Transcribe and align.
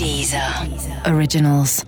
Deezer. 0.00 0.40
Originals. 1.04 1.84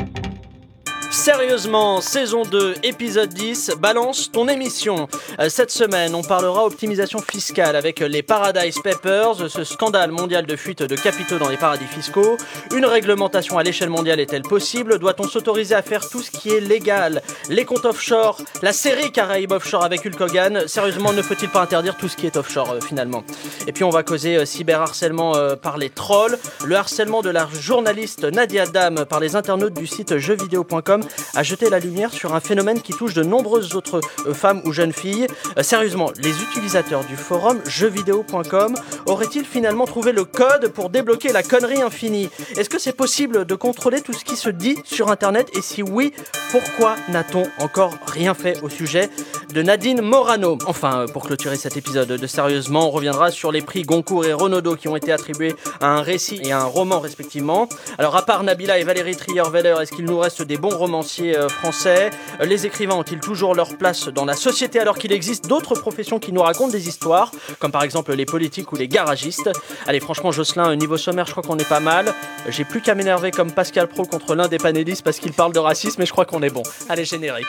Sérieusement, 1.13 2.01
saison 2.01 2.43
2, 2.43 2.77
épisode 2.85 3.29
10, 3.29 3.73
balance 3.79 4.33
ton 4.33 4.49
émission. 4.49 5.09
Euh, 5.39 5.51
Cette 5.51 5.71
semaine, 5.71 6.15
on 6.15 6.23
parlera 6.23 6.65
optimisation 6.65 7.21
fiscale 7.21 7.77
avec 7.77 8.01
les 8.01 8.23
Paradise 8.23 8.79
Papers, 8.83 9.51
ce 9.51 9.63
scandale 9.63 10.11
mondial 10.11 10.47
de 10.47 10.57
fuite 10.57 10.83
de 10.83 10.97
capitaux 10.97 11.37
dans 11.37 11.51
les 11.51 11.59
paradis 11.59 11.85
fiscaux. 11.85 12.39
Une 12.75 12.87
réglementation 12.87 13.59
à 13.59 13.63
l'échelle 13.63 13.91
mondiale 13.91 14.21
est-elle 14.21 14.41
possible? 14.43 14.99
Doit-on 14.99 15.25
s'autoriser 15.25 15.75
à 15.75 15.83
faire 15.83 16.09
tout 16.09 16.23
ce 16.23 16.31
qui 16.31 16.49
est 16.49 16.61
légal? 16.61 17.21
Les 17.51 17.67
comptes 17.67 17.85
offshore, 17.85 18.39
la 18.63 18.73
série 18.73 19.13
Caraïbes 19.13 19.53
Offshore 19.53 19.85
avec 19.85 20.07
Hulk 20.07 20.19
Hogan. 20.19 20.63
Sérieusement, 20.67 21.13
ne 21.13 21.21
faut-il 21.21 21.51
pas 21.51 21.61
interdire 21.61 21.99
tout 21.99 22.09
ce 22.09 22.17
qui 22.17 22.25
est 22.25 22.39
offshore 22.39 22.71
euh, 22.71 22.81
finalement? 22.81 23.23
Et 23.67 23.73
puis 23.73 23.85
on 23.85 23.91
va 23.91 24.03
causer 24.03 24.37
euh, 24.39 24.47
cyberharcèlement 24.47 25.35
par 25.61 25.77
les 25.77 25.91
trolls, 25.91 26.39
le 26.65 26.75
harcèlement 26.75 27.21
de 27.21 27.29
la 27.29 27.47
journaliste 27.53 28.25
Nadia 28.25 28.65
Dam 28.67 29.05
par 29.05 29.21
les 29.21 29.37
internautes 29.37 29.75
du 29.75 29.87
site 29.87 30.17
jeuxvideo.com 30.17 31.02
a 31.35 31.43
jeté 31.43 31.71
la 31.71 31.79
lumière 31.79 32.13
sur 32.13 32.35
un 32.35 32.41
phénomène 32.41 32.81
qui 32.81 32.93
touche 32.93 33.15
de 33.15 33.23
nombreuses 33.23 33.75
autres 33.75 34.01
euh, 34.27 34.35
femmes 34.35 34.63
ou 34.65 34.73
jeunes 34.73 34.93
filles. 34.93 35.27
Euh, 35.59 35.63
sérieusement, 35.63 36.11
les 36.19 36.43
utilisateurs 36.43 37.05
du 37.05 37.17
forum 37.17 37.61
jeuxvideo.com 37.67 38.75
auraient-ils 39.07 39.45
finalement 39.45 39.87
trouvé 39.87 40.13
le 40.13 40.25
code 40.25 40.69
pour 40.69 40.91
débloquer 40.91 41.33
la 41.33 41.43
connerie 41.43 41.83
infinie? 41.83 42.31
Est-ce 42.57 42.71
que 42.71 42.79
c'est 42.79 42.97
possible 42.97 43.45
de 43.45 43.55
contrôler 43.55 44.01
tout 44.01 44.13
ce 44.13 44.25
qui 44.25 44.37
se 44.37 44.51
dit 44.51 44.77
sur 44.85 45.11
Internet? 45.11 45.49
Et 45.57 45.63
si 45.63 45.83
oui, 45.83 46.13
pourquoi 46.51 46.97
n'a-t-on 47.09 47.45
encore 47.59 47.95
rien 48.07 48.35
fait 48.35 48.61
au 48.63 48.69
sujet 48.69 49.11
de 49.53 49.63
Nadine 49.63 50.01
Morano? 50.01 50.59
Enfin, 50.67 51.01
euh, 51.01 51.07
pour 51.07 51.25
clôturer 51.25 51.57
cet 51.57 51.77
épisode 51.77 52.09
de 52.09 52.27
Sérieusement, 52.27 52.89
on 52.89 52.91
reviendra 52.91 53.31
sur 53.31 53.53
les 53.53 53.61
prix 53.63 53.83
Goncourt 53.83 54.25
et 54.25 54.33
Renaudot 54.33 54.77
qui 54.77 54.89
ont 54.89 54.97
été 54.97 55.13
attribués 55.13 55.55
à 55.81 55.89
un 55.89 56.03
récit 56.03 56.41
et 56.43 56.53
à 56.53 56.61
un 56.61 56.65
roman 56.65 57.01
respectivement. 57.01 57.69
Alors, 57.99 58.17
à 58.17 58.23
part 58.23 58.43
Nabila 58.43 58.79
et 58.79 58.85
Valérie 58.85 59.17
Trier-Veller, 59.17 59.77
est-ce 59.81 59.93
qu'il 59.93 60.05
nous 60.05 60.19
reste 60.19 60.43
des 60.43 60.57
bons 60.57 60.77
euh, 60.95 61.49
français 61.49 62.11
Euh, 62.41 62.45
Les 62.45 62.67
écrivains 62.67 62.95
ont-ils 62.97 63.21
toujours 63.21 63.55
leur 63.55 63.77
place 63.77 64.09
dans 64.09 64.25
la 64.25 64.35
société 64.35 64.79
alors 64.79 64.99
qu'il 64.99 65.13
existe 65.13 65.47
d'autres 65.47 65.75
professions 65.75 66.19
qui 66.19 66.33
nous 66.33 66.43
racontent 66.43 66.71
des 66.73 66.89
histoires, 66.89 67.31
comme 67.59 67.73
par 67.73 67.83
exemple 67.83 68.13
les 68.15 68.27
politiques 68.27 68.73
ou 68.73 68.77
les 68.77 68.89
garagistes? 68.89 69.51
Allez, 69.87 70.01
franchement, 70.01 70.33
Jocelyn, 70.33 70.71
euh, 70.71 70.77
niveau 70.77 70.97
sommaire, 70.97 71.27
je 71.27 71.33
crois 71.33 71.43
qu'on 71.43 71.59
est 71.59 71.69
pas 71.69 71.81
mal. 71.81 72.15
J'ai 72.49 72.65
plus 72.65 72.81
qu'à 72.81 72.95
m'énerver 72.95 73.31
comme 73.31 73.53
Pascal 73.53 73.89
Pro 73.89 74.05
contre 74.05 74.35
l'un 74.35 74.49
des 74.49 74.59
panélistes 74.59 75.03
parce 75.03 75.19
qu'il 75.19 75.33
parle 75.33 75.53
de 75.53 75.59
racisme, 75.59 76.03
et 76.03 76.07
je 76.07 76.13
crois 76.13 76.25
qu'on 76.25 76.43
est 76.43 76.51
bon. 76.51 76.63
Allez, 76.89 77.05
générique. 77.05 77.47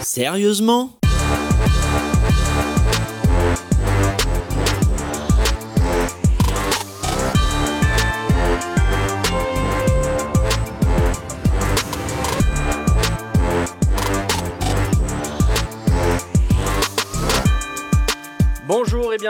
Sérieusement? 0.00 1.01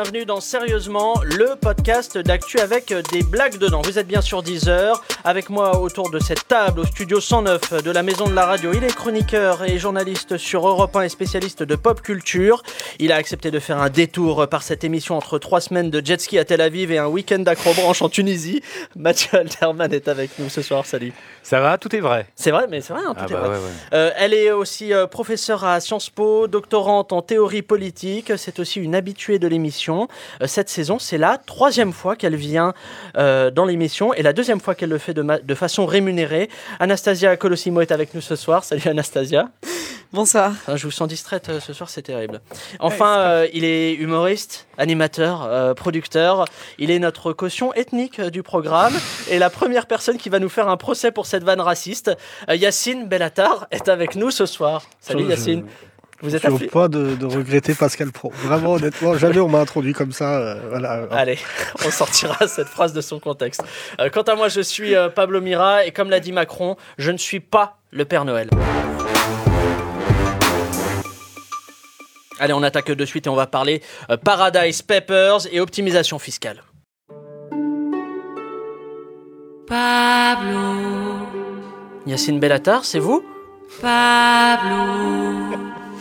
Bienvenue 0.03 0.25
dans 0.25 0.41
Sérieusement, 0.41 1.15
le 1.23 1.55
podcast 1.55 2.19
d'actu 2.19 2.59
avec 2.59 2.93
des 3.13 3.23
blagues 3.23 3.59
dedans. 3.59 3.83
Vous 3.83 4.01
êtes 4.01 4.09
bien 4.09 4.21
sur 4.21 4.43
Deezer, 4.43 5.01
avec 5.23 5.49
moi 5.49 5.79
autour 5.79 6.11
de 6.11 6.19
cette 6.19 6.49
table 6.49 6.81
au 6.81 6.85
studio 6.85 7.21
109 7.21 7.85
de 7.85 7.91
la 7.93 8.03
Maison 8.03 8.27
de 8.27 8.35
la 8.35 8.45
Radio. 8.45 8.73
Il 8.75 8.83
est 8.83 8.93
chroniqueur 8.93 9.63
et 9.63 9.79
journaliste 9.79 10.39
sur 10.39 10.67
Europe 10.67 10.97
1 10.97 11.03
et 11.03 11.09
spécialiste 11.09 11.63
de 11.63 11.77
pop 11.77 12.03
culture. 12.03 12.65
Il 12.99 13.13
a 13.13 13.17
accepté 13.17 13.53
de 13.53 13.61
faire 13.61 13.79
un 13.79 13.91
détour 13.91 14.49
par 14.49 14.65
cette 14.65 14.83
émission 14.83 15.17
entre 15.17 15.39
trois 15.39 15.61
semaines 15.61 15.91
de 15.91 16.05
jet 16.05 16.21
ski 16.21 16.37
à 16.37 16.45
Tel 16.45 16.63
Aviv 16.63 16.91
et 16.91 16.99
un 16.99 17.07
week-end 17.07 17.39
d'acrobranche 17.39 18.03
en 18.03 18.09
Tunisie. 18.09 18.61
Mathieu 18.97 19.39
Alterman 19.39 19.93
est 19.93 20.09
avec 20.09 20.37
nous 20.41 20.49
ce 20.49 20.63
soir, 20.63 20.85
salut. 20.85 21.13
Ça 21.43 21.61
va, 21.61 21.77
tout 21.77 21.95
est 21.95 22.01
vrai. 22.01 22.27
C'est 22.37 22.51
vrai, 22.53 22.67
mais 22.71 22.81
c'est 22.81 22.93
vrai, 22.93 23.03
hein, 23.07 23.15
tout 23.15 23.21
Ah 23.23 23.27
est 23.29 23.33
bah 23.33 23.41
vrai. 23.41 23.49
ouais, 23.51 23.55
ouais. 23.57 23.71
Euh, 23.95 24.11
elle 24.17 24.33
est 24.33 24.53
aussi 24.53 24.93
euh, 24.95 25.07
professeure 25.07 25.65
à 25.65 25.81
Sciences 25.81 26.09
Po, 26.09 26.47
doctorante 26.47 27.13
en 27.13 27.21
théorie 27.21 27.63
politique. 27.63 28.33
C'est 28.37 28.59
aussi 28.61 28.81
une 28.81 28.95
habituée 28.95 29.39
de 29.39 29.49
l'émission. 29.49 30.09
Euh, 30.41 30.47
cette 30.47 30.69
saison, 30.69 30.99
c'est 30.99 31.19
la 31.19 31.39
troisième 31.39 31.93
fois 31.93 32.17
qu'elle 32.17 32.37
vient 32.37 32.73
dans 33.15 33.65
l'émission 33.67 34.15
et 34.15 34.23
la 34.23 34.33
deuxième 34.33 34.61
fois 34.61 34.75
qu'elle 34.75 34.89
le 34.91 34.99
fait 34.99 35.15
de, 35.15 35.23
de 35.43 35.55
façon 35.55 35.85
rémunérée. 35.87 36.49
Anastasia 36.81 37.37
Colosimo 37.37 37.81
est 37.81 37.93
avec 37.93 38.15
nous 38.15 38.21
ce 38.21 38.37
soir. 38.37 38.65
Salut 38.65 38.87
Anastasia. 38.87 39.49
Bonsoir. 40.13 40.53
Ah, 40.69 40.77
je 40.77 40.85
vous 40.85 40.91
sens 40.91 41.09
distraite 41.09 41.49
euh, 41.49 41.59
ce 41.59 41.73
soir, 41.73 41.89
c'est 41.89 42.03
terrible. 42.03 42.43
Enfin, 42.81 43.19
euh, 43.21 43.49
il 43.55 43.65
est 43.65 43.95
humoriste, 43.95 44.67
animateur, 44.77 45.43
euh, 45.45 45.73
producteur. 45.73 46.45
Il 46.79 46.91
est 46.91 46.99
notre 46.99 47.33
caution 47.33 47.73
ethnique 47.73 48.19
euh, 48.19 48.29
du 48.29 48.43
programme 48.43 48.93
et 49.31 49.39
la 49.39 49.49
première 49.49 49.87
personne 49.87 50.19
qui 50.19 50.29
va 50.29 50.39
nous 50.39 50.51
faire 50.51 50.69
un 50.69 50.77
procès 50.77 51.13
pour 51.13 51.25
cette 51.25 51.45
vanne 51.45 51.63
raciste. 51.63 52.11
Euh, 52.51 52.57
Yacine 52.57 53.09
Bellatar 53.09 53.67
est 53.71 53.89
avec 53.89 54.15
nous 54.15 54.31
ce 54.31 54.45
soir. 54.45 54.83
Salut 55.01 55.25
Yacine. 55.25 55.65
Vous 56.21 56.37
êtes 56.37 56.43
Je 56.47 56.55
suis 56.57 56.67
au 56.67 56.69
point 56.71 56.89
de, 56.91 57.15
de 57.17 57.25
regretter 57.27 57.75
Pascal 57.75 58.13
Pro. 58.13 58.31
Vraiment, 58.45 58.75
honnêtement, 58.75 59.17
jamais 59.17 59.41
on 59.41 59.49
m'a 59.49 59.59
introduit 59.61 59.95
comme 59.95 60.13
ça. 60.13 60.39
euh, 60.41 60.61
voilà. 60.69 61.07
Allez, 61.11 61.39
on 61.87 61.91
sortira 61.91 62.47
cette 62.47 62.69
phrase 62.69 62.93
de 62.93 63.01
son 63.01 63.19
contexte. 63.19 63.65
Euh, 63.99 64.11
quant 64.11 64.23
à 64.23 64.35
moi, 64.35 64.49
je 64.49 64.61
suis 64.61 64.95
euh, 64.95 65.09
Pablo 65.09 65.41
Mira 65.41 65.87
et 65.87 65.91
comme 65.91 66.11
l'a 66.11 66.21
dit 66.21 66.33
Macron, 66.33 66.77
je 66.99 67.11
ne 67.11 67.19
suis 67.19 67.41
pas 67.41 67.79
le 67.91 68.05
Père 68.05 68.27
Noël. 68.27 68.51
Allez, 72.43 72.55
on 72.55 72.63
attaque 72.65 72.91
de 72.91 73.05
suite 73.05 73.29
et 73.29 73.31
on 73.31 73.37
va 73.37 73.47
parler 73.47 73.83
euh, 74.11 74.17
Paradise 74.17 74.83
Papers 74.83 75.47
et 75.53 75.61
optimisation 75.61 76.19
fiscale. 76.19 76.65
Pablo, 79.69 80.59
Yacine 82.05 82.41
Bellatar, 82.41 82.85
c'est 82.85 82.99
vous? 82.99 83.23
Pablo. 83.81 84.75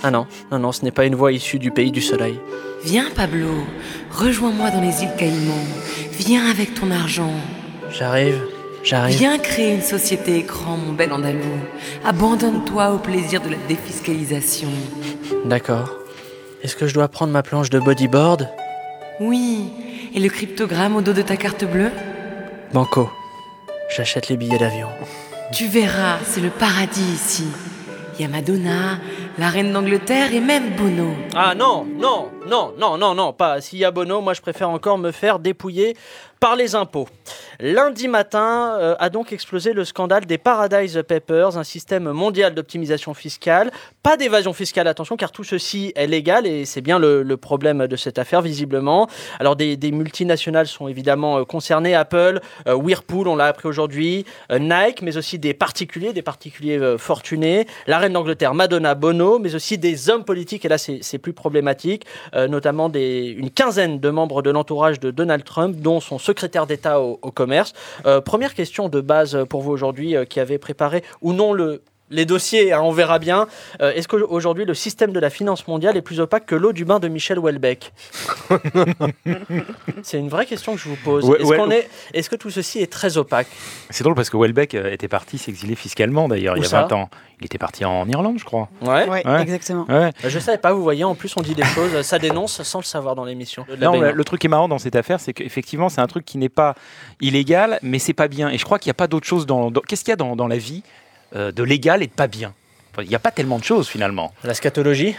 Ah 0.02 0.10
non, 0.10 0.26
non, 0.52 0.58
non, 0.58 0.72
ce 0.72 0.84
n'est 0.84 0.90
pas 0.90 1.06
une 1.06 1.14
voix 1.14 1.32
issue 1.32 1.60
du 1.60 1.70
pays 1.70 1.92
du 1.92 2.02
soleil. 2.02 2.40
Viens, 2.84 3.12
Pablo, 3.16 3.64
rejoins-moi 4.12 4.72
dans 4.72 4.82
les 4.82 5.04
îles 5.04 5.16
Caïmans. 5.20 5.68
Viens 6.14 6.50
avec 6.50 6.74
ton 6.74 6.90
argent. 6.90 7.34
J'arrive, 7.92 8.42
j'arrive. 8.84 9.16
Viens 9.16 9.38
créer 9.38 9.76
une 9.76 9.84
société 9.84 10.38
écran, 10.38 10.76
mon 10.76 10.94
bel 10.94 11.14
andalou. 11.14 11.60
Abandonne-toi 12.04 12.94
au 12.94 12.98
plaisir 12.98 13.42
de 13.42 13.50
la 13.50 13.58
défiscalisation. 13.68 14.70
D'accord. 15.46 16.01
Est-ce 16.64 16.76
que 16.76 16.86
je 16.88 16.94
dois 16.94 17.08
prendre 17.08 17.34
ma 17.34 17.42
planche 17.42 17.72
de 17.72 17.80
bodyboard? 17.80 18.48
Oui, 19.20 19.66
et 20.14 20.20
le 20.20 20.30
cryptogramme 20.30 20.96
au 20.96 21.02
dos 21.02 21.14
de 21.14 21.24
ta 21.24 21.36
carte 21.36 21.66
bleue? 21.66 21.90
Banco. 22.72 23.10
J'achète 23.96 24.30
les 24.30 24.38
billets 24.38 24.60
d'avion. 24.60 24.88
Tu 25.52 25.66
verras, 25.66 26.20
c'est 26.24 26.40
le 26.40 26.52
paradis 26.52 27.02
ici. 27.02 27.48
Il 28.16 28.22
y 28.22 28.26
a 28.26 28.28
Madonna, 28.28 29.00
la 29.38 29.50
reine 29.50 29.72
d'Angleterre 29.72 30.34
et 30.34 30.40
même 30.40 30.76
Bono. 30.76 31.14
Ah 31.36 31.56
non, 31.56 31.86
non, 31.86 32.30
non, 32.48 32.74
non, 32.78 32.98
non, 32.98 33.16
non, 33.16 33.34
pas. 33.34 33.62
S'il 33.62 33.80
y 33.80 33.86
a 33.86 33.92
Bono, 33.92 34.22
moi 34.22 34.34
je 34.34 34.42
préfère 34.42 34.70
encore 34.70 34.98
me 34.98 35.12
faire 35.12 35.40
dépouiller 35.40 35.96
par 36.40 36.56
les 36.56 36.74
impôts. 36.74 37.08
Lundi 37.60 38.08
matin 38.08 38.76
euh, 38.80 38.96
a 38.98 39.10
donc 39.10 39.32
explosé 39.32 39.74
le 39.74 39.86
scandale 39.86 40.26
des 40.26 40.40
Paradise 40.40 41.04
Papers, 41.08 41.58
un 41.58 41.64
système 41.64 42.12
mondial 42.12 42.56
d'optimisation 42.56 43.14
fiscale. 43.14 43.72
Pas 44.04 44.18
d'évasion 44.18 44.52
fiscale, 44.52 44.88
attention, 44.88 45.16
car 45.16 45.32
tout 45.32 45.44
ceci 45.44 45.94
est 45.96 46.08
légal 46.08 46.48
et 46.48 46.66
c'est 46.66 46.82
bien 46.82 46.98
le, 46.98 47.24
problème 47.38 47.86
de 47.86 47.96
cette 47.96 48.18
affaire, 48.18 48.42
visiblement. 48.42 49.08
Alors, 49.40 49.56
des, 49.56 49.78
multinationales 49.92 50.66
sont 50.66 50.88
évidemment 50.88 51.38
euh, 51.38 51.46
concernées 51.46 51.94
Apple, 51.94 52.40
euh, 52.68 52.74
Whirlpool, 52.74 53.28
on 53.28 53.36
l'a 53.36 53.46
appris 53.46 53.68
aujourd'hui, 53.68 54.26
euh, 54.52 54.58
Nike, 54.58 55.04
mais 55.04 55.18
aussi 55.18 55.38
des 55.38 55.54
particuliers, 55.54 56.14
des 56.14 56.24
particuliers 56.24 56.80
fortunés, 56.98 57.68
la 57.86 58.00
reine 58.00 58.14
d'Angleterre, 58.14 58.56
Madonna, 58.56 58.96
Bono, 58.96 59.21
mais 59.40 59.56
aussi 59.56 59.78
des 59.78 60.10
hommes 60.10 60.24
politiques, 60.24 60.66
et 60.66 60.70
là 60.70 60.78
c'est 60.78 61.18
plus 61.18 61.34
problématique, 61.34 62.06
euh, 62.36 62.48
notamment 62.48 62.92
une 62.92 63.50
quinzaine 63.50 64.00
de 64.00 64.10
membres 64.10 64.42
de 64.42 64.50
l'entourage 64.50 65.00
de 65.00 65.12
Donald 65.12 65.44
Trump, 65.44 65.78
dont 65.78 66.00
son 66.00 66.20
secrétaire 66.20 66.68
d'État 66.68 67.00
au, 67.00 67.16
commerce. 67.32 67.74
Euh, 68.06 68.22
première 68.22 68.54
question 68.54 68.90
de 68.90 69.02
base 69.02 69.46
pour 69.50 69.62
vous 69.62 69.72
aujourd'hui, 69.72 70.16
euh, 70.16 70.26
qui 70.26 70.40
avez 70.40 70.58
préparé 70.58 71.04
ou 71.22 71.34
non 71.34 71.54
le, 71.54 71.82
les 72.12 72.26
dossiers, 72.26 72.72
hein, 72.74 72.82
on 72.84 72.92
verra 72.92 73.18
bien. 73.18 73.48
Euh, 73.82 73.92
Est-ce 73.94 74.08
qu'aujourd'hui 74.08 74.66
le 74.66 74.74
système 74.76 75.12
de 75.12 75.20
la 75.20 75.30
finance 75.32 75.68
mondiale 75.68 75.98
est 75.98 76.02
plus 76.02 76.20
opaque 76.20 76.46
que 76.46 76.56
l'eau 76.56 76.74
du 76.74 76.86
bain 76.86 77.00
de 77.00 77.08
Michel 77.08 77.40
Houellebecq 77.40 77.92
C'est 80.04 80.20
une 80.20 80.30
vraie 80.30 80.46
question 80.46 80.74
que 80.76 80.80
je 80.80 80.90
vous 80.90 80.96
pose. 80.98 81.26
Ouais, 81.26 81.38
Est-ce 81.42 81.48
ouais. 81.48 81.58
qu'on 81.58 81.72
est, 81.72 81.90
est-ce 82.14 82.30
que 82.30 82.36
tout 82.36 82.50
ceci 82.50 82.80
est 82.80 82.92
très 82.92 83.18
opaque 83.18 83.48
C'est 83.90 84.04
drôle 84.04 84.16
parce 84.16 84.30
que 84.30 84.38
Welbeck 84.38 84.76
euh, 84.76 84.92
était 84.92 85.08
parti 85.08 85.38
s'exiler 85.38 85.76
fiscalement 85.76 86.28
d'ailleurs 86.28 86.58
il 86.58 86.64
y 86.64 86.66
a 86.66 86.70
ça 86.70 86.82
20 86.84 86.92
ans. 86.94 87.10
Il 87.40 87.46
était 87.46 87.58
parti 87.58 87.84
en 87.86 88.08
Irlande, 88.08 88.38
je 88.38 88.46
crois. 88.46 88.70
Ouais. 88.84 89.10
Ouais, 89.10 89.26
Ouais. 89.28 89.42
exactement. 89.42 89.86
Ouais. 89.90 90.12
Euh, 90.24 90.30
Je 90.30 90.38
savais 90.40 90.60
pas, 90.60 90.74
vous 90.74 90.84
voyez, 90.84 91.04
en 91.04 91.16
plus 91.16 91.34
on 91.38 91.42
dit 91.42 91.56
des 91.56 91.64
choses, 91.76 92.02
ça 92.04 92.20
dénonce 92.20 92.62
sans 92.62 92.80
le 92.80 92.84
savoir 92.84 93.16
dans 93.16 93.26
l'émission. 93.26 93.66
Non, 93.80 94.00
le, 94.00 94.12
le 94.12 94.24
truc 94.24 94.42
qui 94.42 94.48
est 94.48 94.50
marrant 94.50 94.68
dans 94.68 94.78
cette 94.78 94.96
affaire, 94.96 95.20
c'est 95.20 95.34
qu'effectivement, 95.34 95.90
c'est 95.90 96.02
un 96.02 96.08
truc 96.08 96.24
qui 96.26 96.38
n'est 96.38 96.50
pas 96.50 96.76
illégal, 97.20 97.80
mais 97.82 97.98
c'est 98.00 98.14
pas 98.14 98.28
bien. 98.28 98.50
Et 98.50 98.58
je 98.58 98.66
crois 98.66 98.78
qu'il 98.78 98.90
n'y 98.90 98.92
a 98.92 98.96
pas 98.96 99.08
d'autre 99.08 99.26
chose 99.26 99.46
dans. 99.46 99.72
dans- 99.72 99.82
Qu'est-ce 99.82 100.04
qu'il 100.04 100.12
y 100.12 100.14
a 100.14 100.18
dans, 100.18 100.36
dans 100.36 100.48
la 100.48 100.58
vie 100.58 100.84
de 101.34 101.64
légal 101.64 102.04
et 102.04 102.08
de 102.08 102.12
pas 102.12 102.28
bien 102.28 102.54
Il 103.00 103.08
n'y 103.08 103.16
a 103.16 103.20
pas 103.20 103.32
tellement 103.32 103.60
de 103.60 103.64
choses 103.64 103.88
finalement. 103.88 104.34
La 104.44 104.54
scatologie? 104.54 105.16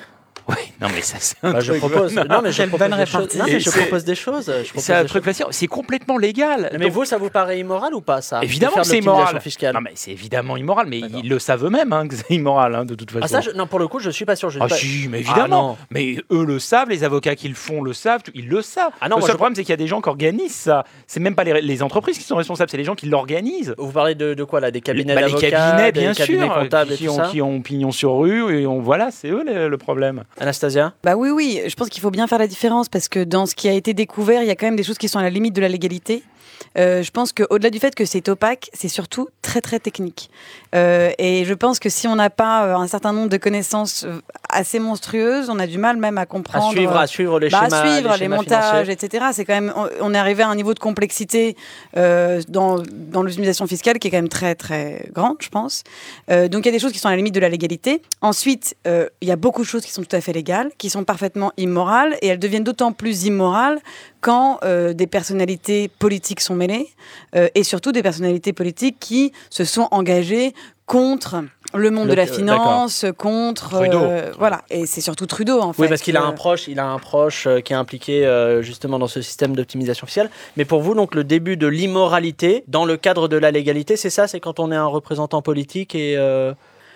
Oui, 0.48 0.56
non 0.80 0.88
mais 0.94 1.02
ça 1.02 1.16
c'est 1.20 1.36
un 1.42 1.52
Bah, 1.52 1.60
je 1.60 1.72
truc- 1.72 1.80
propose. 1.90 2.14
Non, 2.16 2.24
Non, 2.28 2.40
mais 2.42 2.52
je 2.52 2.62
propose 2.64 2.88
des 2.90 3.06
choses. 3.06 3.34
Non, 3.36 3.44
mais 3.46 3.60
je 3.60 3.70
c'est- 3.70 3.80
propose 3.82 4.04
des 4.04 4.14
choses. 4.14 4.46
je 4.46 4.68
propose 4.68 4.82
c'est 4.84 4.94
un 4.94 5.02
des 5.02 5.08
truc 5.08 5.24
choses. 5.24 5.34
facile. 5.36 5.46
C'est 5.50 5.66
complètement 5.68 6.18
légal. 6.18 6.70
Mais 6.72 6.86
Donc, 6.86 6.92
vous, 6.92 7.04
ça 7.04 7.16
vous 7.18 7.30
paraît 7.30 7.58
immoral 7.60 7.94
ou 7.94 8.00
pas 8.00 8.20
ça 8.22 8.40
de 8.40 8.44
évidemment 8.44 8.76
que 8.76 8.82
c'est 8.84 8.98
immoral. 8.98 9.40
fiscale 9.40 9.74
Non 9.74 9.80
mais 9.80 9.92
c'est 9.94 10.10
évidemment 10.10 10.56
immoral, 10.56 10.86
mais 10.88 11.00
D'accord. 11.00 11.20
ils 11.22 11.28
le 11.28 11.38
savent 11.38 11.64
eux-mêmes 11.64 11.92
hein, 11.92 12.08
que 12.08 12.16
c'est 12.16 12.30
immoral 12.34 12.74
hein, 12.74 12.84
de 12.84 12.94
toute 12.94 13.10
façon. 13.10 13.24
Ah 13.24 13.28
ça, 13.28 13.40
je- 13.40 13.50
non, 13.50 13.66
pour 13.66 13.78
le 13.78 13.88
coup, 13.88 13.98
je 14.00 14.10
suis 14.10 14.24
pas 14.24 14.36
sûr. 14.36 14.50
Je 14.50 14.54
suis 14.58 14.62
Ah 14.64 14.68
pas- 14.68 14.74
si, 14.74 15.06
mais 15.08 15.18
Ah, 15.18 15.30
évidemment. 15.30 15.78
mais 15.90 16.16
eux 16.32 16.44
le 16.44 16.58
savent, 16.58 16.88
les 16.90 17.04
avocats 17.04 17.36
qui 17.36 17.48
le 17.48 17.54
font 17.54 17.82
le 17.82 17.92
savent, 17.92 18.22
ils 18.34 18.48
le 18.48 18.62
savent. 18.62 18.90
Ah 19.00 19.08
non, 19.08 19.16
le 19.16 19.20
moi, 19.20 19.26
seul 19.28 19.34
je- 19.34 19.36
problème, 19.36 19.54
c'est 19.54 19.62
qu'il 19.62 19.70
y 19.70 19.74
a 19.74 19.76
des 19.76 19.86
gens 19.86 20.00
qui 20.00 20.08
organisent 20.08 20.52
ça. 20.54 20.84
C'est 21.06 21.20
même 21.20 21.34
pas 21.34 21.44
les, 21.44 21.60
les 21.60 21.82
entreprises 21.82 22.18
qui 22.18 22.24
sont 22.24 22.36
responsables, 22.36 22.70
c'est 22.70 22.76
les 22.76 22.84
gens 22.84 22.94
qui 22.94 23.06
l'organisent. 23.06 23.74
Vous 23.78 23.92
parlez 23.92 24.14
de, 24.14 24.34
de 24.34 24.44
quoi 24.44 24.60
là 24.60 24.70
Des 24.70 24.80
cabinets 24.80 25.14
Bah, 25.14 25.20
les 25.22 25.26
d'avocats, 25.28 25.50
cabinets, 25.50 25.92
des 25.92 26.00
bien 26.00 26.14
cabinets 26.14 26.46
sûr, 26.46 26.54
comptables 26.54 26.92
et 26.92 26.96
qui, 26.96 27.08
ont, 27.08 27.16
ça 27.16 27.28
qui 27.30 27.40
ont 27.42 27.60
pignon 27.62 27.92
sur 27.92 28.16
rue, 28.18 28.60
et 28.60 28.66
on, 28.66 28.80
voilà, 28.80 29.10
c'est 29.10 29.28
eux 29.28 29.42
le 29.44 29.78
problème. 29.78 30.24
Anastasia? 30.38 30.94
Bah 31.04 31.14
oui, 31.16 31.30
oui, 31.30 31.60
je 31.66 31.74
pense 31.74 31.88
qu'il 31.88 32.00
faut 32.00 32.10
bien 32.10 32.26
faire 32.26 32.38
la 32.38 32.46
différence 32.46 32.88
parce 32.88 33.08
que 33.08 33.22
dans 33.22 33.46
ce 33.46 33.54
qui 33.54 33.68
a 33.68 33.72
été 33.72 33.94
découvert, 33.94 34.42
il 34.42 34.48
y 34.48 34.50
a 34.50 34.56
quand 34.56 34.66
même 34.66 34.76
des 34.76 34.82
choses 34.82 34.98
qui 34.98 35.08
sont 35.08 35.18
à 35.18 35.22
la 35.22 35.30
limite 35.30 35.54
de 35.54 35.60
la 35.60 35.68
légalité. 35.68 36.22
Euh, 36.78 37.02
je 37.02 37.10
pense 37.10 37.32
qu'au-delà 37.32 37.70
du 37.70 37.78
fait 37.78 37.94
que 37.94 38.04
c'est 38.04 38.28
opaque, 38.28 38.70
c'est 38.72 38.88
surtout 38.88 39.28
très 39.42 39.60
très 39.60 39.78
technique. 39.78 40.30
Euh, 40.74 41.10
et 41.18 41.44
je 41.44 41.54
pense 41.54 41.78
que 41.78 41.88
si 41.88 42.08
on 42.08 42.16
n'a 42.16 42.30
pas 42.30 42.64
euh, 42.64 42.74
un 42.76 42.86
certain 42.86 43.12
nombre 43.12 43.28
de 43.28 43.36
connaissances 43.36 44.06
assez 44.48 44.78
monstrueuses, 44.78 45.50
on 45.50 45.58
a 45.58 45.66
du 45.66 45.78
mal 45.78 45.96
même 45.96 46.18
à 46.18 46.22
à 46.22 46.26
comprendre. 46.26 46.70
suivre, 46.70 46.96
à 46.96 47.08
suivre 47.08 47.40
les 47.40 47.48
Bah, 47.48 47.62
à 47.62 47.64
schémas, 47.64 47.94
suivre 47.94 48.12
les, 48.12 48.18
schémas 48.18 48.36
montages, 48.36 48.84
financiers. 48.84 48.92
etc. 48.92 49.26
C'est 49.32 49.44
quand 49.44 49.54
même, 49.54 49.74
on, 50.00 50.14
est 50.14 50.18
arrivé 50.18 50.44
à 50.44 50.48
un 50.48 50.54
niveau 50.54 50.72
de 50.72 50.78
complexité 50.78 51.56
dans, 51.94 52.78
dans 52.78 53.22
l'optimisation 53.22 53.66
fiscale 53.66 53.98
qui 53.98 54.06
est 54.06 54.10
quand 54.12 54.18
même 54.18 54.28
très 54.28 54.54
très 54.54 55.08
grande, 55.12 55.38
je 55.40 55.48
pense. 55.48 55.82
Donc 56.28 56.64
il 56.64 56.66
y 56.66 56.68
a 56.68 56.72
des 56.72 56.78
choses 56.78 56.92
qui 56.92 57.00
sont 57.00 57.08
à 57.08 57.10
la 57.10 57.16
limite 57.16 57.34
de 57.34 57.40
la 57.40 57.48
légalité. 57.48 58.02
Ensuite, 58.20 58.76
il 58.86 59.28
y 59.28 59.32
a 59.32 59.36
beaucoup 59.36 59.62
de 59.62 59.66
choses 59.66 59.84
qui 59.84 59.90
sont 59.90 60.04
tout 60.04 60.14
à 60.14 60.20
fait 60.20 60.32
légales, 60.32 60.70
qui 60.78 60.90
sont 60.90 61.02
parfaitement 61.02 61.50
immorales, 61.56 62.16
et 62.22 62.28
elles 62.28 62.38
deviennent 62.38 62.62
d'autant 62.62 62.92
plus 62.92 63.24
immorales 63.24 63.80
quand 64.22 64.60
euh, 64.62 64.94
des 64.94 65.08
personnalités 65.08 65.88
politiques 65.98 66.40
sont 66.40 66.54
euh, 67.34 67.48
et 67.54 67.64
surtout 67.64 67.92
des 67.92 68.02
personnalités 68.02 68.52
politiques 68.52 68.96
qui 69.00 69.32
se 69.50 69.64
sont 69.64 69.88
engagées 69.90 70.54
contre 70.86 71.44
le 71.74 71.90
monde 71.90 72.04
Le- 72.06 72.10
de 72.10 72.16
la 72.16 72.22
euh, 72.24 72.26
finance, 72.26 73.06
contre 73.16 73.70
Trudeau. 73.70 73.98
euh, 74.02 74.30
voilà, 74.38 74.62
et 74.68 74.84
c'est 74.84 75.00
surtout 75.00 75.26
Trudeau 75.26 75.60
en 75.60 75.72
fait. 75.72 75.82
Oui, 75.82 75.88
parce 75.88 76.02
qu'il 76.02 76.16
a 76.16 76.22
euh, 76.22 76.26
un 76.26 76.32
proche, 76.32 76.68
il 76.68 76.78
a 76.78 76.86
un 76.86 76.98
proche 76.98 77.48
qui 77.64 77.72
est 77.72 77.76
impliqué 77.76 78.28
justement 78.60 78.98
dans 78.98 79.06
ce 79.06 79.22
système 79.22 79.54
d'optimisation 79.56 80.06
fiscale. 80.06 80.30
Mais 80.56 80.64
pour 80.64 80.82
vous, 80.82 80.94
donc 80.94 81.14
le 81.14 81.24
début 81.24 81.56
de 81.56 81.66
l'immoralité 81.66 82.64
dans 82.68 82.84
le 82.84 82.96
cadre 82.96 83.28
de 83.28 83.36
la 83.36 83.50
légalité, 83.50 83.96
c'est 83.96 84.10
ça, 84.10 84.26
c'est 84.28 84.40
quand 84.40 84.60
on 84.60 84.70
est 84.72 84.76
un 84.76 84.86
représentant 84.86 85.40
politique 85.40 85.94
et 85.94 86.16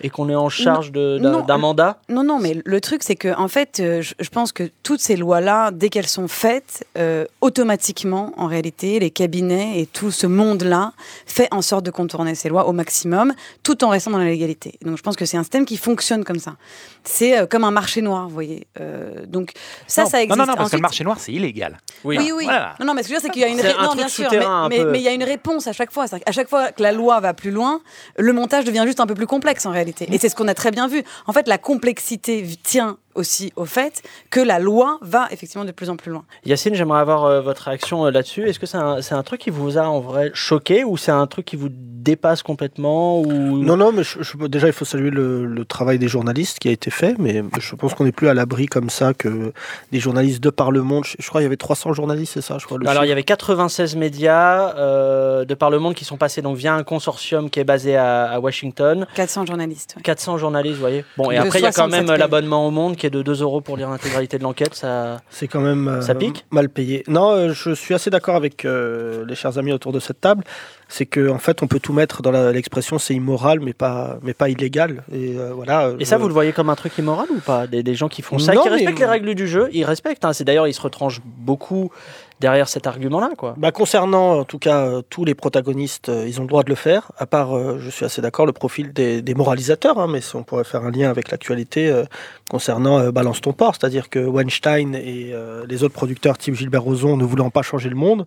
et 0.01 0.09
qu'on 0.09 0.29
est 0.29 0.35
en 0.35 0.49
charge 0.49 0.91
d'un 0.91 1.41
d'un 1.41 1.57
mandat? 1.57 1.99
Non, 2.09 2.23
non, 2.23 2.39
mais 2.39 2.61
le 2.63 2.81
truc, 2.81 3.03
c'est 3.03 3.15
que, 3.15 3.35
en 3.37 3.47
fait, 3.47 3.79
euh, 3.79 4.01
je, 4.01 4.13
je 4.19 4.29
pense 4.29 4.51
que 4.51 4.69
toutes 4.83 4.99
ces 5.01 5.15
lois-là, 5.15 5.71
dès 5.71 5.89
qu'elles 5.89 6.07
sont 6.07 6.27
faites, 6.27 6.85
euh, 6.97 7.25
automatiquement, 7.41 8.33
en 8.37 8.47
réalité, 8.47 8.99
les 8.99 9.09
cabinets 9.11 9.79
et 9.81 9.85
tout 9.87 10.11
ce 10.11 10.27
monde-là 10.27 10.93
fait 11.25 11.47
en 11.51 11.61
sorte 11.61 11.85
de 11.85 11.91
contourner 11.91 12.35
ces 12.35 12.49
lois 12.49 12.67
au 12.67 12.71
maximum, 12.73 13.33
tout 13.63 13.83
en 13.83 13.89
restant 13.89 14.11
dans 14.11 14.17
la 14.19 14.25
légalité. 14.25 14.77
Donc, 14.83 14.97
je 14.97 15.01
pense 15.01 15.15
que 15.15 15.25
c'est 15.25 15.37
un 15.37 15.43
système 15.43 15.65
qui 15.65 15.77
fonctionne 15.77 16.23
comme 16.23 16.39
ça. 16.39 16.55
C'est 17.03 17.37
euh, 17.37 17.45
comme 17.47 17.63
un 17.63 17.71
marché 17.71 18.01
noir, 18.01 18.27
vous 18.27 18.33
voyez. 18.33 18.67
Euh, 18.79 19.25
donc, 19.25 19.51
ça, 19.87 20.03
non, 20.03 20.09
ça 20.09 20.21
existe. 20.21 20.37
Non, 20.37 20.45
non, 20.45 20.51
non, 20.51 20.57
parce 20.57 20.71
que 20.71 20.75
le 20.75 20.81
marché 20.81 21.03
noir, 21.03 21.17
c'est 21.19 21.31
illégal. 21.33 21.79
oui, 22.03 22.17
oui. 22.19 22.43
Voilà. 22.43 22.75
Non, 22.79 22.85
non, 22.87 22.93
mais 22.93 23.03
ce 23.03 23.09
que 23.09 23.15
je 23.15 23.19
veux 23.19 23.21
dire, 23.21 23.27
c'est 23.27 23.33
qu'il 23.33 23.41
y 23.41 23.45
a 23.45 23.47
une 23.47 23.59
ré- 23.61 23.73
un 23.77 23.87
non, 23.87 23.95
bien 23.95 24.07
sûr, 24.07 24.25
mais, 24.29 24.35
souterrain 24.37 24.63
un 24.65 24.69
mais, 24.69 24.77
peu. 24.83 24.91
mais 24.91 24.99
il 24.99 25.03
y 25.03 25.07
a 25.07 25.13
une 25.13 25.23
réponse 25.23 25.67
à 25.67 25.73
chaque 25.73 25.91
fois. 25.91 26.05
Qu'à 26.07 26.31
chaque 26.31 26.49
fois 26.49 26.71
que 26.71 26.81
la 26.83 26.91
loi 26.91 27.19
va 27.19 27.33
plus 27.33 27.51
loin, 27.51 27.81
le 28.17 28.33
montage 28.33 28.65
devient 28.65 28.83
juste 28.85 28.99
un 28.99 29.07
peu 29.07 29.13
plus 29.15 29.27
complexe 29.27 29.65
en 29.65 29.71
réalité. 29.71 29.86
Et 29.87 30.17
c'est 30.17 30.29
ce 30.29 30.35
qu'on 30.35 30.47
a 30.47 30.53
très 30.53 30.71
bien 30.71 30.87
vu. 30.87 31.03
En 31.25 31.33
fait, 31.33 31.47
la 31.47 31.57
complexité 31.57 32.45
tient 32.63 32.97
aussi 33.17 33.51
au 33.55 33.65
fait 33.65 34.01
que 34.29 34.39
la 34.39 34.59
loi 34.59 34.99
va 35.01 35.27
effectivement 35.31 35.65
de 35.65 35.71
plus 35.71 35.89
en 35.89 35.97
plus 35.97 36.11
loin. 36.11 36.23
Yacine, 36.45 36.73
j'aimerais 36.75 36.99
avoir 37.01 37.25
euh, 37.25 37.41
votre 37.41 37.63
réaction 37.63 38.05
euh, 38.05 38.11
là-dessus. 38.11 38.47
Est-ce 38.47 38.59
que 38.59 38.65
c'est 38.65 38.77
un, 38.77 39.01
c'est 39.01 39.15
un 39.15 39.23
truc 39.23 39.41
qui 39.41 39.49
vous 39.49 39.77
a 39.77 39.83
en 39.83 39.99
vrai 39.99 40.31
choqué 40.33 40.83
ou 40.83 40.95
c'est 40.97 41.11
un 41.11 41.27
truc 41.27 41.45
qui 41.45 41.55
vous 41.55 41.69
dépasse 41.71 42.41
complètement 42.43 43.19
ou... 43.19 43.25
Non, 43.57 43.75
non, 43.75 43.91
mais 43.91 44.03
je- 44.03 44.21
je- 44.21 44.47
déjà, 44.47 44.67
il 44.67 44.73
faut 44.73 44.85
saluer 44.85 45.09
le, 45.09 45.45
le 45.45 45.65
travail 45.65 45.99
des 45.99 46.07
journalistes 46.07 46.59
qui 46.59 46.69
a 46.69 46.71
été 46.71 46.89
fait, 46.89 47.15
mais 47.19 47.43
je 47.59 47.75
pense 47.75 47.93
qu'on 47.95 48.05
n'est 48.05 48.11
plus 48.13 48.29
à 48.29 48.33
l'abri 48.33 48.67
comme 48.67 48.89
ça 48.89 49.13
que 49.13 49.51
des 49.91 49.99
journalistes 49.99 50.41
de 50.41 50.49
par 50.49 50.71
le 50.71 50.81
monde. 50.83 51.03
Je, 51.05 51.15
je 51.19 51.27
crois 51.27 51.41
qu'il 51.41 51.45
y 51.45 51.47
avait 51.47 51.57
300 51.57 51.91
journalistes, 51.93 52.33
c'est 52.35 52.41
ça 52.41 52.57
je 52.59 52.65
crois, 52.65 52.77
le 52.77 52.87
Alors 52.87 53.03
il 53.03 53.09
y 53.09 53.11
avait 53.11 53.23
96 53.23 53.95
médias 53.97 54.73
euh, 54.77 55.43
de 55.43 55.53
par 55.53 55.69
le 55.69 55.79
monde 55.79 55.95
qui 55.95 56.05
sont 56.05 56.17
passés 56.17 56.41
donc 56.41 56.55
via 56.55 56.73
un 56.75 56.83
consortium 56.83 57.49
qui 57.49 57.59
est 57.59 57.63
basé 57.65 57.95
à, 57.97 58.25
à 58.31 58.39
Washington. 58.39 59.05
400 59.15 59.45
journalistes. 59.45 59.93
ouais. 59.97 60.01
400 60.03 60.37
journalistes, 60.37 60.75
vous 60.75 60.81
voyez. 60.81 61.03
Bon, 61.17 61.29
et 61.31 61.35
De 61.35 61.41
après 61.41 61.59
il 61.59 61.63
y 61.63 61.65
a 61.65 61.69
quand 61.71 61.89
67 61.89 61.99
même 61.99 62.07
pays. 62.07 62.17
l'abonnement 62.19 62.65
au 62.67 62.71
Monde 62.71 62.95
qui 62.95 63.05
est 63.05 63.06
de 63.09 63.21
2 63.21 63.41
euros 63.41 63.61
pour 63.61 63.77
lire 63.77 63.89
l'intégralité 63.89 64.37
de 64.37 64.43
l'enquête. 64.43 64.73
Ça... 64.75 65.21
C'est 65.29 65.47
quand 65.47 65.61
même 65.61 65.87
euh, 65.87 66.01
Ça 66.01 66.15
pique 66.15 66.45
mal 66.51 66.69
payé. 66.69 67.03
Non, 67.07 67.31
euh, 67.31 67.53
je 67.53 67.71
suis 67.73 67.93
assez 67.93 68.09
d'accord 68.09 68.35
avec 68.35 68.65
euh, 68.65 69.25
les 69.27 69.35
chers 69.35 69.57
amis 69.57 69.71
autour 69.71 69.91
de 69.91 69.99
cette 69.99 70.21
table. 70.21 70.43
C'est 70.89 71.05
qu'en 71.05 71.35
en 71.35 71.39
fait, 71.39 71.61
on 71.63 71.67
peut 71.67 71.79
tout 71.79 71.91
mettre 71.93 72.21
dans 72.21 72.31
l'expression 72.51 72.97
c'est 72.97 73.13
immoral, 73.13 73.59
mais 73.59 73.73
pas, 73.73 74.19
mais 74.23 74.33
pas 74.33 74.49
illégal. 74.49 75.03
Et 75.11 75.35
euh, 75.37 75.51
voilà. 75.53 75.91
Et 75.99 76.05
ça, 76.05 76.17
vous 76.17 76.27
le 76.27 76.33
voyez 76.33 76.53
comme 76.53 76.69
un 76.69 76.75
truc 76.75 76.97
immoral 76.97 77.27
ou 77.29 77.39
pas? 77.39 77.67
Des, 77.67 77.83
des 77.83 77.95
gens 77.95 78.07
qui 78.07 78.21
font 78.21 78.39
ça, 78.39 78.53
Non, 78.53 78.61
qui 78.63 78.69
mais- 78.69 78.75
respectent 78.75 78.99
les 78.99 79.05
règles 79.05 79.35
du 79.35 79.47
jeu, 79.47 79.69
ils 79.73 79.83
respectent. 79.83 80.23
hein. 80.25 80.33
C'est 80.33 80.43
d'ailleurs, 80.45 80.67
ils 80.67 80.73
se 80.73 80.81
retranchent 80.81 81.21
beaucoup 81.25 81.91
derrière 82.39 82.67
cet 82.69 82.87
argument-là, 82.87 83.31
quoi. 83.37 83.55
Bah, 83.57 83.71
concernant 83.71 84.39
en 84.39 84.43
tout 84.43 84.59
cas 84.59 84.85
euh, 84.85 85.01
tous 85.09 85.25
les 85.25 85.33
protagonistes, 85.35 86.09
euh, 86.09 86.25
ils 86.27 86.39
ont 86.39 86.43
le 86.43 86.47
droit 86.49 86.63
de 86.63 86.69
le 86.69 86.75
faire, 86.75 87.11
à 87.17 87.25
part, 87.25 87.55
euh, 87.57 87.77
je 87.79 87.89
suis 87.89 88.05
assez 88.05 88.21
d'accord, 88.21 88.45
le 88.45 88.51
profil 88.53 88.93
des, 88.93 89.21
des 89.21 89.33
moralisateurs, 89.33 89.99
hein, 89.99 90.07
mais 90.09 90.21
si 90.21 90.35
on 90.35 90.43
pourrait 90.43 90.63
faire 90.63 90.83
un 90.83 90.91
lien 90.91 91.09
avec 91.09 91.31
l'actualité 91.31 92.03
concernant 92.49 93.09
Balance 93.09 93.41
ton 93.41 93.53
port, 93.53 93.75
c'est-à-dire 93.75 94.09
que 94.09 94.19
Weinstein 94.19 94.95
et 94.95 95.33
les 95.67 95.83
autres 95.83 95.93
producteurs 95.93 96.37
type 96.37 96.55
Gilbert 96.55 96.83
Rozon 96.83 97.17
ne 97.17 97.25
voulant 97.25 97.49
pas 97.49 97.61
changer 97.61 97.89
le 97.89 97.95
monde, 97.95 98.25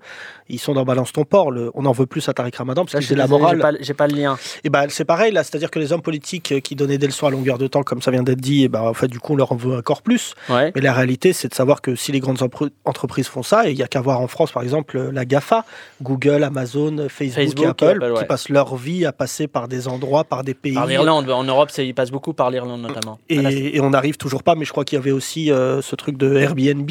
ils 0.48 0.58
sont 0.58 0.74
dans 0.74 0.84
Balance 0.84 1.12
ton 1.12 1.24
port, 1.24 1.50
le- 1.50 1.70
on 1.74 1.86
en 1.86 1.92
veut 1.92 2.06
plus 2.06 2.28
à 2.28 2.34
Tariq 2.34 2.56
Ramadan 2.56 2.82
parce 2.84 2.94
Là, 2.94 3.00
que 3.00 3.06
c'est 3.06 3.14
la 3.14 3.26
morale. 3.26 3.78
J'ai 3.80 3.94
pas, 3.94 4.06
pas 4.06 4.12
le 4.12 4.20
lien. 4.20 4.36
Et 4.64 4.70
ben 4.70 4.86
c'est 4.88 5.04
pareil 5.04 5.32
là, 5.32 5.42
c'est-à-dire 5.44 5.70
que 5.70 5.78
les 5.78 5.92
hommes 5.92 6.02
politiques 6.02 6.60
qui 6.62 6.76
donnaient 6.76 6.98
des 6.98 7.06
leçons 7.06 7.26
à 7.26 7.30
longueur 7.30 7.56
de 7.58 7.66
temps, 7.66 7.82
comme 7.82 8.02
ça 8.02 8.10
vient 8.10 8.22
d'être 8.22 8.40
dit, 8.40 8.64
et 8.64 8.68
ben 8.68 8.82
en 8.82 8.94
fait 8.94 9.08
du 9.08 9.18
coup 9.20 9.32
on 9.34 9.36
leur 9.36 9.52
en 9.52 9.56
veut 9.56 9.76
encore 9.78 10.02
plus. 10.02 10.34
Ouais. 10.48 10.72
Mais 10.74 10.80
la 10.80 10.92
réalité, 10.92 11.32
c'est 11.32 11.48
de 11.48 11.54
savoir 11.54 11.80
que 11.80 11.94
si 11.94 12.12
les 12.12 12.20
grandes 12.20 12.42
entreprises 12.84 13.28
font 13.28 13.42
ça, 13.42 13.68
et 13.68 13.72
il 13.72 13.78
y 13.78 13.82
a 13.82 13.88
qu'à 14.00 14.05
voir 14.05 14.20
en 14.20 14.26
France, 14.29 14.52
par 14.52 14.62
exemple, 14.62 15.11
la 15.12 15.25
GAFA, 15.25 15.64
Google, 16.02 16.43
Amazon, 16.44 17.06
Facebook, 17.08 17.35
Facebook 17.35 17.82
et 17.82 17.85
et 17.85 17.88
Apple, 17.88 18.02
ouais. 18.02 18.19
qui 18.20 18.25
passent 18.25 18.49
leur 18.49 18.76
vie 18.76 19.05
à 19.05 19.12
passer 19.12 19.47
par 19.47 19.69
des 19.69 19.88
endroits, 19.88 20.25
par 20.25 20.44
des 20.44 20.55
pays. 20.55 20.75
Par 20.75 20.87
l'Irlande, 20.87 21.31
en 21.31 21.44
Europe, 21.44 21.70
ils 21.79 21.94
passent 21.94 22.11
beaucoup 22.11 22.32
par 22.32 22.50
l'Irlande 22.50 22.82
notamment. 22.82 23.19
Et 23.29 23.81
on 23.81 23.91
n'arrive 23.91 24.17
toujours 24.17 24.43
pas, 24.43 24.55
mais 24.55 24.64
je 24.64 24.70
crois 24.70 24.85
qu'il 24.85 24.97
y 24.97 25.00
avait 25.00 25.11
aussi 25.11 25.50
euh, 25.52 25.82
ce 25.82 25.97
truc 25.97 26.17
de 26.17 26.37
Airbnb 26.37 26.91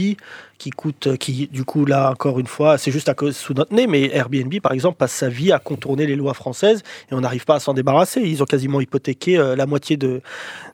qui 0.59 0.69
coûte, 0.69 1.07
euh, 1.07 1.15
qui 1.15 1.47
du 1.51 1.63
coup 1.65 1.85
là 1.85 2.11
encore 2.11 2.37
une 2.39 2.45
fois, 2.45 2.77
c'est 2.77 2.91
juste 2.91 3.09
à 3.09 3.15
cause 3.15 3.35
sous 3.35 3.53
notre 3.55 3.73
nez, 3.73 3.87
mais 3.87 4.13
Airbnb 4.13 4.53
par 4.61 4.73
exemple 4.73 4.97
passe 4.97 5.13
sa 5.13 5.29
vie 5.29 5.51
à 5.51 5.57
contourner 5.57 6.05
les 6.05 6.15
lois 6.15 6.35
françaises 6.35 6.83
et 7.11 7.15
on 7.15 7.21
n'arrive 7.21 7.45
pas 7.45 7.55
à 7.55 7.59
s'en 7.59 7.73
débarrasser. 7.73 8.21
Ils 8.21 8.43
ont 8.43 8.45
quasiment 8.45 8.79
hypothéqué 8.81 9.37
euh, 9.39 9.55
la 9.55 9.65
moitié 9.65 9.97
de, 9.97 10.21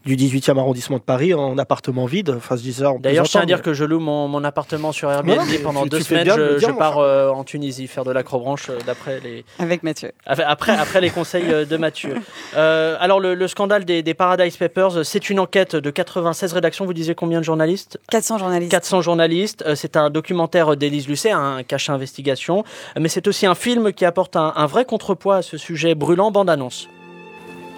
du 0.05 0.17
18e 0.17 0.57
arrondissement 0.59 0.97
de 0.97 1.03
Paris 1.03 1.33
en 1.33 1.57
appartement 1.57 2.05
vide. 2.05 2.33
Enfin, 2.35 2.57
je 2.57 2.61
dis 2.63 2.73
ça 2.73 2.91
en 2.91 2.99
D'ailleurs, 2.99 3.25
je 3.25 3.31
tiens 3.31 3.41
à 3.41 3.45
dire 3.45 3.61
que 3.61 3.73
je 3.73 3.85
loue 3.85 3.99
mon, 3.99 4.27
mon 4.27 4.43
appartement 4.43 4.91
sur 4.91 5.09
Airbnb 5.11 5.37
Non, 5.37 5.43
pendant 5.63 5.83
tu- 5.83 5.89
deux 5.89 5.97
tu 5.99 6.03
semaines. 6.03 6.25
de 6.27 6.31
Je, 6.31 6.57
dire, 6.57 6.69
je 6.69 6.73
pars 6.73 6.97
euh, 6.97 7.29
en 7.29 7.43
Tunisie 7.43 7.87
faire 7.87 8.03
de 8.03 8.11
l'acrobranche 8.11 8.69
euh, 8.69 8.77
d'après 8.85 9.19
les 9.23 9.45
Avec 9.59 9.83
Mathieu. 9.83 10.11
après, 10.25 10.75
après 10.75 10.99
les 10.99 11.11
conseils 11.11 11.45
de 11.65 11.77
Mathieu. 11.77 12.15
Euh, 12.55 12.95
alors 12.99 13.19
le, 13.19 13.35
le 13.35 13.47
scandale 13.47 13.83
des, 13.85 14.01
des 14.01 14.13
Paradise 14.13 14.55
Papers, 14.55 15.05
c'est 15.05 15.29
une 15.29 15.39
enquête 15.39 15.75
de 15.75 15.89
96 15.89 16.53
rédactions. 16.53 16.85
Vous 16.85 16.93
disiez 16.93 17.13
combien 17.13 17.39
de 17.39 17.43
journalistes? 17.43 17.99
400 18.11 18.37
journalistes. 18.37 18.71
400 18.71 19.01
journalistes. 19.01 19.74
C'est 19.75 19.97
un 19.97 20.09
documentaire 20.09 20.75
d'Élise 20.75 21.07
Lucet, 21.07 21.31
un 21.31 21.63
cache 21.63 21.89
investigation. 21.89 22.63
Mais 22.99 23.09
c'est 23.09 23.27
aussi 23.27 23.45
un 23.45 23.55
film 23.55 23.93
qui 23.93 24.05
apporte 24.05 24.35
un, 24.35 24.53
un 24.55 24.65
vrai 24.65 24.85
contrepoids 24.85 25.37
à 25.37 25.41
ce 25.41 25.57
sujet 25.57 25.95
brûlant. 25.95 26.31
Bande 26.31 26.49
annonce. 26.49 26.87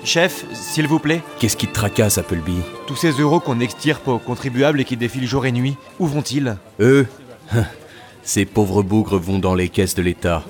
Chef, 0.03 0.45
s'il 0.53 0.87
vous 0.87 0.99
plaît, 0.99 1.21
Qu'est-ce 1.39 1.57
qui 1.57 1.67
te 1.67 1.73
tracasse, 1.73 2.17
Appleby? 2.17 2.57
Tous 2.85 2.95
ces 2.95 3.11
euros 3.11 3.39
qu'on 3.39 3.59
extirpe 3.59 4.07
aux 4.07 4.19
contribuables 4.19 4.79
et 4.79 4.85
qui 4.85 4.95
défilent 4.95 5.27
jour 5.27 5.45
et 5.45 5.51
nuit, 5.51 5.75
où 5.99 6.05
vont-ils? 6.05 6.55
Eux 6.79 7.07
Ces 8.23 8.45
pauvres 8.45 8.83
bougres 8.83 9.17
vont 9.17 9.39
dans 9.39 9.55
les 9.55 9.69
caisses 9.69 9.95
de 9.95 10.01
l'État. 10.01 10.43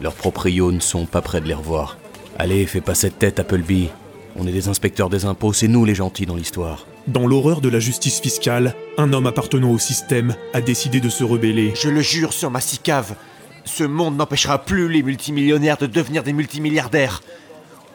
Leurs 0.00 0.14
proprios 0.14 0.72
ne 0.72 0.80
sont 0.80 1.06
pas 1.06 1.22
près 1.22 1.40
de 1.40 1.46
les 1.46 1.54
revoir. 1.54 1.98
Allez, 2.38 2.66
fais 2.66 2.80
pas 2.80 2.94
cette 2.94 3.18
tête, 3.18 3.38
Appleby. 3.38 3.88
On 4.36 4.46
est 4.46 4.52
des 4.52 4.68
inspecteurs 4.68 5.10
des 5.10 5.24
impôts, 5.24 5.52
c'est 5.52 5.68
nous 5.68 5.84
les 5.84 5.94
gentils 5.94 6.26
dans 6.26 6.36
l'histoire. 6.36 6.86
Dans 7.10 7.26
l'horreur 7.26 7.60
de 7.60 7.68
la 7.68 7.80
justice 7.80 8.20
fiscale, 8.20 8.76
un 8.96 9.12
homme 9.12 9.26
appartenant 9.26 9.72
au 9.72 9.80
système 9.80 10.36
a 10.54 10.60
décidé 10.60 11.00
de 11.00 11.08
se 11.08 11.24
rebeller. 11.24 11.72
Je 11.74 11.88
le 11.88 12.02
jure 12.02 12.32
sur 12.32 12.52
ma 12.52 12.60
cicave, 12.60 13.16
ce 13.64 13.82
monde 13.82 14.16
n'empêchera 14.16 14.64
plus 14.64 14.88
les 14.88 15.02
multimillionnaires 15.02 15.76
de 15.76 15.86
devenir 15.86 16.22
des 16.22 16.32
multimilliardaires. 16.32 17.20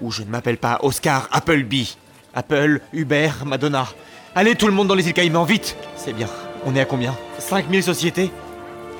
Ou 0.01 0.11
je 0.11 0.23
ne 0.23 0.27
m'appelle 0.27 0.57
pas 0.57 0.79
Oscar 0.83 1.29
Appleby. 1.31 1.95
Apple, 2.33 2.81
Uber, 2.91 3.29
Madonna. 3.45 3.87
Allez 4.35 4.55
tout 4.55 4.67
le 4.67 4.73
monde 4.73 4.89
dans 4.89 4.95
les 4.95 5.07
îles 5.07 5.13
Caïmans, 5.13 5.45
vite 5.45 5.77
C'est 5.95 6.11
bien. 6.11 6.27
On 6.65 6.75
est 6.75 6.81
à 6.81 6.85
combien? 6.85 7.15
5000 7.39 7.83
sociétés? 7.83 8.31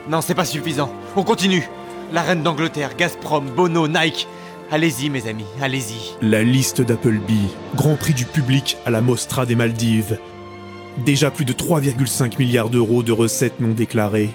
Non, 0.08 0.22
c'est 0.22 0.34
pas 0.34 0.46
suffisant. 0.46 0.94
On 1.18 1.24
continue. 1.24 1.68
La 2.14 2.22
reine 2.22 2.42
d'Angleterre, 2.42 2.96
Gazprom, 2.96 3.50
Bono, 3.50 3.90
Nike. 3.90 4.30
Allez-y 4.72 5.12
mes 5.12 5.28
amis, 5.28 5.46
allez-y. 5.62 6.16
La 6.28 6.44
liste 6.44 6.82
d'Appleby, 6.82 7.38
Grand 7.76 7.96
Prix 7.96 8.16
du 8.16 8.26
public 8.26 8.78
à 8.86 8.90
la 8.90 9.00
Mostra 9.00 9.46
des 9.46 9.56
Maldives. 9.56 10.18
Déjà 11.06 11.30
plus 11.30 11.46
de 11.46 11.54
3,5 11.54 12.40
milliards 12.40 12.70
d'euros 12.70 13.04
de 13.04 13.12
recettes 13.12 13.60
non 13.60 13.74
déclarées. 13.74 14.32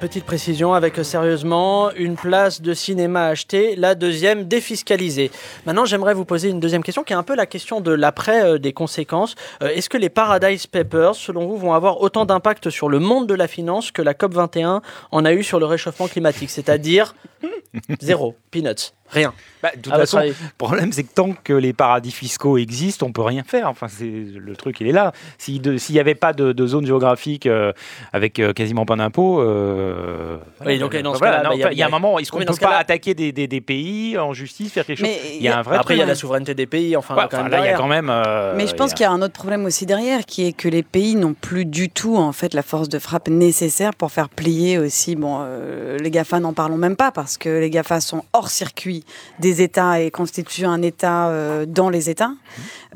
Petite 0.00 0.24
précision 0.24 0.74
avec 0.74 0.96
euh, 0.96 1.02
sérieusement 1.02 1.90
une 1.90 2.14
place 2.14 2.62
de 2.62 2.72
cinéma 2.72 3.26
achetée, 3.26 3.74
la 3.74 3.96
deuxième 3.96 4.44
défiscalisée. 4.44 5.32
Maintenant, 5.66 5.86
j'aimerais 5.86 6.14
vous 6.14 6.24
poser 6.24 6.50
une 6.50 6.60
deuxième 6.60 6.84
question 6.84 7.02
qui 7.02 7.14
est 7.14 7.16
un 7.16 7.24
peu 7.24 7.34
la 7.34 7.46
question 7.46 7.80
de 7.80 7.90
l'après 7.90 8.44
euh, 8.44 8.58
des 8.58 8.72
conséquences. 8.72 9.34
Euh, 9.60 9.70
Est-ce 9.70 9.88
que 9.88 9.98
les 9.98 10.08
Paradise 10.08 10.68
Papers, 10.68 11.16
selon 11.16 11.48
vous, 11.48 11.56
vont 11.56 11.72
avoir 11.72 12.00
autant 12.00 12.26
d'impact 12.26 12.70
sur 12.70 12.88
le 12.88 13.00
monde 13.00 13.26
de 13.26 13.34
la 13.34 13.48
finance 13.48 13.90
que 13.90 14.00
la 14.00 14.14
COP 14.14 14.34
21 14.34 14.82
en 15.10 15.24
a 15.24 15.32
eu 15.32 15.42
sur 15.42 15.58
le 15.58 15.66
réchauffement 15.66 16.06
climatique, 16.06 16.50
c'est-à-dire 16.50 17.16
zéro, 18.00 18.36
peanuts, 18.52 18.92
rien. 19.10 19.34
Bah, 19.62 19.70
de 19.74 19.80
toute 19.80 19.92
façon, 19.92 20.20
le 20.20 20.32
problème, 20.56 20.92
c'est 20.92 21.02
que 21.02 21.12
tant 21.12 21.32
que 21.32 21.52
les 21.52 21.72
paradis 21.72 22.12
fiscaux 22.12 22.58
existent, 22.58 23.06
on 23.06 23.12
peut 23.12 23.22
rien 23.22 23.42
faire. 23.42 23.68
Enfin, 23.68 23.88
c'est 23.88 24.04
le 24.04 24.56
truc, 24.56 24.80
il 24.80 24.86
est 24.86 24.92
là. 24.92 25.12
S'il 25.38 25.60
n'y 25.90 25.98
avait 25.98 26.14
pas 26.14 26.32
de, 26.32 26.52
de 26.52 26.66
zone 26.66 26.86
géographique 26.86 27.46
euh, 27.46 27.72
avec 28.12 28.40
quasiment 28.54 28.86
pas 28.86 28.94
d'impôts, 28.94 29.42
euh, 29.88 30.36
Oui, 30.66 30.78
donc, 30.78 30.94
dans 30.96 31.14
ce 31.14 31.18
voilà, 31.18 31.38
cas-là, 31.38 31.48
non, 31.50 31.54
il 31.54 31.60
y 31.60 31.64
a- 31.64 31.72
y, 31.72 31.82
un 31.82 31.88
moment, 31.88 32.18
est-ce 32.18 32.30
qu'on 32.30 32.38
ne 32.40 32.44
peut 32.44 32.54
pas 32.60 32.76
attaquer 32.76 33.14
des, 33.14 33.32
des- 33.32 33.46
des 33.48 33.60
pays 33.60 34.16
en 34.18 34.32
justice, 34.32 34.72
faire 34.72 34.84
quelque 34.84 34.98
chose 34.98 35.06
Mais 35.08 35.36
Il 35.36 35.42
y 35.42 35.48
a 35.48 35.58
un 35.58 35.62
vrai 35.62 35.76
Après, 35.78 35.94
il 35.94 35.98
y 35.98 36.02
a 36.02 36.06
la 36.06 36.14
souveraineté 36.14 36.54
des 36.54 36.66
pays, 36.66 36.96
enfin, 36.96 37.14
Ouais, 37.14 37.22
quand 37.30 37.36
enfin, 37.38 37.42
même 37.44 37.52
là, 37.52 37.58
il 37.58 37.60
y 37.60 37.62
a 37.62 37.62
derrière. 37.62 37.78
quand 37.78 37.86
même. 37.88 38.10
euh, 38.10 38.54
Mais 38.56 38.66
je 38.66 38.74
pense 38.74 38.92
a- 38.92 38.94
qu'il 38.94 39.04
y 39.04 39.06
a 39.06 39.10
un 39.12 39.22
autre 39.22 39.32
problème 39.34 39.64
aussi 39.64 39.86
derrière, 39.86 40.24
qui 40.26 40.46
est 40.46 40.52
que 40.52 40.68
les 40.68 40.82
pays 40.82 41.14
n'ont 41.16 41.34
plus 41.34 41.64
du 41.64 41.88
tout 41.90 42.16
en 42.16 42.32
fait 42.32 42.54
la 42.54 42.62
force 42.62 42.88
de 42.88 42.98
frappe 42.98 43.28
nécessaire 43.28 43.94
pour 43.94 44.10
faire 44.12 44.28
plier 44.28 44.78
aussi. 44.78 45.16
Bon, 45.16 45.38
euh, 45.40 45.96
les 45.98 46.10
Gafa 46.10 46.40
n'en 46.40 46.52
parlons 46.52 46.76
même 46.76 46.96
pas 46.96 47.10
parce 47.12 47.38
que 47.38 47.48
les 47.48 47.70
Gafa 47.70 48.00
sont 48.00 48.24
hors 48.32 48.50
circuit 48.50 49.04
des 49.40 49.62
États 49.62 50.00
et 50.00 50.10
constituent 50.10 50.66
un 50.66 50.82
État 50.82 51.28
euh, 51.28 51.66
dans 51.66 51.90
les 51.90 52.10
États. 52.10 52.32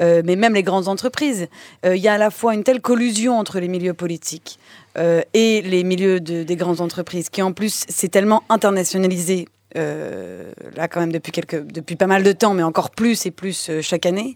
Euh, 0.01 0.23
mais 0.25 0.37
même 0.37 0.55
les 0.55 0.63
grandes 0.63 0.89
entreprises, 0.89 1.49
Euh, 1.85 1.97
il 1.97 2.03
y 2.03 2.09
a 2.09 2.15
à 2.15 2.19
la 2.19 2.31
fois 2.31 2.55
une 2.55 2.63
telle 2.65 2.81
collusion 2.81 3.39
entre 3.39 3.59
les 3.61 3.69
milieux 3.69 3.95
politiques 3.95 4.59
euh, 4.99 5.23
et 5.35 5.63
les 5.63 5.85
milieux 5.85 6.21
de- 6.21 6.43
des 6.43 6.57
grandes 6.57 6.81
entreprises, 6.81 7.29
qui 7.31 7.43
en 7.43 7.53
plus 7.53 7.85
c'est 7.89 8.09
tellement 8.09 8.43
internationalisé. 8.49 9.47
euh, 9.77 10.53
là 10.77 10.87
quand 10.87 11.01
même 11.01 11.13
depuis 11.13 11.33
quelques 11.33 11.67
depuis 11.67 11.97
pas 11.97 12.07
mal 12.07 12.23
de 12.23 12.33
temps 12.33 12.53
mais 12.53 12.63
encore 12.63 12.91
plus 12.91 13.25
et 13.25 13.31
plus 13.31 13.71
euh, 13.71 13.81
chaque 13.81 14.05
année 14.05 14.35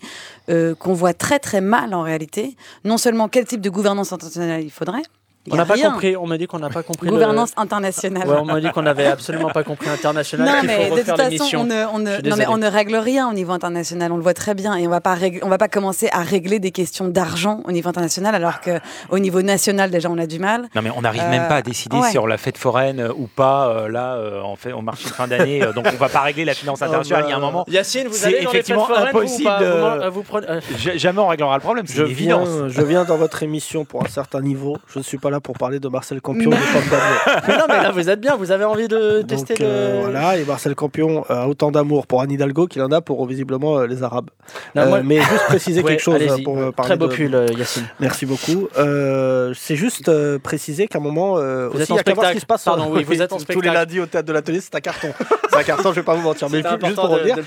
euh, 0.49 0.75
qu'on 0.75 0.95
voit 0.95 1.13
très 1.13 1.39
très 1.39 1.61
mal 1.61 1.93
en 1.93 2.01
réalité 2.01 2.57
non 2.85 2.97
seulement 2.97 3.29
quel 3.29 3.45
type 3.45 3.61
de 3.61 3.69
gouvernance 3.69 4.15
internationale 4.15 4.63
il 4.63 4.71
faudrait 4.71 5.03
On 5.51 5.57
n'a 5.57 5.65
pas 5.65 5.77
compris, 5.79 6.17
on 6.17 6.27
m'a 6.27 6.39
dit 6.39 6.47
qu'on 6.47 6.59
n'a 6.59 6.71
pas 6.71 6.83
compris. 6.83 7.07
le- 7.07 7.13
gouvernance 7.13 7.53
internationale 7.57 8.27
Ouais, 8.29 8.37
on 8.41 8.45
m'a 8.45 8.61
dit 8.61 8.71
qu'on 8.71 8.83
n'avait 8.83 9.07
absolument 9.07 9.51
pas 9.51 9.63
compris 9.65 9.89
international. 9.89 10.47
non, 10.47 10.63
mais 10.65 10.89
faut 10.89 10.97
de 10.97 11.03
toute 11.03 11.17
façon, 11.17 11.57
on 11.59 11.65
ne, 11.65 11.85
on, 11.93 11.99
ne, 11.99 12.29
non, 12.29 12.37
mais 12.37 12.47
on 12.49 12.57
ne 12.57 12.67
règle 12.67 12.97
rien 12.97 13.29
au 13.29 13.33
niveau 13.33 13.53
international. 13.53 14.13
On 14.13 14.17
le 14.17 14.23
voit 14.23 14.35
très 14.35 14.55
bien. 14.55 14.75
Et 14.77 14.87
on 14.87 14.91
va 14.91 15.01
pas 15.01 15.15
régler- 15.15 15.41
on 15.43 15.49
va 15.49 15.59
pas 15.59 15.69
commencer 15.69 16.09
à 16.13 16.21
régler 16.23 16.59
des 16.59 16.71
questions 16.71 17.07
d'argent 17.09 17.61
au 17.65 17.73
niveau 17.73 17.89
international, 17.89 18.35
alors 18.35 18.61
que 18.61 18.79
au 19.11 19.19
niveau 19.19 19.43
national, 19.43 19.91
déjà, 19.91 20.11
on 20.11 20.19
a 20.19 20.27
du 20.27 20.39
mal. 20.39 20.69
Non 20.75 20.83
mais 20.83 20.91
on 20.97 21.03
n'arrive 21.03 21.23
Euh, 21.25 21.31
même 21.31 21.49
pas 21.49 21.57
à 21.57 21.63
décider 21.63 21.97
ouais. 21.97 22.11
si 22.11 22.19
on 22.19 22.27
la 22.27 22.39
fête 22.39 22.59
foraine 22.59 23.01
euh, 23.01 23.13
ou 23.17 23.27
pas. 23.27 23.69
euh, 23.69 23.89
là, 23.89 24.15
euh, 24.17 24.41
on 24.45 24.57
fait, 24.57 24.73
on 24.73 24.83
marche 24.83 25.05
de 25.05 25.09
fin 25.11 25.27
d'année, 25.29 25.63
euh, 25.63 25.73
donc 25.73 25.87
on 25.93 25.97
va 25.97 26.09
pas 26.09 26.21
régler 26.21 26.45
la 26.45 26.55
finance 26.55 26.83
internationale. 26.83 27.25
Il 27.27 27.31
y 27.31 27.33
a 27.33 27.37
un 27.37 27.41
moment, 27.41 27.65
Yacine, 27.69 28.09
vous 28.09 28.15
c'est 28.15 28.27
allez 28.27 28.45
dans 28.45 28.51
effectivement 28.51 28.89
impossible 28.97 29.49
Vous 29.59 29.65
euh, 29.65 30.11
vous 30.11 30.23
prenez- 30.23 30.47
euh, 30.49 30.61
jamais 30.97 31.21
on 31.21 31.29
réglera 31.29 31.55
le 31.57 31.61
problème. 31.63 31.87
C'est 31.87 31.97
je 31.97 32.83
viens 32.83 33.05
dans 33.05 33.17
votre 33.17 33.43
émission 33.43 33.85
pour 33.85 34.05
un 34.05 34.09
certain 34.09 34.41
niveau. 34.41 34.77
Je 34.89 34.99
ne 34.99 35.05
suis 35.05 35.19
pas 35.19 35.31
là 35.31 35.36
pour 35.41 35.57
parler 35.59 35.79
de 35.81 35.89
Marcel 35.89 36.21
Campion 36.21 36.51
de 36.51 36.57
mais 37.49 37.57
non, 37.59 37.65
mais 37.69 37.83
là, 37.83 37.91
vous 37.93 38.09
êtes 38.09 38.21
bien, 38.21 38.37
vous 38.37 38.51
avez 38.51 38.65
envie 38.65 38.89
de 38.89 39.23
tester 39.23 39.55
euh, 39.61 39.97
le. 39.99 40.03
voilà, 40.11 40.37
et 40.37 40.45
Marcel 40.45 40.75
Campion 40.75 41.25
a 41.29 41.49
autant 41.49 41.71
d'amour 41.71 42.07
pour 42.07 42.21
Anne 42.23 42.31
Hidalgo 42.31 42.67
qu'il 42.67 42.83
en 42.83 42.91
a 42.93 43.01
pour 43.01 43.25
visiblement 43.27 43.79
euh, 43.79 43.87
les 43.87 44.03
Arabes. 44.03 44.31
Non, 44.75 44.83
Euh, 44.83 44.89
moi- 44.89 45.03
mais 45.03 45.17
juste 45.21 45.45
préciser 45.47 45.81
Ouais, 45.87 45.93
quelque 45.93 46.03
chose 46.03 46.21
euh, 46.21 46.43
pour 46.45 46.59
euh, 46.59 46.73
parler 46.73 46.91
Très 46.91 46.97
beau 46.97 47.07
de- 47.09 47.15
pull, 47.15 47.35
euh, 47.35 47.47
Yacine. 47.57 47.85
Merci 48.01 48.27
beaucoup. 48.27 48.69
Euh, 48.79 49.53
c'est 49.57 49.77
juste 49.77 50.09
euh, 50.09 50.39
préciser 50.39 50.87
qu'à 50.89 50.99
un 50.99 51.03
moment 51.03 51.39
euh, 51.39 51.69
Vous 51.69 51.75
aussi, 51.81 51.83
êtes 51.85 51.91
en 51.91 51.95
il 51.95 51.99
y 51.99 52.01
a 52.01 52.03
qu'à 52.05 52.15
voir 52.15 52.29
ce 52.29 52.33
qui 52.35 52.41
se 52.41 52.47
passe. 52.47 52.65
Pardon, 52.65 52.89
oui, 52.93 53.05
vous 53.05 53.23
êtes 53.23 53.33
en 53.33 53.39
tous 53.39 53.61
les 53.61 53.71
lundis 53.71 54.01
au 54.01 54.07
théâtre 54.07 54.27
de 54.29 54.33
l'atelier, 54.33 54.61
c'est 54.61 54.75
un 54.75 54.81
carton. 54.81 55.09
c'est 55.51 55.57
un 55.59 55.63
carton, 55.63 55.91
je 55.91 55.97
vais 55.97 56.03
pas 56.03 56.15
vous 56.15 56.23
mentir. 56.23 56.49
Mais 56.51 56.63
juste 56.63 56.95
pour 56.97 57.09
de- 57.09 57.15
revenir, 57.15 57.37
de 57.37 57.43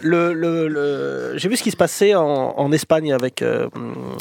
le 0.00 0.32
le, 0.32 0.68
le- 0.68 1.32
j'ai 1.36 1.48
vu 1.48 1.56
ce 1.56 1.62
qui 1.62 1.70
se 1.70 1.76
passait 1.76 2.14
en, 2.14 2.24
en 2.56 2.72
Espagne 2.72 3.12
avec 3.12 3.42
euh, 3.42 3.68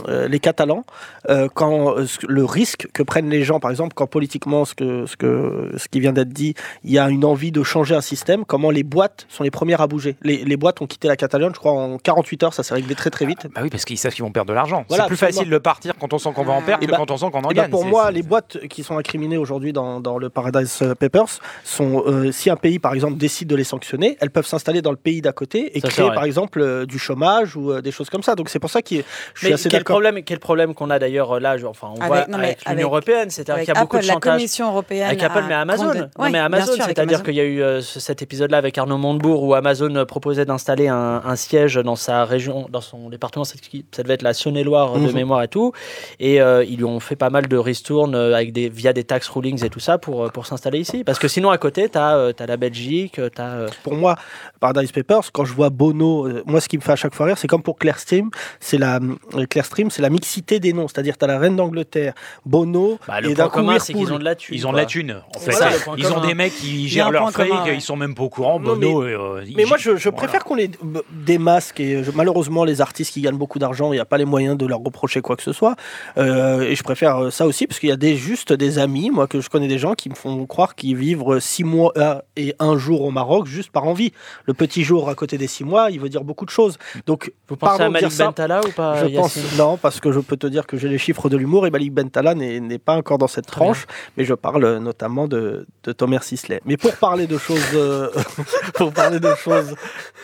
euh, 0.08 0.28
les 0.28 0.40
Catalans, 0.40 0.84
euh, 1.30 1.48
quand 1.54 1.98
euh, 1.98 2.06
le 2.28 2.46
risque 2.46 2.88
que 3.00 3.04
prennent 3.04 3.30
les 3.30 3.44
gens, 3.44 3.62
par 3.62 3.72
exemple, 3.72 3.94
quand 3.96 4.08
politiquement, 4.08 4.66
ce, 4.66 4.76
que, 4.76 5.06
ce, 5.06 5.16
que, 5.16 5.72
ce 5.78 5.88
qui 5.88 6.02
vient 6.02 6.12
d'être 6.12 6.30
dit, 6.34 6.54
il 6.84 6.92
y 6.92 7.00
a 7.00 7.10
une 7.10 7.24
envie 7.24 7.52
de 7.54 7.64
changer 7.64 7.96
un 7.96 8.02
système, 8.02 8.44
comment 8.44 8.72
les 8.72 8.84
boîtes 8.84 9.26
sont 9.30 9.44
les 9.44 9.52
premières 9.52 9.80
à 9.80 9.88
bouger. 9.88 10.18
Les, 10.22 10.44
les 10.44 10.58
boîtes 10.58 10.82
ont 10.82 10.86
quitté 10.88 11.08
la 11.08 11.16
Catalogne, 11.16 11.52
je 11.54 11.60
crois, 11.60 11.72
en 11.72 11.98
48 11.98 12.44
heures, 12.44 12.54
ça 12.54 12.62
s'est 12.64 12.74
réglé 12.74 12.96
très 12.96 13.10
très 13.10 13.26
vite. 13.26 13.48
Bah 13.56 13.62
oui, 13.64 13.70
parce 13.70 13.86
qu'ils 13.86 13.98
savent 13.98 14.14
qu'ils 14.14 14.26
vont 14.26 14.32
perdre 14.32 14.50
de 14.50 14.54
l'argent. 14.54 14.84
Voilà, 14.90 15.06
c'est 15.06 15.08
plus 15.08 15.14
absolument. 15.16 15.38
facile 15.40 15.50
de 15.52 15.58
partir 15.60 15.94
quand 15.98 16.12
on 16.14 16.18
sent 16.18 16.30
qu'on 16.36 16.44
va 16.44 16.52
en 16.54 16.62
perdre 16.62 16.84
Et 16.84 16.88
que 16.88 16.92
bah- 16.92 16.98
quand 16.98 17.10
on 17.12 17.18
sent 17.18 17.28
qu'on 17.32 17.40
en 17.44 17.52
Eh 17.52 17.54
ben, 17.54 17.62
gagne. 17.62 17.72
pour 17.72 17.86
moi, 17.86 18.12
les 18.12 18.22
boîtes 18.24 18.58
qui 18.68 18.84
sont 18.84 18.98
incriminées 18.98 19.38
aujourd'hui 19.38 19.72
dans, 19.72 20.02
dans 20.02 20.18
le 20.18 20.30
Paradise 20.30 20.84
Papers 21.00 21.40
sont, 21.64 22.04
euh, 22.06 22.32
si 22.34 22.50
un 22.50 22.58
pays 22.58 22.80
par 22.80 22.94
exemple 22.94 23.16
décide 23.18 23.48
de 23.48 23.56
les 23.56 23.64
sanctionner, 23.64 24.18
elles 24.20 24.30
peuvent 24.32 24.46
s'installer 24.46 24.82
dans 24.82 24.92
le 24.92 24.98
pays 24.98 25.22
d'à 25.22 25.32
côté 25.32 25.78
et 25.78 25.80
Ça, 25.80 25.88
créer 25.88 26.10
par 26.14 26.26
exemple 26.26 26.60
euh, 26.60 26.86
du 26.86 27.00
chômage 27.00 27.56
ou 27.56 27.72
euh, 27.72 27.82
des 27.82 27.92
choses 27.92 28.10
comme 28.10 28.24
ça. 28.24 28.36
Donc 28.36 28.50
c'est 28.50 28.60
pour 28.60 28.70
ça 28.70 28.82
que 28.82 28.90
je 28.90 28.96
suis 28.96 29.48
Mais 29.48 29.54
assez 29.54 29.70
quel 29.70 29.80
d'accord. 29.80 29.96
problème, 29.96 30.22
quel 30.24 30.40
problème 30.40 30.74
qu'on 30.74 30.90
a 30.90 31.00
d'ailleurs 31.00 31.40
là, 31.40 31.58
je- 31.58 31.66
enfin, 31.66 31.90
on 31.96 32.02
Avec- 32.02 32.08
voit 32.08 32.28
non, 32.28 32.38
mais 32.40 32.46
avec 32.48 32.66
l'Union 32.66 32.72
avec- 32.88 32.89
européenne, 32.90 33.30
c'est-à-dire 33.30 33.54
Avec 33.56 33.66
qu'il 33.66 33.74
y 33.74 33.78
a 33.78 33.82
beaucoup 33.82 33.98
de 33.98 34.06
la 34.08 34.14
chantage. 34.14 34.34
Commission 34.34 34.68
européenne. 34.70 35.08
Avec 35.08 35.24
Apple, 35.24 35.44
mais 35.48 35.54
Amazon. 35.56 35.94
Non, 35.94 36.30
mais 36.30 36.38
Amazon, 36.40 36.74
c'est-à-dire 36.86 37.24
qu'il 37.24 37.36
y 37.36 37.40
a 37.40 37.46
eu 37.46 37.62
euh, 37.62 37.82
ce- 37.82 38.00
cet 38.00 38.22
épisode-là 38.22 38.58
avec 38.58 38.78
Arnaud 38.78 38.98
Montebourg 38.98 39.44
où 39.44 39.54
Amazon 39.54 39.96
euh, 39.96 40.06
proposait 40.06 40.46
d'installer 40.46 40.88
un, 40.88 41.22
un 41.26 41.36
siège 41.36 41.76
dans 41.76 41.96
sa 41.96 42.26
région, 42.26 42.68
dans 42.70 42.82
son 42.82 43.10
département, 43.10 43.46
ça 43.46 43.56
devait 44.04 44.14
être 44.16 44.22
la 44.22 44.34
Saône-et-Loire 44.34 44.94
de 44.94 45.00
Mhm. 45.08 45.14
mémoire 45.14 45.44
et 45.44 45.48
tout. 45.48 45.72
Et 46.20 46.42
euh, 46.42 46.64
ils 46.64 46.78
lui 46.78 46.86
ont 46.86 47.00
fait 47.00 47.16
pas 47.16 47.30
mal 47.30 47.48
de 47.48 47.58
ristournes 47.58 48.16
avec 48.16 48.52
des, 48.54 48.70
via 48.70 48.94
des 48.94 49.04
tax 49.04 49.28
rulings 49.30 49.64
et 49.64 49.70
tout 49.70 49.80
ça 49.80 49.98
pour, 49.98 50.32
pour 50.32 50.46
s'installer 50.46 50.80
ici. 50.80 51.04
Parce 51.04 51.20
que 51.20 51.28
sinon, 51.28 51.50
à 51.50 51.58
côté, 51.58 51.90
tu 51.90 51.98
as, 51.98 52.34
la 52.48 52.58
Belgique, 52.58 53.14
tu 53.36 53.42
as. 53.42 53.66
Pour 53.84 53.94
moi, 53.96 54.16
Paradise 54.60 54.92
Papers, 54.92 55.32
quand 55.32 55.46
je 55.46 55.54
vois 55.54 55.70
Bono, 55.70 56.28
euh, 56.28 56.44
moi 56.46 56.60
ce 56.62 56.68
qui 56.70 56.78
me 56.78 56.82
fait 56.82 56.92
à 56.94 56.96
chaque 56.96 57.14
fois 57.16 57.26
rire, 57.28 57.38
c'est 57.38 57.48
comme 57.48 57.64
pour 57.64 57.78
Claire 57.78 58.00
Stream, 58.00 58.30
c'est 58.60 58.78
la 58.78 59.00
euh, 59.36 59.46
Claire 59.50 59.66
Stream, 59.66 59.90
c'est 59.90 60.02
la 60.02 60.10
mixité 60.10 60.60
des 60.60 60.74
noms, 60.74 60.88
c'est-à-dire 60.88 61.18
tu 61.18 61.24
as 61.26 61.28
la 61.28 61.40
reine 61.40 61.56
d'Angleterre, 61.56 62.14
Bono 62.46 62.79
Bah, 63.08 63.22
le 63.22 63.30
et 63.32 63.34
point 63.34 63.50
commun, 63.50 63.80
c'est 63.80 63.94
qu'ils 63.94 64.12
ont 64.14 64.20
de 64.20 64.24
la 64.24 64.36
thune. 64.36 64.56
Ils 64.56 64.68
ont 64.68 64.72
de 64.72 64.78
la 64.78 64.86
thune. 64.86 65.22
En 65.36 65.40
fait, 65.40 65.52
ils 65.98 66.12
ont 66.14 66.22
des 66.26 66.34
mecs 66.34 66.54
qui 66.56 66.88
gèrent 66.88 67.08
un 67.08 67.12
leur 67.12 67.22
point 67.24 67.32
fric, 67.32 67.48
commun, 67.50 67.64
ouais. 67.66 67.76
ils 67.76 67.82
sont 67.82 67.96
même 67.96 68.16
pas 68.16 68.24
au 68.24 68.30
courant. 68.30 68.60
Non, 68.60 68.76
Bono, 68.76 69.04
euh, 69.04 69.44
Mais 69.56 69.66
moi, 69.66 69.78
je, 69.78 69.92
voilà. 69.92 70.12
préfère 70.12 70.44
qu'on 70.44 70.56
b- 70.58 71.02
démasque 71.12 71.80
et 71.80 72.04
je- 72.04 72.12
malheureusement, 72.14 72.64
les 72.64 72.82
artistes 72.82 73.14
qui 73.14 73.22
gagnent 73.22 73.38
beaucoup 73.38 73.60
d'argent, 73.60 73.92
il 73.92 73.96
n'y 73.96 74.00
a 74.02 74.06
pas 74.06 74.18
les 74.18 74.26
moyens 74.26 74.58
de 74.58 74.66
leur 74.66 74.80
reprocher 74.80 75.22
quoi 75.22 75.36
que 75.36 75.44
ce 75.44 75.54
soit. 75.54 75.76
Euh, 76.18 76.62
et 76.62 76.76
je 76.76 76.84
préfère 76.84 77.18
euh, 77.18 77.30
ça 77.30 77.46
aussi 77.46 77.68
parce 77.68 77.80
qu'il 77.80 77.90
y 77.90 77.92
a 77.92 77.98
des, 77.98 78.16
juste 78.16 78.54
des 78.54 78.80
amis, 78.80 79.10
moi, 79.10 79.28
que 79.28 79.42
je 79.42 79.50
connais 79.50 79.68
des 79.68 79.78
gens 79.80 79.94
qui 79.94 80.10
me 80.10 80.16
font 80.16 80.46
croire 80.46 80.76
qu'ils 80.76 80.96
vivent 80.96 81.24
six 81.40 81.64
mois 81.64 81.92
euh, 81.98 82.16
et 82.36 82.54
un 82.60 82.78
jour 82.78 83.02
au 83.02 83.12
Maroc 83.12 83.48
juste 83.48 83.72
par 83.72 83.86
envie. 83.86 84.12
Le 84.46 84.54
petit 84.54 84.84
jour 84.84 85.10
à 85.10 85.16
côté 85.16 85.38
des 85.38 85.48
six 85.48 85.64
mois, 85.64 85.90
il 85.92 86.00
veut 86.00 86.10
dire 86.10 86.24
beaucoup 86.24 86.46
de 86.46 86.50
choses. 86.50 86.78
Donc, 87.06 87.32
Vous 87.48 87.56
pensez 87.56 87.84
à 87.84 87.90
Malik. 87.90 88.10
Bentala 88.18 88.62
ou 88.66 88.72
pas 88.72 88.96
je 89.08 89.16
pense 89.16 89.36
Yacine? 89.36 89.58
non 89.58 89.78
parce 89.78 90.00
que 90.00 90.12
je 90.12 90.20
peux 90.20 90.38
te 90.38 90.48
dire 90.48 90.68
que 90.68 90.78
j'ai 90.78 90.90
les 90.90 90.98
chiffres 90.98 91.30
de 91.30 91.38
l'humour 91.38 91.66
et 91.68 91.70
Malik 91.72 91.94
Bentala 91.94 92.36
n'est 92.36 92.59
n'est 92.68 92.80
pas 92.80 92.96
encore 92.96 93.18
dans 93.18 93.28
cette 93.28 93.46
Très 93.48 93.60
bien. 93.62 93.74
tranche 93.74 93.86
mais 94.18 94.26
je 94.26 94.34
parle 94.34 94.64
euh, 94.64 94.80
notamment 94.80 95.28
de, 95.28 95.66
de 95.84 95.92
Thomas 95.92 96.20
Sisley 96.22 96.62
mais 96.66 96.78
pour 96.78 96.96
parler 96.96 97.28
de 97.28 97.38
choses 97.38 97.62
euh, 97.74 98.10
pour 98.76 98.92
parler 98.94 99.20
de 99.20 99.34
choses 99.36 99.76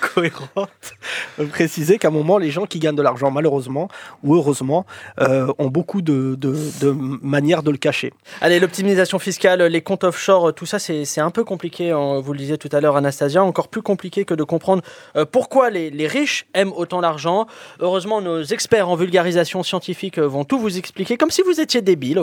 cohérentes 0.01 0.69
préciser 1.51 1.97
qu'à 1.97 2.07
un 2.09 2.11
moment 2.11 2.37
les 2.37 2.51
gens 2.51 2.65
qui 2.65 2.79
gagnent 2.79 2.95
de 2.95 3.01
l'argent 3.01 3.31
malheureusement 3.31 3.87
ou 4.23 4.35
heureusement 4.35 4.85
euh, 5.19 5.51
ont 5.57 5.67
beaucoup 5.69 6.01
de, 6.01 6.35
de, 6.35 6.55
de 6.81 6.91
manières 6.91 7.63
de 7.63 7.71
le 7.71 7.77
cacher 7.77 8.13
Allez, 8.41 8.59
l'optimisation 8.59 9.19
fiscale, 9.19 9.61
les 9.63 9.81
comptes 9.81 10.03
offshore, 10.03 10.53
tout 10.53 10.65
ça, 10.65 10.77
c'est 10.79 11.19
un 11.21 11.31
peu 11.31 11.43
compliqué. 11.43 11.91
hein, 11.91 12.19
Vous 12.19 12.33
le 12.33 12.39
disiez 12.39 12.57
tout 12.57 12.69
à 12.71 12.81
l'heure, 12.81 12.95
Anastasia. 12.97 13.43
Encore 13.43 13.67
plus 13.69 13.81
compliqué 13.81 14.25
que 14.25 14.33
de 14.33 14.43
comprendre 14.43 14.81
euh, 15.15 15.25
pourquoi 15.25 15.69
les, 15.69 15.89
les 15.89 16.07
riches 16.07 16.45
aiment 16.53 16.73
autant 16.75 17.01
l'argent. 17.01 17.47
Heureusement, 17.79 18.21
nos 18.21 18.43
experts 18.43 18.89
en 18.89 18.95
vulgarisation 18.95 19.63
scientifique 19.63 20.19
vont 20.19 20.43
tout 20.43 20.59
vous 20.59 20.77
expliquer, 20.77 21.17
comme 21.17 21.31
si 21.31 21.41
vous 21.43 21.59
étiez 21.61 21.81
débile, 21.81 22.17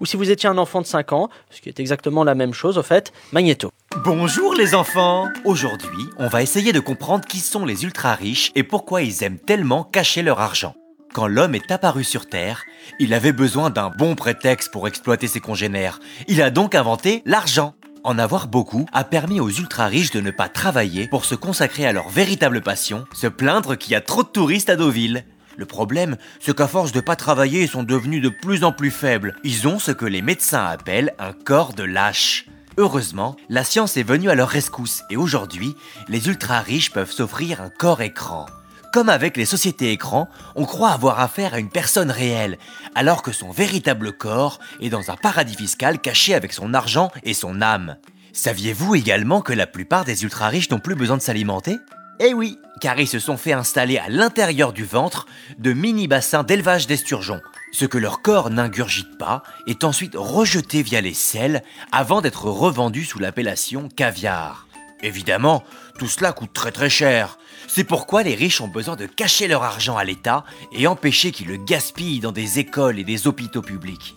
ou 0.00 0.06
si 0.06 0.16
vous 0.16 0.30
étiez 0.30 0.48
un 0.48 0.58
enfant 0.58 0.80
de 0.80 0.86
5 0.86 1.12
ans, 1.12 1.28
ce 1.50 1.60
qui 1.60 1.68
est 1.68 1.80
exactement 1.80 2.24
la 2.24 2.34
même 2.34 2.54
chose, 2.54 2.78
au 2.78 2.82
fait. 2.82 3.12
Magnéto. 3.32 3.70
Bonjour 4.04 4.54
les 4.54 4.74
enfants 4.74 5.28
Aujourd'hui, 5.44 6.04
on 6.18 6.28
va 6.28 6.42
essayer 6.42 6.72
de 6.72 6.80
comprendre 6.80 7.24
qui 7.24 7.38
sont 7.38 7.64
les 7.64 7.84
ultra 7.84 8.14
riches 8.14 8.52
et 8.54 8.62
pourquoi 8.62 9.02
ils 9.02 9.22
aiment 9.22 9.38
tellement 9.38 9.84
cacher 9.84 10.22
leur 10.22 10.40
argent. 10.40 10.74
Quand 11.14 11.28
l'homme 11.28 11.54
est 11.54 11.70
apparu 11.70 12.04
sur 12.04 12.28
Terre, 12.28 12.64
il 12.98 13.14
avait 13.14 13.32
besoin 13.32 13.70
d'un 13.70 13.88
bon 13.90 14.14
prétexte 14.14 14.70
pour 14.70 14.86
exploiter 14.86 15.28
ses 15.28 15.40
congénères. 15.40 15.98
Il 16.28 16.42
a 16.42 16.50
donc 16.50 16.74
inventé 16.74 17.22
l'argent. 17.24 17.74
En 18.04 18.18
avoir 18.18 18.46
beaucoup 18.46 18.86
a 18.92 19.02
permis 19.02 19.40
aux 19.40 19.50
ultra 19.50 19.86
riches 19.86 20.10
de 20.10 20.20
ne 20.20 20.30
pas 20.30 20.48
travailler 20.48 21.08
pour 21.08 21.24
se 21.24 21.34
consacrer 21.34 21.86
à 21.86 21.92
leur 21.92 22.08
véritable 22.08 22.60
passion, 22.60 23.04
se 23.14 23.26
plaindre 23.26 23.76
qu'il 23.76 23.92
y 23.92 23.96
a 23.96 24.00
trop 24.00 24.22
de 24.22 24.28
touristes 24.28 24.68
à 24.68 24.76
Deauville. 24.76 25.24
Le 25.56 25.66
problème, 25.66 26.16
c'est 26.38 26.54
qu'à 26.54 26.68
force 26.68 26.92
de 26.92 27.00
pas 27.00 27.16
travailler, 27.16 27.62
ils 27.62 27.68
sont 27.68 27.82
devenus 27.82 28.22
de 28.22 28.28
plus 28.28 28.62
en 28.62 28.72
plus 28.72 28.90
faibles. 28.90 29.36
Ils 29.42 29.66
ont 29.66 29.78
ce 29.78 29.90
que 29.90 30.04
les 30.04 30.22
médecins 30.22 30.66
appellent 30.66 31.14
un 31.18 31.32
corps 31.32 31.72
de 31.72 31.82
lâche. 31.82 32.46
Heureusement, 32.78 33.36
la 33.48 33.64
science 33.64 33.96
est 33.96 34.02
venue 34.02 34.28
à 34.28 34.34
leur 34.34 34.50
rescousse 34.50 35.02
et 35.08 35.16
aujourd'hui, 35.16 35.74
les 36.08 36.28
ultra 36.28 36.60
riches 36.60 36.92
peuvent 36.92 37.10
s'offrir 37.10 37.62
un 37.62 37.70
corps 37.70 38.02
écran. 38.02 38.44
Comme 38.92 39.08
avec 39.08 39.38
les 39.38 39.46
sociétés 39.46 39.92
écrans, 39.92 40.28
on 40.54 40.66
croit 40.66 40.90
avoir 40.90 41.20
affaire 41.20 41.54
à 41.54 41.58
une 41.58 41.70
personne 41.70 42.10
réelle, 42.10 42.58
alors 42.94 43.22
que 43.22 43.32
son 43.32 43.50
véritable 43.50 44.12
corps 44.12 44.58
est 44.80 44.90
dans 44.90 45.10
un 45.10 45.16
paradis 45.16 45.56
fiscal 45.56 45.98
caché 46.00 46.34
avec 46.34 46.52
son 46.52 46.74
argent 46.74 47.10
et 47.22 47.34
son 47.34 47.62
âme. 47.62 47.96
Saviez-vous 48.34 48.94
également 48.94 49.40
que 49.40 49.54
la 49.54 49.66
plupart 49.66 50.04
des 50.04 50.22
ultra-riches 50.22 50.70
n'ont 50.70 50.78
plus 50.78 50.94
besoin 50.94 51.16
de 51.16 51.22
s'alimenter? 51.22 51.76
Eh 52.20 52.34
oui, 52.34 52.58
car 52.80 52.98
ils 52.98 53.08
se 53.08 53.18
sont 53.18 53.36
fait 53.36 53.52
installer 53.52 53.98
à 53.98 54.08
l'intérieur 54.08 54.72
du 54.72 54.84
ventre 54.84 55.26
de 55.58 55.72
mini-bassins 55.72 56.42
d'élevage 56.42 56.86
d'esturgeons. 56.86 57.40
Ce 57.72 57.84
que 57.84 57.98
leur 57.98 58.22
corps 58.22 58.50
n'ingurgite 58.50 59.18
pas 59.18 59.42
est 59.66 59.84
ensuite 59.84 60.14
rejeté 60.16 60.82
via 60.82 61.00
les 61.00 61.14
selles 61.14 61.62
avant 61.92 62.20
d'être 62.20 62.46
revendu 62.46 63.04
sous 63.04 63.18
l'appellation 63.18 63.88
caviar. 63.88 64.66
Évidemment, 65.02 65.62
tout 65.98 66.08
cela 66.08 66.32
coûte 66.32 66.52
très 66.52 66.72
très 66.72 66.90
cher. 66.90 67.38
C'est 67.68 67.84
pourquoi 67.84 68.22
les 68.22 68.34
riches 68.34 68.60
ont 68.60 68.68
besoin 68.68 68.96
de 68.96 69.06
cacher 69.06 69.48
leur 69.48 69.62
argent 69.62 69.96
à 69.96 70.04
l'État 70.04 70.44
et 70.72 70.86
empêcher 70.86 71.32
qu'il 71.32 71.48
le 71.48 71.56
gaspille 71.56 72.20
dans 72.20 72.32
des 72.32 72.58
écoles 72.58 72.98
et 72.98 73.04
des 73.04 73.26
hôpitaux 73.26 73.62
publics. 73.62 74.16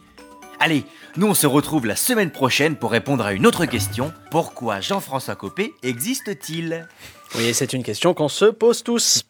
Allez, 0.61 0.85
nous 1.15 1.27
on 1.27 1.33
se 1.33 1.47
retrouve 1.47 1.85
la 1.85 1.95
semaine 1.95 2.31
prochaine 2.31 2.75
pour 2.75 2.91
répondre 2.91 3.25
à 3.25 3.33
une 3.33 3.47
autre 3.47 3.65
question. 3.65 4.13
Pourquoi 4.29 4.81
Jean-François 4.81 5.35
Copé 5.35 5.73
existe-t-il? 5.83 6.87
Oui, 7.35 7.53
c'est 7.53 7.73
une 7.73 7.83
question 7.83 8.13
qu'on 8.13 8.29
se 8.29 8.45
pose 8.45 8.83
tous. 8.83 9.23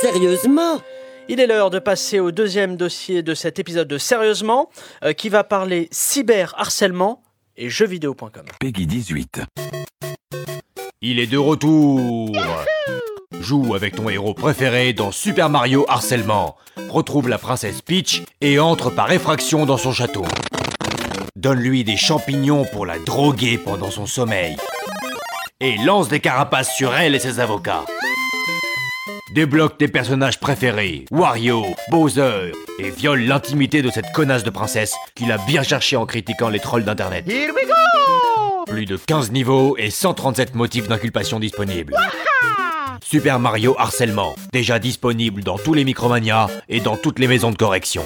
Sérieusement? 0.00 0.80
Il 1.28 1.40
est 1.40 1.46
l'heure 1.46 1.70
de 1.70 1.78
passer 1.78 2.20
au 2.20 2.30
deuxième 2.32 2.76
dossier 2.76 3.22
de 3.22 3.34
cet 3.34 3.58
épisode 3.58 3.88
de 3.88 3.96
Sérieusement, 3.96 4.68
euh, 5.02 5.14
qui 5.14 5.30
va 5.30 5.42
parler 5.42 5.88
cyberharcèlement 5.90 7.22
et 7.56 7.70
jeuxvideo.com. 7.70 8.44
Peggy 8.60 8.86
18. 8.86 9.40
Il 11.00 11.18
est 11.18 11.26
de 11.26 11.38
retour 11.38 12.32
Joue 13.40 13.74
avec 13.74 13.96
ton 13.96 14.08
héros 14.08 14.34
préféré 14.34 14.92
dans 14.92 15.12
Super 15.12 15.48
Mario 15.48 15.84
Harcèlement. 15.88 16.56
Retrouve 16.90 17.28
la 17.28 17.38
princesse 17.38 17.82
Peach 17.82 18.22
et 18.40 18.58
entre 18.58 18.90
par 18.90 19.10
effraction 19.12 19.66
dans 19.66 19.76
son 19.76 19.92
château. 19.92 20.24
Donne-lui 21.36 21.84
des 21.84 21.96
champignons 21.96 22.64
pour 22.64 22.86
la 22.86 22.98
droguer 22.98 23.58
pendant 23.58 23.90
son 23.90 24.06
sommeil. 24.06 24.56
Et 25.64 25.78
lance 25.78 26.08
des 26.08 26.20
carapaces 26.20 26.76
sur 26.76 26.94
elle 26.94 27.14
et 27.14 27.18
ses 27.18 27.40
avocats. 27.40 27.86
Débloque 29.34 29.78
tes 29.78 29.88
personnages 29.88 30.38
préférés, 30.38 31.06
Wario, 31.10 31.64
Bowser, 31.90 32.52
et 32.78 32.90
viole 32.90 33.22
l'intimité 33.22 33.80
de 33.80 33.88
cette 33.88 34.12
connasse 34.12 34.44
de 34.44 34.50
princesse 34.50 34.94
qu'il 35.14 35.32
a 35.32 35.38
bien 35.38 35.62
cherché 35.62 35.96
en 35.96 36.04
critiquant 36.04 36.50
les 36.50 36.60
trolls 36.60 36.84
d'internet. 36.84 37.24
Here 37.26 37.50
we 37.54 37.64
go 37.66 38.64
Plus 38.66 38.84
de 38.84 38.98
15 38.98 39.32
niveaux 39.32 39.74
et 39.78 39.88
137 39.88 40.54
motifs 40.54 40.86
d'inculpation 40.86 41.40
disponibles. 41.40 41.96
Super 43.02 43.38
Mario 43.38 43.74
Harcèlement, 43.78 44.34
déjà 44.52 44.78
disponible 44.78 45.42
dans 45.42 45.56
tous 45.56 45.72
les 45.72 45.84
Micromania 45.84 46.48
et 46.68 46.80
dans 46.80 46.98
toutes 46.98 47.18
les 47.18 47.26
maisons 47.26 47.50
de 47.50 47.56
correction. 47.56 48.02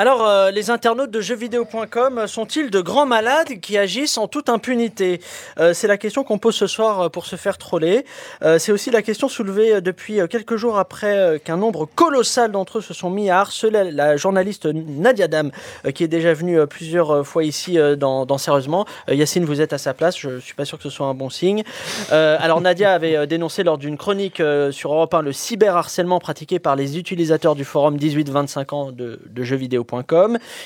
Alors, 0.00 0.26
euh, 0.26 0.50
les 0.50 0.70
internautes 0.70 1.10
de 1.10 1.20
jeuxvideo.com 1.20 2.26
sont-ils 2.26 2.70
de 2.70 2.80
grands 2.80 3.04
malades 3.04 3.60
qui 3.60 3.76
agissent 3.76 4.16
en 4.16 4.28
toute 4.28 4.48
impunité? 4.48 5.20
Euh, 5.58 5.74
C'est 5.74 5.88
la 5.88 5.98
question 5.98 6.24
qu'on 6.24 6.38
pose 6.38 6.54
ce 6.54 6.66
soir 6.66 7.00
euh, 7.00 7.08
pour 7.10 7.26
se 7.26 7.36
faire 7.36 7.58
troller. 7.58 8.06
Euh, 8.42 8.58
C'est 8.58 8.72
aussi 8.72 8.90
la 8.90 9.02
question 9.02 9.28
soulevée 9.28 9.74
euh, 9.74 9.80
depuis 9.82 10.18
euh, 10.18 10.26
quelques 10.26 10.56
jours 10.56 10.78
après 10.78 11.18
euh, 11.18 11.38
qu'un 11.38 11.58
nombre 11.58 11.84
colossal 11.84 12.50
d'entre 12.50 12.78
eux 12.78 12.80
se 12.80 12.94
sont 12.94 13.10
mis 13.10 13.28
à 13.28 13.40
harceler 13.40 13.90
la 13.90 14.16
journaliste 14.16 14.64
Nadia 14.64 15.28
Dam, 15.28 15.50
euh, 15.84 15.90
qui 15.90 16.02
est 16.02 16.08
déjà 16.08 16.32
venue 16.32 16.58
euh, 16.58 16.64
plusieurs 16.64 17.10
euh, 17.16 17.22
fois 17.22 17.44
ici 17.44 17.78
euh, 17.78 17.94
dans, 17.94 18.38
Sérieusement. 18.38 18.86
Euh, 19.10 19.14
Yacine, 19.14 19.44
vous 19.44 19.60
êtes 19.60 19.74
à 19.74 19.78
sa 19.78 19.92
place, 19.92 20.18
je 20.18 20.38
suis 20.38 20.54
pas 20.54 20.64
sûr 20.64 20.78
que 20.78 20.84
ce 20.84 20.88
soit 20.88 21.08
un 21.08 21.14
bon 21.14 21.28
signe. 21.28 21.62
Euh, 22.10 22.38
alors, 22.40 22.62
Nadia 22.62 22.94
avait 22.94 23.16
euh, 23.16 23.26
dénoncé 23.26 23.64
lors 23.64 23.76
d'une 23.76 23.98
chronique 23.98 24.40
euh, 24.40 24.72
sur 24.72 24.94
Europe 24.94 25.12
1 25.12 25.20
le 25.20 25.34
cyberharcèlement 25.34 26.20
pratiqué 26.20 26.58
par 26.58 26.74
les 26.74 26.96
utilisateurs 26.96 27.54
du 27.54 27.64
forum 27.66 27.98
18-25 27.98 28.74
ans 28.74 28.92
de, 28.92 29.20
de 29.28 29.42
jeuxvideo.com. 29.42 29.89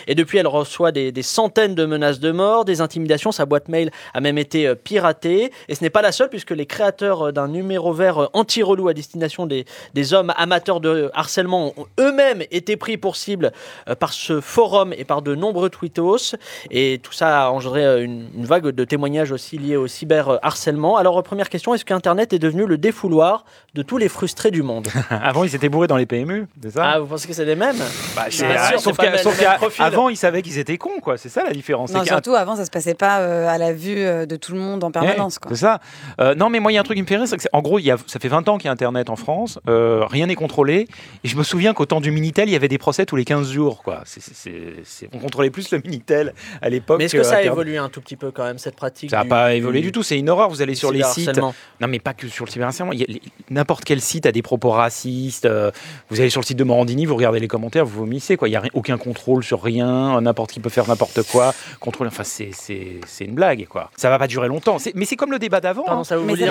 Et 0.06 0.14
depuis, 0.14 0.38
elle 0.38 0.46
reçoit 0.46 0.92
des, 0.92 1.12
centaines 1.22 1.74
de 1.74 1.86
menaces 1.86 2.20
de 2.20 2.30
mort, 2.30 2.64
des 2.64 2.80
intimidations. 2.80 3.32
Sa 3.32 3.46
boîte 3.46 3.68
mail 3.68 3.90
a 4.12 4.20
même 4.20 4.38
été 4.38 4.66
euh, 4.66 4.74
piratée. 4.74 5.50
Et 5.68 5.74
ce 5.74 5.82
n'est 5.82 5.90
pas 5.90 6.02
la 6.02 6.12
seule, 6.12 6.28
puisque 6.28 6.50
les 6.50 6.66
créateurs 6.66 7.28
euh, 7.28 7.32
d'un 7.32 7.48
numéro 7.48 7.92
vert 7.92 8.18
euh, 8.18 8.26
anti-relou 8.32 8.88
à 8.88 8.94
destination 8.94 9.46
des, 9.46 9.64
hommes 10.12 10.32
amateurs 10.36 10.80
de 10.80 11.10
harcèlement 11.14 11.72
ont 11.76 11.86
eux-mêmes 11.98 12.42
été 12.50 12.76
pris 12.76 12.96
pour 12.96 13.16
cible 13.16 13.52
euh, 13.88 13.94
par 13.94 14.12
ce 14.12 14.40
forum 14.40 14.92
et 14.96 15.04
par 15.04 15.22
de 15.22 15.34
nombreux 15.34 15.70
tweetos. 15.70 16.36
Et 16.70 17.00
tout 17.02 17.12
ça 17.12 17.46
a 17.46 17.50
engendré 17.50 17.84
euh, 17.84 18.04
une, 18.04 18.28
vague 18.44 18.66
de 18.66 18.84
témoignages 18.84 19.32
aussi 19.32 19.58
liés 19.58 19.76
au 19.76 19.86
cyberharcèlement. 19.86 20.96
Alors, 20.96 21.18
euh, 21.18 21.22
première 21.22 21.48
question, 21.48 21.74
est-ce 21.74 21.84
qu'Internet 21.84 22.32
est 22.32 22.38
devenu 22.38 22.66
le 22.66 22.78
défouloir 22.78 23.44
de 23.74 23.82
tous 23.82 23.98
les 23.98 24.08
frustrés 24.08 24.50
du 24.50 24.62
monde 24.62 24.88
Avant, 25.10 25.44
ils 25.44 25.54
étaient 25.54 25.68
bourrés 25.68 25.86
dans 25.86 25.96
les 25.96 26.06
PMU, 26.06 26.46
c'est 26.62 26.72
ça 26.72 26.84
Ah, 26.84 27.00
vous 27.00 27.06
pensez 27.06 27.26
que 27.26 27.34
c'est 27.34 27.44
les 27.44 27.56
mêmes 27.56 27.76
Bah, 28.14 28.26
c'est- 28.30 28.46
ah, 28.56 28.72
sauf 29.22 29.38
le 29.40 29.46
même 29.46 29.56
profil. 29.56 29.84
avant, 29.84 30.08
ils 30.08 30.16
savaient 30.16 30.42
qu'ils 30.42 30.58
étaient 30.58 30.78
cons, 30.78 31.00
quoi. 31.02 31.16
C'est 31.18 31.28
ça 31.28 31.42
la 31.44 31.52
différence. 31.52 31.92
Non, 31.92 32.04
surtout 32.04 32.34
avant, 32.34 32.56
ça 32.56 32.64
se 32.64 32.70
passait 32.70 32.94
pas 32.94 33.20
euh, 33.20 33.48
à 33.48 33.58
la 33.58 33.72
vue 33.72 33.94
euh, 33.98 34.26
de 34.26 34.36
tout 34.36 34.52
le 34.52 34.58
monde 34.60 34.82
en 34.84 34.90
permanence. 34.90 35.34
Ouais, 35.36 35.40
quoi. 35.48 35.50
C'est 35.56 35.60
ça. 35.62 35.80
Euh, 36.20 36.34
non, 36.34 36.50
mais 36.50 36.60
moi, 36.60 36.72
il 36.72 36.74
y 36.74 36.78
a 36.78 36.80
un 36.80 36.84
truc 36.84 36.96
qui 36.96 37.02
me 37.02 37.06
fait 37.06 37.16
rire, 37.16 37.26
c'est 37.28 37.36
que, 37.36 37.44
en 37.52 37.62
gros, 37.62 37.78
y 37.78 37.90
a, 37.90 37.96
ça 38.06 38.18
fait 38.18 38.28
20 38.28 38.48
ans 38.48 38.58
qu'il 38.58 38.66
y 38.66 38.68
a 38.68 38.72
Internet 38.72 39.10
en 39.10 39.16
France, 39.16 39.58
euh, 39.68 40.04
rien 40.06 40.26
n'est 40.26 40.34
contrôlé. 40.34 40.88
Et 41.24 41.28
je 41.28 41.36
me 41.36 41.42
souviens 41.42 41.74
qu'au 41.74 41.86
temps 41.86 42.00
du 42.00 42.10
Minitel, 42.10 42.48
il 42.48 42.52
y 42.52 42.56
avait 42.56 42.68
des 42.68 42.78
procès 42.78 43.06
tous 43.06 43.16
les 43.16 43.24
15 43.24 43.50
jours, 43.52 43.82
quoi. 43.82 44.02
On 45.12 45.18
contrôlait 45.18 45.50
plus 45.50 45.70
le 45.70 45.78
Minitel 45.84 46.34
à 46.62 46.68
l'époque. 46.68 46.98
Mais 46.98 47.04
est-ce 47.04 47.16
que 47.16 47.22
ça 47.22 47.30
a 47.30 47.38
Internet. 47.38 47.52
évolué 47.52 47.76
un 47.78 47.88
tout 47.88 48.00
petit 48.00 48.16
peu 48.16 48.30
quand 48.30 48.44
même, 48.44 48.58
cette 48.58 48.76
pratique 48.76 49.10
Ça 49.10 49.18
n'a 49.18 49.22
du- 49.24 49.28
pas 49.28 49.54
évolué 49.54 49.80
du 49.80 49.92
tout, 49.92 50.02
c'est 50.02 50.18
une 50.18 50.28
horreur. 50.28 50.48
Vous 50.48 50.62
allez 50.62 50.74
sur 50.74 50.92
les 50.92 51.02
sites. 51.02 51.38
Non, 51.38 51.52
mais 51.88 51.98
pas 51.98 52.14
que 52.14 52.28
sur 52.28 52.44
le 52.44 52.50
cyberharcèlement. 52.50 52.92
Y 52.92 53.20
N'importe 53.50 53.84
quel 53.84 54.00
site 54.00 54.26
a 54.26 54.32
des 54.32 54.42
propos 54.42 54.70
racistes. 54.70 55.48
vous 56.10 56.20
allez 56.20 56.30
sur 56.30 56.40
le 56.40 56.46
site 56.46 56.58
de 56.58 56.64
Morandini, 56.64 57.06
vous 57.06 57.16
regardez 57.16 57.40
les 57.40 57.48
commentaires, 57.48 57.84
vous 57.84 58.00
vomissez. 58.00 58.36
quoi. 58.36 58.48
Il 58.48 58.52
n'y 58.52 58.56
a 58.56 58.60
ri- 58.60 58.70
aucun 58.94 59.02
contrôle 59.04 59.42
sur 59.44 59.62
rien. 59.62 60.20
N'importe 60.20 60.52
qui 60.52 60.60
peut 60.60 60.68
faire 60.70 60.86
n'importe 60.88 61.22
quoi. 61.30 61.52
Contrôle. 61.80 62.06
Enfin, 62.06 62.24
c'est- 62.24 62.50
c'est 62.52 63.00
c'est 63.06 63.24
une 63.24 63.34
blague, 63.34 63.66
quoi. 63.66 63.90
Ça 63.96 64.10
va 64.10 64.18
pas 64.18 64.26
durer 64.26 64.48
longtemps. 64.48 64.76
Mais 64.94 65.04
c'est 65.04 65.16
comme 65.16 65.30
le 65.32 65.38
débat 65.38 65.60
d'avant. 65.60 65.84
Pardon, 65.84 66.00
hein. 66.00 66.04
ça 66.04 66.16
vous 66.16 66.26
dire 66.36 66.46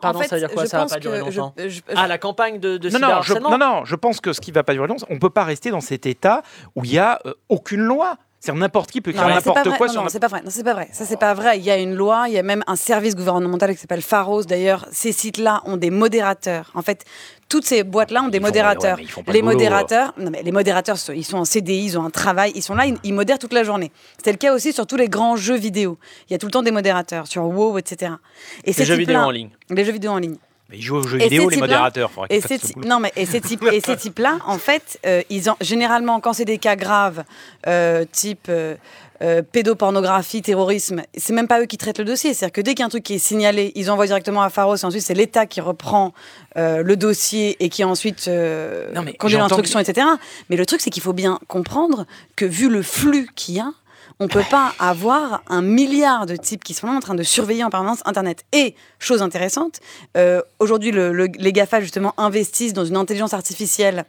Pardon, 0.00 0.20
ça 0.22 0.36
veut 0.36 0.40
dire 0.40 0.50
quoi 0.50 0.66
Ça 0.66 0.78
va 0.78 0.86
pas 0.86 1.00
durer 1.00 1.18
je- 1.30 1.40
longtemps 1.40 1.54
je- 1.58 1.80
Ah, 1.96 2.06
la 2.06 2.18
campagne 2.18 2.58
de, 2.58 2.76
de 2.76 2.88
non, 2.90 2.98
non, 3.00 3.08
non, 3.50 3.58
non, 3.58 3.84
je 3.84 3.94
pense 3.96 4.20
que 4.20 4.32
ce 4.32 4.40
qui 4.40 4.50
va 4.52 4.62
pas 4.62 4.72
durer 4.72 4.86
longtemps, 4.88 5.06
on 5.10 5.18
peut 5.18 5.30
pas 5.30 5.44
rester 5.44 5.70
dans 5.70 5.80
cet 5.80 6.06
état 6.06 6.42
où 6.76 6.84
il 6.84 6.92
y 6.92 6.98
a 6.98 7.20
euh, 7.26 7.34
aucune 7.48 7.80
loi. 7.80 8.16
C'est-à-dire 8.42 8.60
n'importe 8.60 8.90
qui 8.90 9.00
peut 9.00 9.12
c'est 9.12 9.18
pas 9.18 9.28
n'importe 9.28 9.68
quoi 9.76 9.86
Non, 9.86 9.92
sur 9.92 10.02
non, 10.02 10.08
c'est 10.08 10.18
pas 10.18 10.26
vrai. 10.26 10.42
Non, 10.42 10.50
c'est 10.50 10.64
pas 10.64 10.74
vrai. 10.74 10.88
Ça, 10.90 11.04
c'est 11.04 11.16
pas 11.16 11.32
vrai. 11.32 11.58
Il 11.58 11.64
y 11.64 11.70
a 11.70 11.76
une 11.76 11.94
loi, 11.94 12.24
il 12.26 12.34
y 12.34 12.38
a 12.38 12.42
même 12.42 12.64
un 12.66 12.74
service 12.74 13.14
gouvernemental 13.14 13.72
qui 13.72 13.80
s'appelle 13.80 14.02
Pharos. 14.02 14.42
D'ailleurs, 14.42 14.84
ces 14.90 15.12
sites-là 15.12 15.62
ont 15.64 15.76
des 15.76 15.90
modérateurs. 15.90 16.72
En 16.74 16.82
fait, 16.82 17.04
toutes 17.48 17.64
ces 17.64 17.84
boîtes-là 17.84 18.24
ont 18.24 18.28
des 18.30 18.40
modérateurs. 18.40 18.98
ouais, 18.98 19.32
les 19.32 19.42
modérateurs, 19.42 20.12
non, 20.18 20.32
mais 20.32 20.42
les 20.42 20.50
modérateurs, 20.50 20.96
ils 21.14 21.24
sont 21.24 21.36
en 21.38 21.44
CDI, 21.44 21.84
ils 21.84 21.98
ont 21.98 22.04
un 22.04 22.10
travail, 22.10 22.50
ils 22.56 22.62
sont 22.62 22.74
là, 22.74 22.84
ils, 22.86 22.98
ils 23.04 23.14
modèrent 23.14 23.38
toute 23.38 23.52
la 23.52 23.62
journée. 23.62 23.92
C'est 24.24 24.32
le 24.32 24.38
cas 24.38 24.52
aussi 24.52 24.72
sur 24.72 24.88
tous 24.88 24.96
les 24.96 25.08
grands 25.08 25.36
jeux 25.36 25.54
vidéo. 25.56 25.96
Il 26.28 26.32
y 26.32 26.34
a 26.34 26.38
tout 26.38 26.46
le 26.46 26.52
temps 26.52 26.64
des 26.64 26.72
modérateurs 26.72 27.28
sur 27.28 27.44
WoW, 27.44 27.78
etc. 27.78 28.14
Et 28.64 28.72
Les 28.72 28.84
jeux 28.84 28.96
vidéo 28.96 29.18
en 29.18 29.30
ligne. 29.30 29.50
Les 29.70 29.84
jeux 29.84 29.92
vidéo 29.92 30.10
en 30.10 30.18
ligne. 30.18 30.36
Ils 30.74 30.82
jouent 30.82 30.96
aux 30.96 31.06
jeux 31.06 31.20
Et 31.20 31.24
vidéo, 31.28 31.48
ces 31.50 31.56
les 31.56 31.60
modérateurs. 31.60 32.10
Et 32.30 32.40
ces 32.40 32.58
non, 32.84 33.00
mais 33.00 33.12
et 33.16 33.26
ces 33.26 33.40
types, 33.40 33.64
types-là, 33.98 34.38
en 34.46 34.58
fait, 34.58 34.98
euh, 35.06 35.22
ils 35.30 35.50
en, 35.50 35.56
généralement, 35.60 36.20
quand 36.20 36.32
c'est 36.32 36.44
des 36.44 36.58
cas 36.58 36.76
graves, 36.76 37.24
euh, 37.66 38.04
type 38.10 38.46
euh, 38.48 38.74
euh, 39.22 39.40
pédopornographie, 39.42 40.42
terrorisme, 40.42 41.02
c'est 41.16 41.32
même 41.32 41.46
pas 41.46 41.60
eux 41.60 41.66
qui 41.66 41.78
traitent 41.78 41.98
le 42.00 42.04
dossier. 42.04 42.34
C'est-à-dire 42.34 42.52
que 42.52 42.60
dès 42.60 42.72
qu'il 42.72 42.80
y 42.80 42.82
a 42.82 42.86
un 42.86 42.90
truc 42.90 43.04
qui 43.04 43.14
est 43.14 43.18
signalé, 43.18 43.70
ils 43.76 43.90
envoient 43.90 44.06
directement 44.06 44.42
à 44.42 44.50
Pharos 44.50 44.76
et 44.76 44.84
ensuite 44.84 45.02
c'est 45.02 45.14
l'État 45.14 45.46
qui 45.46 45.60
reprend 45.60 46.12
euh, 46.56 46.82
le 46.82 46.96
dossier 46.96 47.56
et 47.62 47.68
qui 47.68 47.84
ensuite 47.84 48.26
euh, 48.28 48.90
Non, 48.94 49.02
mais 49.02 49.12
conduit 49.14 49.34
j'entends- 49.36 49.56
l'instruction, 49.56 49.78
etc. 49.78 50.06
Mais 50.50 50.56
le 50.56 50.66
truc, 50.66 50.80
c'est 50.80 50.90
qu'il 50.90 51.02
faut 51.02 51.12
bien 51.12 51.38
comprendre 51.46 52.04
que 52.34 52.44
vu 52.44 52.68
le 52.68 52.82
flux 52.82 53.28
qu'il 53.36 53.54
y 53.56 53.60
a, 53.60 53.70
on 54.22 54.28
peut 54.28 54.44
pas 54.50 54.72
avoir 54.78 55.42
un 55.48 55.62
milliard 55.62 56.26
de 56.26 56.36
types 56.36 56.62
qui 56.62 56.74
sont 56.74 56.86
en 56.88 57.00
train 57.00 57.14
de 57.16 57.22
surveiller 57.22 57.64
en 57.64 57.70
permanence 57.70 58.00
Internet. 58.04 58.44
Et, 58.52 58.74
chose 58.98 59.20
intéressante, 59.20 59.80
euh, 60.16 60.40
aujourd'hui, 60.60 60.92
le- 60.92 61.12
le- 61.12 61.28
les 61.38 61.52
GAFA, 61.52 61.80
justement, 61.80 62.14
investissent 62.16 62.72
dans 62.72 62.84
une 62.84 62.96
intelligence 62.96 63.34
artificielle 63.34 64.04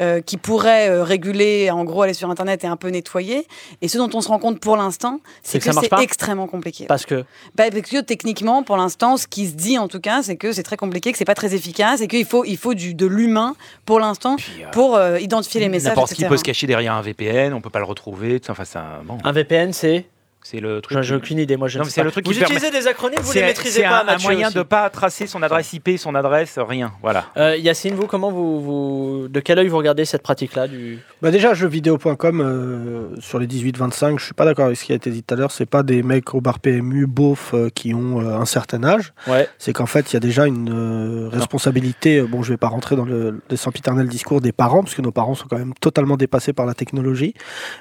euh, 0.00 0.20
qui 0.20 0.36
pourrait 0.36 0.88
euh, 0.88 1.02
réguler, 1.02 1.70
en 1.70 1.84
gros, 1.84 2.02
aller 2.02 2.14
sur 2.14 2.30
Internet 2.30 2.64
et 2.64 2.66
un 2.66 2.76
peu 2.76 2.88
nettoyer. 2.88 3.46
Et 3.82 3.88
ce 3.88 3.98
dont 3.98 4.10
on 4.14 4.20
se 4.20 4.28
rend 4.28 4.38
compte 4.38 4.60
pour 4.60 4.76
l'instant, 4.76 5.20
C'est 5.42 5.58
que 5.58 5.64
que, 5.64 5.70
ça 5.70 5.72
marche 5.74 5.84
c'est 5.84 5.90
pas 5.90 6.02
extrêmement 6.02 6.46
compliqué. 6.46 6.86
Parce 6.86 7.04
que 7.04 7.24
Bah, 7.54 7.64
parce 7.70 7.82
que 7.82 8.00
techniquement, 8.00 8.62
pour 8.62 8.76
l'instant, 8.76 9.16
ce 9.16 9.26
qui 9.26 9.46
se 9.48 9.54
dit 9.54 9.78
en 9.78 9.88
tout 9.88 10.00
cas, 10.00 10.22
c'est 10.22 10.36
que 10.36 10.52
c'est 10.52 10.62
très 10.62 10.76
compliqué, 10.76 11.12
que 11.12 11.18
c'est 11.18 11.24
pas 11.24 11.34
très 11.34 11.54
efficace 11.54 12.00
et 12.00 12.08
qu'il 12.08 12.24
faut, 12.24 12.44
il 12.44 12.56
faut 12.56 12.74
du, 12.74 12.94
de 12.94 13.06
l'humain 13.06 13.56
pour 13.84 14.00
l'instant 14.00 14.36
pour 14.72 14.96
euh, 14.96 15.18
identifier 15.18 15.60
les 15.60 15.68
messages. 15.68 15.90
N'importe 15.90 16.14
qui 16.14 16.24
peut 16.24 16.36
se 16.36 16.44
cacher 16.44 16.66
derrière 16.66 16.94
un 16.94 17.02
VPN, 17.02 17.52
on 17.52 17.60
peut 17.60 17.70
pas 17.70 17.78
le 17.78 17.84
retrouver. 17.84 18.40
Enfin, 18.48 18.64
ça, 18.64 19.00
bon. 19.04 19.18
un 19.24 19.32
VPN, 19.32 19.72
c'est 19.72 20.06
C'est 20.42 20.60
le 20.60 20.80
truc. 20.80 21.02
J'ai 21.02 21.14
aucune 21.14 21.38
idée, 21.38 21.56
moi 21.56 21.68
je 21.68 21.78
Non, 21.78 21.84
ne 21.84 21.88
sais 21.88 21.96
c'est 21.96 22.00
pas. 22.00 22.04
le 22.06 22.10
truc 22.12 22.26
vous 22.26 22.32
permet- 22.32 22.54
utilisez 22.54 22.70
des 22.70 22.86
acronymes, 22.86 23.18
vous 23.20 23.32
C'est- 23.32 23.40
les 23.40 23.46
maîtrisez 23.46 23.82
c'est 23.82 23.88
pas, 23.88 24.04
un, 24.04 24.08
un 24.08 24.18
moyen 24.18 24.46
aussi. 24.46 24.56
de 24.56 24.62
pas 24.62 24.88
tracer 24.88 25.26
son 25.26 25.42
adresse 25.42 25.72
IP, 25.74 25.98
son 25.98 26.14
adresse, 26.14 26.58
rien. 26.58 26.92
Voilà. 27.02 27.26
Euh, 27.36 27.56
Yacine, 27.56 27.94
vous, 27.94 28.06
comment 28.06 28.30
vous, 28.30 28.60
vous, 28.62 29.28
de 29.28 29.40
quel 29.40 29.58
œil 29.58 29.68
vous 29.68 29.76
regardez 29.76 30.04
cette 30.04 30.22
pratique-là 30.22 30.66
du... 30.68 31.00
Bah 31.20 31.30
déjà, 31.32 31.52
jeuxvideo.com, 31.54 32.40
euh, 32.40 33.08
sur 33.20 33.38
les 33.40 33.46
18-25, 33.46 34.18
je 34.18 34.24
suis 34.26 34.32
pas 34.34 34.44
d'accord 34.44 34.66
avec 34.66 34.78
ce 34.78 34.84
qui 34.84 34.92
a 34.92 34.94
été 34.94 35.10
dit 35.10 35.22
tout 35.22 35.34
à 35.34 35.36
l'heure. 35.36 35.50
C'est 35.50 35.66
pas 35.66 35.82
des 35.82 36.02
mecs 36.02 36.32
au 36.34 36.40
bar 36.40 36.60
PMU, 36.60 37.06
beaufs, 37.06 37.52
euh, 37.54 37.68
qui 37.74 37.92
ont 37.92 38.20
euh, 38.20 38.36
un 38.38 38.46
certain 38.46 38.84
âge. 38.84 39.12
Ouais. 39.26 39.48
C'est 39.58 39.72
qu'en 39.72 39.86
fait, 39.86 40.10
il 40.12 40.14
y 40.14 40.16
a 40.16 40.20
déjà 40.20 40.46
une 40.46 40.70
euh, 40.72 41.28
responsabilité. 41.28 42.18
euh, 42.20 42.26
Bon, 42.26 42.42
je 42.42 42.52
vais 42.52 42.56
pas 42.56 42.68
rentrer 42.68 42.94
dans 42.96 43.04
le, 43.04 43.40
le 43.50 43.56
sempiternel 43.56 44.06
discours 44.08 44.40
des 44.40 44.52
parents, 44.52 44.82
parce 44.84 44.94
que 44.94 45.02
nos 45.02 45.12
parents 45.12 45.34
sont 45.34 45.48
quand 45.48 45.58
même 45.58 45.74
totalement 45.80 46.16
dépassés 46.16 46.52
par 46.52 46.64
la 46.64 46.74
technologie. 46.74 47.34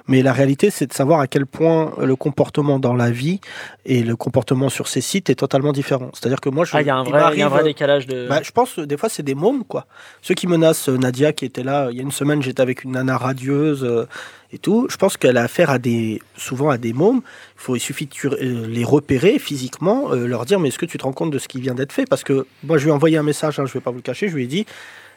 Mais 0.08 0.22
la 0.24 0.34
réalité, 0.34 0.70
c'est 0.72 0.88
de 0.88 0.94
savoir 0.94 1.20
à 1.20 1.28
quel 1.28 1.46
point 1.46 1.94
le 2.02 2.16
comportement 2.16 2.47
dans 2.52 2.94
la 2.94 3.12
vie 3.12 3.40
et 3.86 4.04
le 4.04 4.16
comportement 4.16 4.70
sur 4.70 4.88
ces 4.88 5.02
sites 5.02 5.30
est 5.30 5.36
totalement 5.36 5.72
différent. 5.72 6.10
C'est-à-dire 6.14 6.42
que 6.42 6.50
moi, 6.50 6.66
je, 6.66 6.72
Ah, 6.76 6.82
il 6.82 6.88
y 6.88 6.90
a 6.90 6.96
un 6.96 7.04
vrai, 7.04 7.22
euh, 7.24 7.64
décalage 7.64 8.08
de... 8.08 8.28
bah, 8.28 8.42
je 8.44 8.52
pense 8.52 8.80
des 8.80 8.98
fois 8.98 9.10
c'est 9.10 9.24
des 9.24 9.36
mômes 9.36 9.64
quoi. 9.64 9.86
Ceux 10.22 10.34
qui 10.34 10.48
menacent 10.48 10.90
euh, 10.90 10.98
Nadia 10.98 11.34
qui 11.34 11.46
était 11.46 11.64
là 11.64 11.86
euh, 11.86 11.92
il 11.92 11.98
y 11.98 12.00
a 12.00 12.04
une 12.04 12.12
semaine, 12.12 12.42
j'étais 12.42 12.62
avec 12.62 12.84
une 12.84 12.92
nana 12.92 13.18
radieuse 13.18 13.84
euh, 13.84 14.08
et 14.52 14.58
tout. 14.58 14.88
Je 14.90 14.98
pense 14.98 15.18
qu'elle 15.18 15.38
a 15.38 15.44
affaire 15.44 15.70
à 15.70 15.80
des 15.80 16.22
souvent 16.36 16.70
à 16.70 16.78
des 16.78 16.94
mômes. 16.94 17.22
Il 17.56 17.62
faut 17.62 17.76
il 17.76 17.80
suffit 17.80 18.08
de 18.08 18.36
les 18.68 18.84
repérer 18.84 19.40
physiquement, 19.40 20.12
euh, 20.12 20.28
leur 20.28 20.46
dire 20.46 20.60
mais 20.60 20.70
est-ce 20.70 20.80
que 20.80 20.86
tu 20.86 20.98
te 20.98 21.04
rends 21.04 21.14
compte 21.14 21.32
de 21.32 21.40
ce 21.40 21.48
qui 21.48 21.60
vient 21.62 21.76
d'être 21.76 21.94
fait? 21.94 22.06
Parce 22.06 22.24
que 22.24 22.46
moi 22.64 22.78
je 22.78 22.84
lui 22.86 22.90
ai 22.92 22.94
envoyé 22.94 23.18
un 23.18 23.24
message, 23.24 23.60
hein, 23.60 23.66
je 23.66 23.74
vais 23.74 23.82
pas 23.82 23.92
vous 23.92 23.98
le 23.98 24.02
cacher, 24.04 24.30
je 24.30 24.36
lui 24.36 24.44
ai 24.44 24.48
dit 24.48 24.66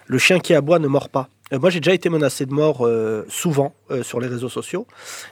le 0.07 0.19
chien 0.19 0.41
qui 0.41 0.55
aboie 0.55 0.79
ne 0.79 0.89
mord 0.89 1.09
pas. 1.09 1.29
Euh, 1.53 1.59
moi 1.59 1.71
j'ai 1.71 1.81
déjà 1.81 1.93
été 1.95 2.09
menacé 2.09 2.47
de 2.47 2.53
mort 2.53 2.87
euh, 2.87 3.25
souvent 3.29 3.75
euh, 3.91 4.03
sur 4.03 4.21
les 4.21 4.29
réseaux 4.29 4.49
sociaux. 4.49 4.87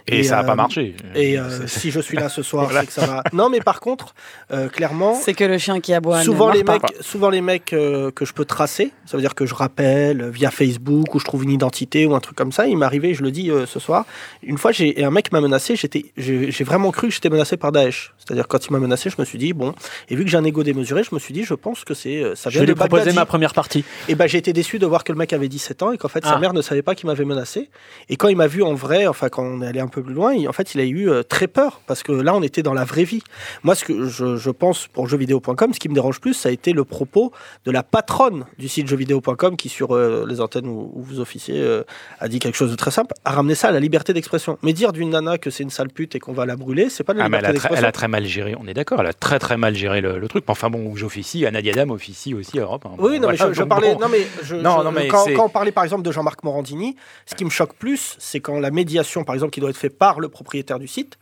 Et, 0.07 0.22
ça 0.24 0.37
n'a 0.37 0.42
euh, 0.42 0.46
pas 0.46 0.54
marché. 0.57 0.94
Et 1.14 1.38
euh, 1.38 1.66
si 1.66 1.90
je 1.90 2.00
suis 2.00 2.16
là 2.16 2.28
ce 2.28 2.42
soir, 2.42 2.64
Voilà. 2.64 2.81
c'est 2.81 2.87
que 2.87 2.92
ça 2.92 3.07
va. 3.07 3.22
Non, 3.33 3.48
mais 3.50 3.61
par 3.61 3.81
contre, 3.81 4.14
euh, 4.52 4.68
clairement, 4.68 5.14
C'est 5.14 5.35
que 5.35 5.44
le 5.44 5.59
chien 5.59 5.81
qui 5.81 5.94
aboie. 5.94 6.22
souvent 6.22 6.50
les 6.50 6.64
pas. 6.64 6.74
mecs, 6.74 6.96
souvent 7.00 7.31
les 7.31 7.40
mecs 7.40 7.72
euh, 7.72 8.11
que 8.11 8.24
je 8.24 8.33
peux 8.33 8.44
tracer, 8.44 8.90
ça 9.07 9.16
veut 9.16 9.20
dire 9.20 9.35
que 9.35 9.46
je 9.46 9.54
rappelle 9.54 10.28
via 10.31 10.50
Facebook 10.50 11.14
ou 11.14 11.18
je 11.20 11.24
trouve 11.24 11.44
une 11.44 11.50
identité 11.50 12.07
ou 12.07 12.14
un 12.14 12.20
truc 12.20 12.37
comme 12.37 12.52
ça. 12.52 12.66
Il 12.66 12.76
m'est 12.78 12.87
arrivé, 12.87 13.14
je 13.14 13.22
le 13.22 13.31
dis 13.31 13.50
euh, 13.50 13.66
ce 13.66 13.78
soir, 13.78 14.04
une 14.42 14.59
fois 14.59 14.72
j'ai 14.72 15.00
et 15.00 15.04
un 15.04 15.11
mec 15.11 15.31
m'a 15.33 15.40
menacé, 15.40 15.76
j'étais, 15.76 16.07
j'ai 16.16 16.50
j'ai 16.50 16.64
vraiment 16.64 16.90
cru 16.90 17.09
que 17.09 17.14
j'étais 17.14 17.31
menacé 17.31 17.57
par 17.57 17.70
Daesh. 17.72 18.12
C'est-à-dire 18.18 18.48
quand 18.48 18.66
il 18.66 18.72
m'a 18.72 18.78
menacé, 18.78 19.09
je 19.11 19.16
me 19.18 19.24
suis 19.24 19.38
dit 19.38 19.52
bon, 19.52 19.74
et 20.09 20.16
vu 20.16 20.24
que 20.24 20.31
j'ai 20.31 20.37
un 20.37 20.44
ego 20.44 20.62
démesuré, 20.62 21.02
je 21.04 21.14
me 21.14 21.20
suis 21.20 21.33
dit 21.33 21.44
je 21.44 21.54
pense 21.54 21.85
que 21.85 21.94
c'est 21.94 22.22
ça 22.35 22.50
Je 22.50 22.54
vient 22.54 22.61
vais 22.62 22.66
de 22.66 22.72
lui 22.72 22.76
proposer 22.78 23.00
Baghdadi. 23.02 23.16
ma 23.16 23.26
première 23.26 23.54
partie. 23.54 23.85
Et 24.09 24.14
ben 24.14 24.26
j'ai 24.26 24.38
été 24.38 24.52
déçu 24.52 24.78
de 24.78 24.87
voir 24.87 25.04
que 25.04 25.12
le 25.12 25.18
mec 25.18 25.33
avait 25.33 25.48
17 25.48 25.83
ans 25.83 25.92
et 25.92 25.98
qu'en 26.09 26.12
fait 26.21 26.25
sa 26.25 26.35
Ah. 26.35 26.38
mère 26.38 26.53
ne 26.55 26.62
savait 26.62 26.83
pas 26.83 26.94
qu'il 26.94 27.07
m'avait 27.07 27.25
menacé. 27.25 27.68
Et 28.09 28.16
quand 28.16 28.29
il 28.29 28.37
m'a 28.37 28.47
vu 28.47 28.62
en 28.62 28.75
vrai, 28.75 29.07
enfin 29.07 29.29
quand 29.29 29.42
on 29.44 29.61
est 29.62 29.66
allé 29.66 29.81
un 29.81 29.88
peu 29.88 30.03
plus 30.03 30.14
loin, 30.14 30.33
il- 30.35 30.49
en 30.49 30.53
fait 30.53 30.75
il 30.75 30.81
a 30.81 30.85
eu 30.85 31.09
euh, 31.11 31.23
très 31.23 31.47
peur 31.47 31.81
parce 31.87 32.03
que 32.03 32.12
là 32.12 32.35
on 32.35 32.42
était 32.42 32.62
dans 32.62 32.75
la 32.75 32.85
vraie 32.85 33.05
vie. 33.05 33.23
Moi 33.62 33.75
ce 33.75 33.85
que 33.85 34.07
je, 34.07 34.37
je 34.37 34.51
pense 34.51 34.87
pour 34.88 35.07
jeuxvideo.com, 35.09 35.73
ce 35.75 35.79
qui 35.79 35.88
me 35.88 35.94
dérange 35.94 36.21
plus, 36.21 36.35
ça 36.35 36.49
a 36.49 36.53
été 36.53 36.73
le 36.73 36.85
propos 36.85 37.33
de 37.64 37.71
la 37.71 37.83
patronne 37.83 38.44
du 38.59 38.68
site 38.68 38.88
jeuxvideo.com 38.88 39.57
qui 39.57 39.68
sur 39.68 39.94
euh, 39.94 40.25
les 40.29 40.40
antennes 40.40 40.66
où, 40.66 40.90
où 40.94 41.03
vous 41.03 41.21
officiez 41.21 41.61
euh, 41.61 41.83
a 42.21 42.29
dit 42.29 42.38
quelque 42.38 42.57
chose 42.57 42.71
de 42.71 42.77
très 42.77 42.90
simple, 42.90 43.14
a 43.25 43.31
ramené 43.33 43.55
ça 43.55 43.68
à 43.68 43.73
la 43.73 43.81
liberté 43.81 44.12
d'expression. 44.12 44.59
Mais 44.62 44.73
dire 44.73 44.92
d'une 44.92 45.11
nana 45.11 45.38
que 45.38 45.51
c'est 45.51 45.62
une 45.62 45.71
sale 45.71 45.88
pute 45.90 46.14
et 46.14 46.18
qu'on 46.21 46.33
va 46.33 46.47
la 46.47 46.57
brûler, 46.57 46.88
c'est 46.90 47.05
pas 47.05 47.12
de 47.12 47.18
la 47.18 47.25
Ah, 47.25 47.29
liberté 47.29 47.49
d'expression. 47.53 47.77
elle 47.79 47.85
a 47.85 47.92
très 47.92 48.09
mal 48.09 48.25
géré, 48.25 48.55
on 48.59 48.66
est 48.66 48.75
d'accord, 48.75 49.01
elle 49.01 49.07
a 49.07 49.12
très 49.12 49.38
très 49.38 49.57
mal 49.57 49.75
géré 49.75 50.01
le, 50.01 50.18
le 50.18 50.29
truc. 50.29 50.44
Mais 50.47 50.53
enfin 50.53 50.71
bon, 50.71 50.94
j'officie, 50.97 51.44
Anna 51.47 51.61
Diadam 51.62 51.90
officie 51.90 52.35
aussi 52.35 52.59
à 52.59 52.62
Europe. 52.62 52.87
hein. 52.87 52.90
Oui, 52.99 53.21
non, 53.21 53.29
mais 53.29 53.37
je, 53.37 53.62
parlais. 53.62 53.94
bon. 53.94 54.01
Non, 54.01 54.09
mais, 54.11 54.27
je- 54.42 54.57
Non, 54.57 54.90
mais 54.92 55.09
quand 55.09 55.27
on 55.38 55.49
parlait 55.49 55.73
par 55.73 55.85
exemple 55.85 55.98
de 56.03 56.13
Jean-Marc 56.13 56.43
Morandini, 56.45 56.97
ce 57.27 57.35
qui 57.35 57.45
me 57.45 57.51
choque 57.51 57.75
plus, 57.75 58.17
c'est 58.19 58.41
quand 58.41 58.59
la 58.59 58.71
médiation, 58.71 59.25
par 59.25 59.35
exemple, 59.35 59.53
qui 59.53 59.61
doit 59.61 59.71
être 59.71 59.77
faite 59.77 59.99
par 59.99 60.21
le 60.21 60.29
propriétaire 60.29 60.79
du 60.79 60.89
site, 60.89 61.19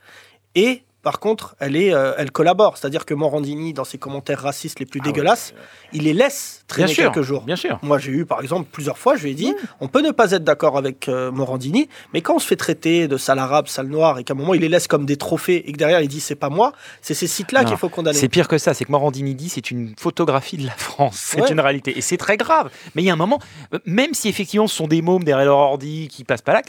et 0.55 0.83
par 1.07 1.21
contre, 1.21 1.55
elle, 1.61 1.77
est, 1.77 1.95
euh, 1.95 2.14
elle 2.19 2.33
collabore. 2.33 2.77
C'est-à-dire 2.77 3.05
que 3.07 3.14
Morandini, 3.14 3.73
dans 3.73 3.85
ses 3.85 3.97
commentaires 3.97 4.40
racistes 4.40 4.81
les 4.81 4.87
plus 4.87 4.99
dégueulasses, 4.99 5.55
il 5.92 6.03
les 6.03 6.12
laisse 6.12 6.64
traîner 6.66 6.87
Bien 6.87 6.95
sûr, 6.97 7.12
quelques 7.12 7.25
jours. 7.25 7.42
bien 7.45 7.55
sûr. 7.55 7.79
Moi, 7.83 8.01
j'ai 8.01 8.11
eu, 8.11 8.27
par 8.27 8.40
exemple, 8.42 8.69
plusieurs 8.73 8.99
fois, 8.99 9.14
je 9.14 9.23
lui 9.23 9.31
ai 9.31 9.35
dit, 9.35 9.55
on 9.79 9.87
peut 9.87 10.01
ne 10.03 10.11
pas 10.11 10.33
être 10.33 10.42
d'accord 10.42 10.77
avec 10.77 11.09
euh, 11.09 11.31
Morandini, 11.31 11.88
mais 12.12 12.23
quand 12.23 12.35
on 12.35 12.38
se 12.40 12.47
fait 12.49 12.57
traiter 12.57 13.07
de 13.07 13.16
sale 13.19 13.38
arabe, 13.38 13.69
sale 13.69 13.87
noir, 13.87 14.19
et 14.19 14.25
qu'à 14.25 14.35
un 14.35 14.37
moment, 14.37 14.53
il 14.55 14.62
les 14.62 14.69
laisse 14.69 14.88
comme 14.88 15.07
des 15.07 15.16
trophées, 15.16 15.69
et 15.69 15.71
que 15.71 15.79
derrière, 15.79 16.01
il 16.01 16.09
dit, 16.09 16.19
c'est 16.19 16.35
pas 16.35 16.49
moi, 16.51 16.73
c'est 17.03 17.14
ces 17.14 17.29
sites-là 17.29 17.62
qu'il 17.64 17.77
faut 17.77 17.88
condamner. 17.88 18.19
C'est 18.19 18.29
pire 18.29 18.49
que 18.49 18.59
ça, 18.59 18.75
c'est 18.75 18.85
que 18.85 18.90
Morandini 18.90 19.37
dit 19.37 19.49
c'est 19.49 19.71
une 19.71 19.95
photographie 19.97 20.57
de 20.57 20.66
la 20.66 20.73
France, 20.73 21.19
c'est 21.23 21.40
Ouais. 21.40 21.53
une 21.53 21.61
réalité. 21.61 21.97
Et 21.97 22.01
c'est 22.01 22.16
très 22.16 22.37
grave. 22.37 22.69
Mais 22.97 23.03
il 23.03 23.05
y 23.05 23.11
a 23.11 23.12
un 23.12 23.16
moment, 23.16 23.38
euh, 23.73 23.79
même 23.87 24.12
si 24.12 24.29
effectivement 24.29 24.66
ce 24.66 24.75
sont 24.75 24.88
des 24.88 25.03
mômes 25.03 25.23
derrière 25.23 25.47
leur 25.47 25.59
ordi 25.59 26.09
qui 26.09 26.25
passent 26.25 26.42
pas 26.42 26.55
là, 26.55 26.62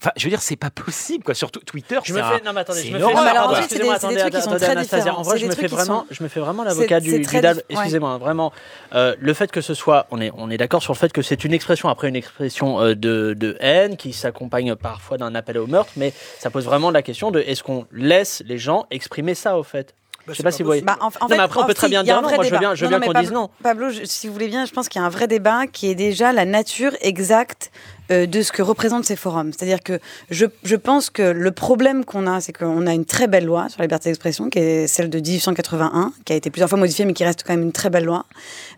enfin, 0.00 0.10
je 0.16 0.24
veux 0.24 0.30
dire, 0.30 0.40
c'est 0.42 0.56
pas 0.56 0.70
possible, 0.70 1.24
quoi. 1.24 1.34
Surtout 1.34 1.60
Twitter, 1.60 1.98
Je 2.04 2.12
c'est 2.12 2.18
me 2.18 2.24
un- 2.24 2.30
fais, 2.38 2.42
non, 2.44 2.52
mais 2.52 2.60
attendez, 2.60 2.82
je 2.84 2.92
me 2.92 2.98
fais, 2.98 3.04
alors, 3.04 3.56
c'est 3.68 3.78
des- 3.78 3.80
trucs 3.80 3.82
qui 3.82 3.88
sont 3.88 3.92
attendez, 3.92 4.16
très 4.58 4.66
Anastasia. 4.70 4.98
différents. 5.04 5.18
En 5.18 5.22
vrai, 5.22 5.34
C'est 5.38 5.44
je 5.44 5.46
me 5.48 5.54
fais 5.54 5.66
vraiment, 5.66 6.00
sont- 6.00 6.06
je 6.10 6.22
me 6.22 6.28
fais 6.28 6.40
vraiment 6.40 6.64
l'avocat 6.64 7.00
du, 7.00 7.20
diable. 7.20 7.62
Excusez-moi, 7.68 8.18
vraiment. 8.18 8.52
Euh, 8.94 9.14
le 9.18 9.34
fait 9.34 9.50
que 9.52 9.60
ce 9.60 9.74
soit, 9.74 10.06
on 10.10 10.20
est, 10.20 10.30
on 10.36 10.50
est 10.50 10.56
d'accord 10.56 10.82
sur 10.82 10.92
le 10.92 10.98
fait 10.98 11.12
que 11.12 11.22
c'est 11.22 11.44
une 11.44 11.52
expression 11.52 11.88
après 11.88 12.08
une 12.08 12.16
expression 12.16 12.80
euh, 12.80 12.94
de, 12.94 13.34
de 13.38 13.56
haine 13.60 13.96
qui 13.96 14.12
s'accompagne 14.12 14.74
parfois 14.74 15.18
d'un 15.18 15.34
appel 15.34 15.58
au 15.58 15.66
meurtre, 15.66 15.92
mais 15.96 16.12
ça 16.38 16.50
pose 16.50 16.64
vraiment 16.64 16.90
la 16.90 17.02
question 17.02 17.30
de 17.30 17.40
est-ce 17.40 17.62
qu'on 17.62 17.86
laisse 17.92 18.42
les 18.46 18.58
gens 18.58 18.86
exprimer 18.90 19.34
ça 19.34 19.58
au 19.58 19.62
fait? 19.62 19.94
Je 20.28 20.34
sais 20.34 20.42
pas 20.44 20.52
si 20.52 20.62
vous 20.62 20.66
voyez. 20.68 20.82
Bah, 20.82 20.96
en, 21.00 21.06
en 21.06 21.08
Non, 21.22 21.28
fait, 21.28 21.36
mais 21.36 21.42
après, 21.42 21.60
on 21.60 21.66
peut 21.66 21.74
très 21.74 21.88
bien 21.88 22.04
dire 22.04 22.14
non. 22.20 22.22
Moi, 22.22 22.30
je 22.32 22.36
veux 22.36 22.44
débat. 22.44 22.58
bien, 22.58 22.74
je 22.74 22.84
veux 22.84 22.90
Non, 22.92 22.98
bien 23.00 23.12
qu'on 23.12 23.20
dise 23.20 23.32
non. 23.32 23.48
Pablo, 23.64 23.90
je- 23.90 24.04
si 24.04 24.28
vous 24.28 24.32
voulez 24.32 24.46
bien, 24.48 24.64
je 24.64 24.70
pense 24.70 24.88
qu'il 24.88 25.00
y 25.00 25.02
a 25.02 25.06
un 25.06 25.10
vrai 25.10 25.26
débat 25.26 25.66
qui 25.66 25.90
est 25.90 25.94
déjà 25.96 26.32
la 26.32 26.44
nature 26.44 26.92
exacte 27.00 27.72
euh, 28.10 28.26
de 28.26 28.42
ce 28.42 28.52
que 28.52 28.62
représentent 28.62 29.04
ces 29.04 29.16
forums. 29.16 29.52
C'est-à-dire 29.52 29.80
que 29.82 29.98
je, 30.30 30.46
je 30.64 30.76
pense 30.76 31.10
que 31.10 31.22
le 31.22 31.50
problème 31.52 32.04
qu'on 32.04 32.26
a, 32.26 32.40
c'est 32.40 32.52
qu'on 32.52 32.86
a 32.86 32.92
une 32.94 33.04
très 33.04 33.26
belle 33.28 33.44
loi 33.44 33.68
sur 33.68 33.78
la 33.80 33.84
liberté 33.86 34.08
d'expression, 34.10 34.48
qui 34.50 34.58
est 34.58 34.86
celle 34.86 35.10
de 35.10 35.18
1881, 35.18 36.12
qui 36.24 36.32
a 36.32 36.36
été 36.36 36.50
plusieurs 36.50 36.68
fois 36.68 36.78
modifiée, 36.78 37.04
mais 37.04 37.12
qui 37.12 37.24
reste 37.24 37.44
quand 37.46 37.52
même 37.52 37.62
une 37.62 37.72
très 37.72 37.90
belle 37.90 38.04
loi. 38.04 38.26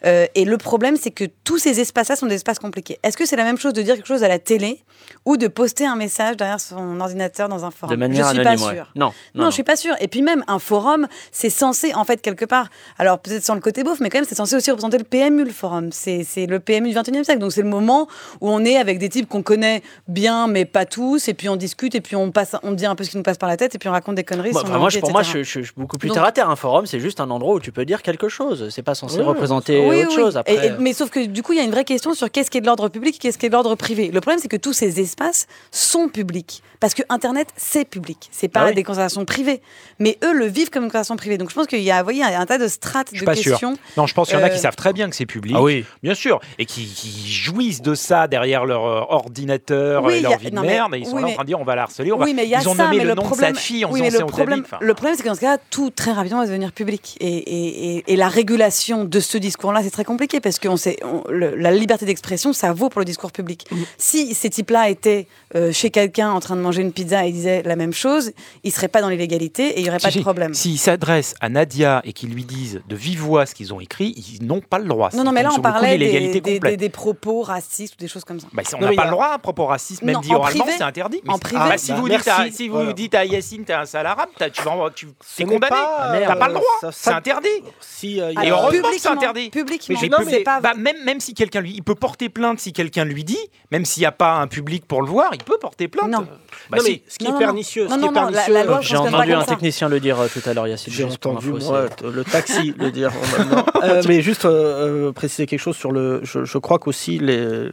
Euh, 0.05 0.27
et 0.35 0.45
le 0.45 0.59
problème, 0.59 0.97
c'est 0.97 1.11
que 1.11 1.25
tous 1.45 1.59
ces 1.59 1.81
espaces-là 1.81 2.17
sont 2.17 2.27
des 2.27 2.35
espaces 2.37 2.59
compliqués. 2.59 2.99
Est-ce 3.03 3.17
que 3.17 3.27
c'est 3.27 3.37
la 3.37 3.45
même 3.45 3.59
chose 3.59 3.73
de 3.73 3.83
dire 3.83 3.95
quelque 3.97 4.07
chose 4.07 4.23
à 4.25 4.29
la 4.29 4.39
télé 4.39 4.81
ou 5.25 5.37
de 5.37 5.49
poster 5.49 5.87
un 5.87 5.97
message 5.97 6.37
derrière 6.37 6.61
son 6.61 7.01
ordinateur 7.01 7.49
dans 7.49 7.65
un 7.65 7.71
forum? 7.71 7.95
De 7.95 7.99
manière 7.99 8.27
Je 8.27 8.31
suis 8.33 8.41
anonyme, 8.41 8.61
pas 8.61 8.67
ouais. 8.67 8.75
sûre. 8.77 8.93
Non, 8.97 9.07
Non, 9.07 9.13
non, 9.35 9.43
non. 9.45 9.51
je 9.51 9.55
suis 9.55 9.63
pas 9.63 9.77
sûre. 9.77 9.95
Et 10.01 10.09
puis 10.09 10.23
même 10.23 10.45
un 10.49 10.59
forum, 10.59 11.07
c'est 11.31 11.51
censé 11.51 11.95
en 11.95 12.05
fait 12.05 12.21
quelque 12.21 12.45
part, 12.45 12.69
alors 12.99 13.19
peut-être 13.19 13.43
sans 13.45 13.55
le 13.55 13.61
côté 13.61 13.83
beauf, 13.85 14.01
mais 14.01 14.11
quand 14.11 14.19
même 14.19 14.27
c'est 14.29 14.35
censé 14.35 14.57
aussi 14.57 14.71
représenter 14.71 14.99
le 14.99 15.05
PMU 15.05 15.45
le 15.45 15.51
forum. 15.51 15.91
C'est 15.93 16.25
c'est 16.25 16.47
le 16.47 16.61
PMU 16.61 16.91
du 16.91 16.95
21e 16.95 17.25
siècle. 17.25 17.39
Donc 17.41 17.53
c'est 17.53 17.63
le 17.63 17.69
moment 17.69 18.09
où 18.41 18.51
on 18.51 18.65
est 18.65 18.77
avec 18.77 18.99
des 18.99 19.09
types 19.09 19.22
qu'on 19.27 19.43
connaît 19.43 19.83
bien, 20.09 20.47
mais 20.47 20.65
pas 20.65 20.85
tous, 20.85 21.29
et 21.29 21.35
puis 21.35 21.49
on 21.49 21.57
discute, 21.57 21.95
et 21.95 22.01
puis 22.01 22.17
on 22.17 22.31
passe, 22.31 22.57
on 22.63 22.73
dit 22.73 22.87
un 22.87 22.95
peu 22.95 23.05
ce 23.05 23.11
qui 23.11 23.17
nous 23.17 23.23
passe 23.23 23.39
par 23.39 23.49
la 23.49 23.57
tête, 23.57 23.75
et 23.75 23.79
puis 23.79 23.89
on 23.89 23.93
raconte 23.93 24.15
des 24.17 24.25
conneries. 24.25 24.51
A 24.51 24.53
moi, 24.53 24.79
envie, 24.79 24.95
je- 24.95 25.01
pour 25.01 25.11
moi, 25.13 25.23
je, 25.23 25.43
suis 25.43 25.63
beaucoup 25.77 25.99
plus 25.99 26.09
Donc- 26.09 26.15
terre 26.17 26.25
à 26.25 26.33
terre. 26.33 26.51
Un 26.51 26.57
forum, 26.57 26.87
c'est 26.87 27.01
juste 27.01 27.21
un 27.21 27.31
endroit 27.31 27.55
où 27.55 27.61
tu 27.61 27.73
peux 27.73 27.85
dire 27.85 28.03
quelque 28.03 28.29
chose. 28.29 28.69
C'est 28.71 28.83
pas 28.83 28.95
censé 28.95 29.21
représenter 29.23 29.87
Oui, 29.89 30.01
autre 30.03 30.09
oui. 30.11 30.15
chose. 30.17 30.37
Après, 30.37 30.55
Et- 30.55 30.67
et- 30.69 30.73
mais 30.79 30.93
sauf 30.93 31.11
que 31.11 31.25
du 31.27 31.43
coup, 31.43 31.53
il 31.53 31.59
y 31.59 31.61
a 31.61 31.65
une 31.65 31.71
vraie 31.71 31.85
question 31.85 32.15
sur 32.15 32.31
qu'est-ce 32.31 32.51
qui 32.51 32.59
est 32.59 32.61
de 32.61 32.67
l'ordre 32.67 32.89
public, 32.89 33.19
qu'est-ce 33.19 33.39
qui 33.39 33.47
est 33.47 33.49
de 33.49 33.55
l'ordre 33.55 33.75
privé. 33.75 34.11
Le 34.13 34.21
problème, 34.21 34.39
c'est 34.41 34.49
que 34.49 34.57
tous 34.57 34.73
ces 34.73 35.01
espaces 35.01 35.47
sont 35.71 36.09
publics. 36.09 36.63
Parce 36.81 36.95
que 36.95 37.03
Internet, 37.09 37.49
c'est 37.57 37.85
public. 37.89 38.29
C'est 38.33 38.49
pas 38.49 38.63
Ah 38.63 38.67
oui. 38.69 38.75
des 38.75 38.83
conversations 38.83 39.25
privées. 39.25 39.63
Mais 40.01 40.19
eux 40.25 40.33
le 40.33 40.47
vivent 40.47 40.71
comme 40.71 40.83
une 40.85 40.91
conversation 40.91 41.17
privée. 41.17 41.39
Donc 41.39 41.51
je 41.51 41.55
pense 41.55 41.67
qu'il 41.69 41.81
y 41.81 41.91
a, 41.93 41.99
vous 41.99 42.05
voyez, 42.05 42.21
il 42.27 42.31
y 42.31 42.35
a 42.35 42.41
un 42.41 42.47
tas 42.47 42.59
de 42.59 42.67
strates 42.69 43.09
Je 43.13 43.21
de 43.21 43.25
pas 43.25 43.35
sûr. 43.37 43.53
questions. 43.53 43.77
Non, 43.97 44.07
je 44.07 44.15
pense 44.15 44.29
qu'il 44.29 44.39
y 44.39 44.43
en 44.43 44.45
a 44.45 44.51
qui 44.51 44.57
Euh, 44.57 44.61
savent 44.61 44.75
très 44.77 44.93
bien 44.93 45.09
que 45.09 45.15
c'est 45.17 45.27
public. 45.27 45.55
Ah 45.57 45.63
oui. 45.63 45.85
Bien 46.03 46.15
sûr. 46.15 46.41
Et 46.59 46.67
qui, 46.67 46.85
qui 46.87 47.31
jouissent 47.31 47.83
de 47.83 47.95
ça 47.95 48.27
derrière 48.27 48.65
leur 48.67 48.85
euh, 48.85 49.01
ordinateur 49.13 50.05
Oui, 50.05 50.15
et 50.15 50.17
il 50.17 50.21
y 50.21 50.23
leur 50.23 50.33
a- 50.33 50.37
vie 50.37 50.51
de 50.51 50.55
non, 50.57 50.63
mais- 50.63 50.69
merde. 50.69 50.95
Et 50.95 50.99
ils 50.99 51.07
sont 51.07 51.17
oui, 51.17 51.21
là 51.23 51.27
en 51.27 51.29
mais- 51.31 51.35
train 51.35 51.43
de 51.45 51.47
dire 51.47 51.61
on 51.61 51.65
va 51.65 51.77
la 51.77 51.83
harceler. 51.83 52.13
On 52.13 52.19
va... 52.19 52.25
Oui, 52.25 52.35
mais 52.35 52.45
il 52.45 52.51
y 52.51 52.55
a 52.55 52.61
ils 52.61 52.69
ont 52.69 52.75
ça, 52.75 52.85
nommé 52.85 52.99
mais 52.99 53.03
le, 53.05 53.11
le 53.11 53.15
nom 53.15 53.23
problème, 53.23 53.53
de 53.53 53.57
sa 53.57 53.63
fille 53.63 53.85
en 53.85 53.91
oui, 53.93 54.01
disant 54.03 54.13
mais 54.13 54.19
c'est 54.19 54.25
problème. 54.33 54.63
Enfin, 54.65 54.79
le 54.81 54.95
problème, 54.95 55.17
c'est 55.17 55.23
que 55.23 55.29
dans 55.29 55.35
ce 55.35 55.41
cas-là, 55.41 55.59
tout 55.71 55.91
très 55.91 56.13
rapidement 56.13 56.41
va 56.41 56.47
devenir 56.47 56.73
public. 56.73 57.17
Et, 57.21 57.27
et- 57.29 57.97
et- 57.99 58.05
et 58.13 58.17
la 58.17 58.29
régulation 58.29 59.05
de 59.05 59.21
ce 59.21 59.39
discours-là, 59.39 59.81
c'est 59.83 59.91
très 59.91 60.05
compliqué 60.05 60.41
parce 60.41 60.59
que 60.59 60.69
on 60.69 60.77
sait, 60.77 60.97
on- 61.05 61.23
le- 61.31 61.55
la 61.57 61.71
liberté 61.71 62.07
d'expression, 62.07 62.53
ça 62.53 62.73
vaut 62.73 62.89
pour 62.89 63.01
le 63.01 63.05
discours 63.05 63.33
public. 63.33 63.67
Mm. 63.71 63.77
Si 63.99 64.35
ces 64.35 64.51
types-là 64.51 64.89
étaient 64.89 65.27
euh, 65.55 65.71
chez 65.73 65.91
quelqu'un 65.91 66.31
en 66.31 66.41
train 66.41 66.57
de 66.57 66.63
manger 66.63 66.81
une 66.83 66.93
pizza 66.93 67.25
et 67.27 67.29
ils 67.29 67.33
disaient 67.35 67.63
la 67.65 67.77
même 67.77 67.93
chose, 67.93 68.33
ils 68.65 68.73
seraient 68.73 68.89
pas 68.89 69.03
dans 69.03 69.09
l'illégalité 69.11 69.67
et 69.69 69.81
il 69.81 69.87
y 69.87 69.89
aurait 69.91 69.99
pas 69.99 70.09
de 70.09 70.13
si. 70.15 70.21
problème. 70.21 70.55
S'ils 70.55 70.79
s'adressent 70.79 71.35
à 71.41 71.49
Nadia 71.51 72.01
et 72.05 72.13
qu'ils 72.15 72.31
lui 72.33 72.45
disent 72.45 72.81
de 72.89 72.97
vive 72.97 73.21
voix 73.21 73.45
ce 73.47 73.55
qu'ils 73.55 73.75
ont 73.75 73.81
écrit, 73.81 74.15
ils 74.17 74.45
n'ont 74.47 74.61
pas 74.63 74.79
le 74.79 74.87
droit. 74.87 75.11
Non, 75.15 75.25
non, 75.25 75.33
mais 75.33 75.43
là, 75.43 75.51
on 75.55 75.61
parlait 75.61 75.99
des, 75.99 76.07
l'illégalité 76.07 76.41
des- 76.41 76.55
complète. 76.55 76.73
des- 76.73 76.77
des 76.87 76.89
propos 76.89 77.43
racistes 77.43 77.95
ou 77.95 77.99
des 77.99 78.09
choses 78.09 78.25
comme 78.25 78.41
ça. 78.41 78.47
Bah, 78.53 78.63
on 78.75 78.81
n'a 78.81 78.89
mais 78.91 78.97
pas 79.03 79.05
le 79.07 79.11
droit 79.13 79.27
à 79.27 79.35
un 79.35 79.39
propos 79.39 79.67
raciste, 79.67 80.03
même 80.03 80.15
Non, 80.15 80.21
dit 80.21 80.33
en 80.33 80.37
oralement, 80.37 80.65
privé. 80.65 80.77
c'est 80.79 80.85
interdit. 80.85 81.21
En 81.29 81.39
privé. 81.39 81.61
Ah, 81.65 81.69
bah, 81.69 81.79
si 81.79 81.93
Bah, 81.93 81.99
vous, 81.99 82.09
dites 82.09 82.29
à, 82.29 82.51
si 82.51 82.69
vous 82.69 82.75
Voilà. 82.75 82.93
dites 82.93 83.15
à 83.15 83.25
Yacine, 83.25 83.65
t'es 83.65 83.73
un 83.73 83.85
sale 83.85 84.07
arabe, 84.07 84.29
tu 84.53 84.63
vas, 84.63 84.91
tu, 84.95 85.07
n'est 85.07 85.45
condamné. 85.45 85.69
pas, 85.69 86.13
T'as 86.27 86.37
pas 86.37 86.49
le 86.49 86.55
droit. 86.55 86.65
ça- 86.81 86.91
C'est 86.93 87.11
interdit. 87.11 87.49
Si, 87.81 88.21
euh, 88.21 88.31
il 88.33 88.35
y 88.35 88.39
a- 88.39 88.45
Et 88.47 88.51
heureusement 88.51 88.89
que 88.91 88.99
c'est 88.99 89.09
interdit. 89.09 89.51
Publiquement, 89.51 89.99
Mais 90.03 90.09
Non, 90.09 90.19
non, 90.21 90.25
mais, 90.31 90.41
pas 90.41 90.61
bah, 90.61 90.75
même, 90.77 90.97
même 91.05 91.21
si 91.21 91.35
quelqu'un 91.35 91.61
lui, 91.61 91.73
il 91.75 91.83
peut 91.83 91.95
porter 91.95 92.29
plainte 92.29 92.59
si 92.61 92.73
quelqu'un 92.73 93.05
lui 93.05 93.25
dit, 93.25 93.39
même 93.71 93.85
s'il 93.85 94.01
n'y 94.03 94.07
a 94.07 94.13
pas 94.13 94.35
un 94.35 94.47
public 94.47 94.87
pour 94.87 95.03
le 95.03 95.09
voir, 95.09 95.31
il 95.35 95.43
peut 95.43 95.59
porter 95.61 95.89
plainte. 95.89 96.11
Non. 96.11 96.27
Bah, 96.71 96.79
non, 96.79 96.85
si. 96.85 96.91
mais 96.91 97.03
ce 97.09 97.19
qui 97.19 97.25
Non, 97.25 97.31
est 97.31 97.33
non, 97.35 97.39
pernicieux, 97.39 97.85
non, 97.85 97.91
ce 97.91 97.95
qui 97.95 98.01
non, 98.01 98.07
est 98.07 98.11
non, 98.15 98.21
la- 98.23 98.27
pernicieux, 98.31 98.55
la 98.55 98.65
loi 98.65 98.81
J'ai 98.83 98.97
entendu 98.97 99.33
un 99.33 99.45
technicien 99.45 99.89
le 99.89 100.01
dire 100.01 100.21
euh, 100.21 100.29
tout 100.33 100.43
à 100.49 100.53
l'heure, 100.55 100.67
Yacine. 100.67 100.93
J'ai 100.93 101.05
entendu, 101.05 101.51
le 101.53 102.25
taxi 102.25 102.75
le 102.79 102.91
dire. 102.91 103.11
Euh, 103.83 104.01
mais 104.07 104.23
juste 104.23 104.45
euh, 104.45 105.11
préciser 105.11 105.47
quelque 105.47 105.59
chose 105.59 105.77
sur 105.77 105.91
le. 105.91 106.21
Je, 106.23 106.45
je 106.45 106.59
crois 106.59 106.79
qu'aussi 106.79 107.19
les- 107.19 107.69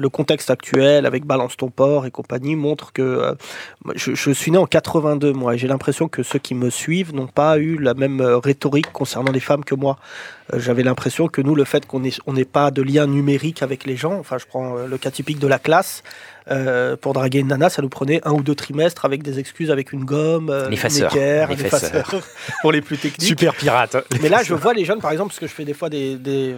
le- 0.00 0.08
contexte 0.08 0.50
actuel 0.50 1.06
avec 1.06 1.24
Balance 1.24 1.56
ton 1.56 1.70
port 1.70 2.06
et 2.06 2.10
compagnie 2.10 2.56
montre 2.56 2.92
que 2.92 3.02
euh, 3.02 3.34
je, 3.94 4.14
je 4.14 4.30
suis 4.30 4.50
né 4.50 4.58
en 4.58 4.66
82 4.66 5.32
moi 5.32 5.54
et 5.54 5.58
j'ai 5.58 5.68
l'impression 5.68 6.08
que 6.08 6.22
ceux 6.22 6.38
qui 6.38 6.54
me 6.54 6.70
suivent 6.70 7.14
n'ont 7.14 7.26
pas 7.28 7.58
eu 7.58 7.78
la 7.78 7.94
même 7.94 8.20
euh, 8.20 8.38
rhétorique 8.38 8.92
concernant 8.92 9.32
les 9.32 9.40
femmes 9.40 9.64
que 9.64 9.74
moi. 9.74 9.98
J'avais 10.56 10.82
l'impression 10.82 11.28
que 11.28 11.40
nous, 11.40 11.54
le 11.54 11.64
fait 11.64 11.86
qu'on 11.86 12.00
n'ait 12.00 12.12
on 12.26 12.34
pas 12.44 12.70
de 12.70 12.82
lien 12.82 13.06
numérique 13.06 13.62
avec 13.62 13.84
les 13.84 13.96
gens, 13.96 14.14
enfin 14.18 14.38
je 14.38 14.46
prends 14.46 14.76
euh, 14.76 14.86
le 14.86 14.98
cas 14.98 15.10
typique 15.10 15.38
de 15.38 15.46
la 15.46 15.58
classe, 15.58 16.02
euh, 16.50 16.96
pour 16.96 17.12
draguer 17.12 17.38
une 17.40 17.48
nana, 17.48 17.68
ça 17.70 17.82
nous 17.82 17.88
prenait 17.88 18.20
un 18.26 18.32
ou 18.32 18.42
deux 18.42 18.54
trimestres 18.54 19.04
avec 19.04 19.22
des 19.22 19.38
excuses 19.38 19.70
avec 19.70 19.92
une 19.92 20.04
gomme, 20.04 20.48
euh, 20.50 20.66
un 20.66 20.70
L'effaceur. 20.70 21.12
équerre, 21.12 21.50
effaceur, 21.52 22.10
pour 22.62 22.72
les 22.72 22.80
plus 22.80 22.96
techniques. 22.96 23.28
Super 23.28 23.54
pirate. 23.54 23.96
Mais 24.22 24.28
là, 24.28 24.42
je 24.42 24.54
vois 24.54 24.72
les 24.74 24.84
jeunes, 24.84 25.00
par 25.00 25.12
exemple, 25.12 25.28
parce 25.30 25.38
que 25.40 25.46
je 25.46 25.52
fais 25.52 25.64
des 25.64 25.74
fois 25.74 25.88
des, 25.90 26.16
des, 26.16 26.54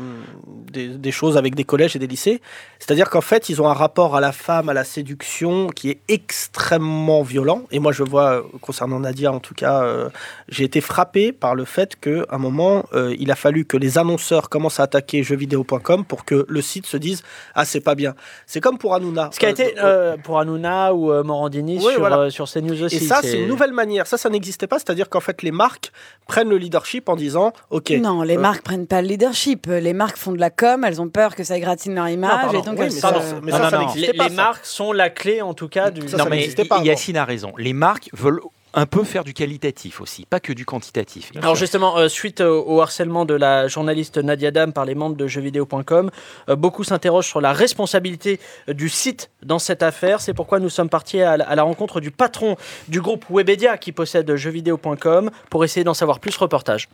des- 0.73 0.89
des 0.89 1.11
choses 1.13 1.37
avec 1.37 1.55
des 1.55 1.65
collèges 1.65 1.95
et 1.97 1.99
des 1.99 2.07
lycées. 2.07 2.41
C'est-à-dire 2.79 3.11
qu'en 3.11 3.21
fait, 3.21 3.49
ils 3.51 3.61
ont 3.61 3.69
un 3.69 3.75
rapport 3.75 4.17
à 4.17 4.21
la 4.21 4.33
femme, 4.33 4.69
à 4.69 4.73
la 4.75 4.85
séduction 4.85 5.67
qui 5.69 5.91
est 5.91 5.99
extrêmement 6.09 7.23
violent. 7.23 7.63
Et 7.71 7.79
moi, 7.79 7.93
je 7.93 8.03
vois, 8.03 8.39
euh, 8.39 8.43
concernant 8.61 9.01
Nadia, 9.01 9.33
en 9.33 9.41
tout 9.41 9.55
cas, 9.55 9.83
euh, 9.83 10.09
j'ai 10.49 10.65
été 10.65 10.81
frappé 10.81 11.33
par 11.33 11.55
le 11.55 11.65
fait 11.65 11.97
qu'à 12.01 12.25
un 12.31 12.39
moment, 12.39 12.85
euh, 12.95 13.15
il 13.19 13.31
a 13.31 13.37
fallu 13.37 13.65
que 13.65 13.77
les 13.83 13.99
annonceurs 13.99 14.49
commencent 14.49 14.81
à 14.81 14.85
attaquer 14.85 15.23
jeuxvideo.com 15.23 16.05
pour 16.07 16.25
que 16.25 16.47
le 16.49 16.63
site 16.63 16.87
se 16.87 16.97
dise 16.97 17.23
Ah, 17.55 17.65
c'est 17.67 17.81
pas 17.81 17.95
bien. 17.95 18.15
C'est 18.47 18.61
comme 18.61 18.79
pour 18.79 18.95
Hanouna. 18.95 19.29
Ce 19.33 19.39
qui 19.39 19.45
a 19.45 19.49
Euh, 19.49 19.53
été 19.53 19.75
euh, 19.79 20.17
pour 20.17 20.39
Hanouna 20.39 20.95
ou 20.95 21.13
euh, 21.13 21.23
Morandini 21.23 21.77
Oui, 21.79 21.91
sur, 21.93 21.99
voilà. 22.01 22.19
euh, 22.19 22.31
sur 22.31 22.49
CNews 22.51 22.83
aussi. 22.85 22.97
Et 22.97 23.01
ça, 23.01 23.21
c'est 23.23 23.41
une 23.41 23.49
nouvelle 23.49 23.73
manière. 23.73 24.07
Ça, 24.07 24.17
ça 24.17 24.31
n'existait 24.31 24.67
pas. 24.67 24.79
C'est-à-dire 24.79 25.09
qu'en 25.11 25.21
fait, 25.21 25.43
les 25.43 25.51
marques 25.51 25.93
prennent 26.27 26.49
le 26.49 26.57
leadership 26.57 27.09
en 27.09 27.17
disant 27.17 27.53
OK. 27.71 27.91
Non, 27.91 28.23
les 28.23 28.37
euh, 28.37 28.41
marques 28.41 28.63
prennent 28.63 28.87
pas 28.87 29.03
le 29.03 29.09
leadership. 29.09 29.67
Les 29.67 29.93
marques 29.93 30.17
font 30.17 30.33
de 30.33 30.39
la 30.41 30.51
com, 30.51 30.85
elles 30.85 31.01
ont 31.03 31.09
peur 31.09 31.35
que 31.35 31.45
ça 31.45 31.57
égratine 31.57 31.95
leur 31.95 32.09
image. 32.09 32.55
et 32.55 32.63
donc 32.63 32.67
Oui, 32.69 32.73
elles 32.79 32.85
mais 32.85 32.91
se- 32.91 33.01
ça, 33.01 33.15
mais 33.43 33.51
ça, 33.53 33.59
Non, 33.59 33.65
ça 33.65 33.71
non, 33.71 33.79
non. 33.83 33.87
n'existait 33.89 34.13
Les, 34.13 34.19
pas. 34.19 34.25
les 34.29 34.31
ça. 34.31 34.37
marques 34.43 34.65
sont 34.67 34.93
la 34.93 35.11
clé, 35.11 35.43
en 35.43 35.55
tout 35.55 35.69
cas, 35.69 35.91
du. 35.91 36.09
Ça, 36.09 36.17
non, 36.17 36.25
ça 36.25 36.31
mais 36.31 36.37
n'existait 36.37 36.65
pas 36.65 36.77
avant. 36.77 36.85
Yacine 36.85 37.17
a 37.17 37.25
raison. 37.25 37.53
Les 37.59 37.73
marques 37.73 38.09
veulent 38.13 38.41
un 38.75 38.87
peu 38.87 39.05
faire 39.05 39.25
du 39.25 39.35
qualitatif 39.35 40.01
aussi, 40.01 40.25
pas 40.27 40.41
que 40.41 40.53
du 40.53 40.65
quantitatif. 40.65 41.31
Alors 41.37 41.57
justement, 41.57 41.99
euh, 41.99 42.09
suite 42.09 42.41
euh, 42.41 42.51
au 42.51 42.81
harcèlement 42.81 43.25
de 43.25 43.35
la 43.35 43.69
journaliste 43.69 44.19
Nadia 44.19 44.51
Dam 44.51 44.73
par 44.73 44.85
les 44.85 44.95
membres 44.95 45.17
de 45.17 45.27
jeuxvideo.com, 45.27 46.11
euh, 46.49 46.57
beaucoup 46.57 46.85
s'interrogent 46.85 47.29
sur 47.29 47.41
la 47.41 47.53
responsabilité 47.53 48.41
du 48.69 48.89
site 48.89 49.31
dans 49.43 49.59
cette 49.59 49.83
affaire. 49.83 50.21
C'est 50.21 50.35
pourquoi 50.35 50.59
nous 50.59 50.71
sommes 50.71 50.89
partis 50.89 51.21
à 51.21 51.37
la, 51.37 51.49
à 51.49 51.55
la 51.55 51.63
rencontre 51.63 52.01
du 52.01 52.11
patron 52.11 52.57
du 52.89 53.01
groupe 53.01 53.25
Webedia 53.31 53.79
qui 53.79 53.93
possède 53.93 54.35
jeuxvideo.com 54.35 55.31
pour 55.51 55.65
essayer 55.65 55.85
d'en 55.85 55.95
savoir 55.95 56.21
plus. 56.21 56.37
Reportage. 56.37 56.89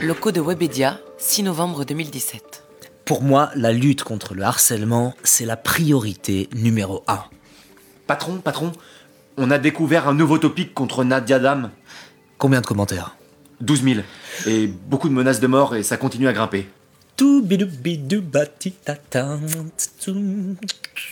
Locaux 0.00 0.32
de 0.32 0.40
Webedia, 0.40 0.98
6 1.18 1.44
novembre 1.44 1.84
2017. 1.84 2.64
Pour 3.04 3.22
moi, 3.22 3.50
la 3.54 3.72
lutte 3.72 4.02
contre 4.02 4.34
le 4.34 4.42
harcèlement, 4.42 5.14
c'est 5.24 5.44
la 5.44 5.56
priorité 5.56 6.48
numéro 6.54 7.02
un. 7.06 7.24
Patron, 8.06 8.38
patron, 8.38 8.72
on 9.36 9.50
a 9.50 9.58
découvert 9.58 10.08
un 10.08 10.14
nouveau 10.14 10.38
topic 10.38 10.74
contre 10.74 11.04
Nadia 11.04 11.38
Dam. 11.38 11.70
Combien 12.38 12.60
de 12.60 12.66
commentaires 12.66 13.16
12 13.60 13.82
000. 13.82 14.00
Et 14.46 14.66
beaucoup 14.66 15.08
de 15.08 15.14
menaces 15.14 15.40
de 15.40 15.46
mort 15.46 15.76
et 15.76 15.82
ça 15.82 15.96
continue 15.96 16.28
à 16.28 16.32
grimper. 16.32 16.68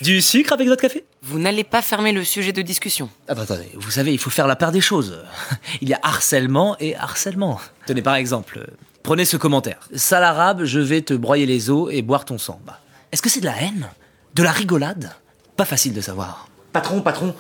Du 0.01 0.21
sucre 0.21 0.53
avec 0.53 0.67
votre 0.69 0.83
café? 0.83 1.05
Vous 1.23 1.39
n'allez 1.39 1.63
pas 1.63 1.83
fermer 1.83 2.11
le 2.13 2.25
sujet 2.25 2.53
de 2.53 2.61
discussion. 2.63 3.09
Ah 3.29 3.35
bah 3.35 3.43
attendez, 3.43 3.71
vous 3.75 3.91
savez, 3.93 4.13
il 4.13 4.19
faut 4.19 4.31
faire 4.31 4.49
la 4.49 4.57
part 4.57 4.73
des 4.73 4.81
choses. 4.81 5.23
Il 5.81 5.89
y 5.89 5.95
a 5.95 6.01
harcèlement 6.03 6.77
et 6.81 6.97
harcèlement. 6.97 7.61
Tenez 7.87 8.03
par 8.03 8.17
exemple, 8.17 8.67
prenez 9.05 9.25
ce 9.25 9.37
commentaire. 9.37 9.89
Sale 9.95 10.25
arabe, 10.25 10.65
je 10.65 10.81
vais 10.81 11.03
te 11.03 11.15
broyer 11.15 11.47
les 11.47 11.71
os 11.71 11.89
et 11.93 12.03
boire 12.03 12.25
ton 12.25 12.39
sang. 12.39 12.61
Bah, 12.67 12.81
Est-ce 13.13 13.23
que 13.23 13.31
c'est 13.31 13.41
de 13.41 13.47
la 13.47 13.63
haine? 13.63 13.89
De 14.35 14.43
la 14.43 14.51
rigolade? 14.51 15.13
Pas 15.57 15.65
facile 15.65 15.95
de 15.95 16.01
savoir. 16.01 16.49
Patron, 16.73 17.01
patron, 17.03 17.35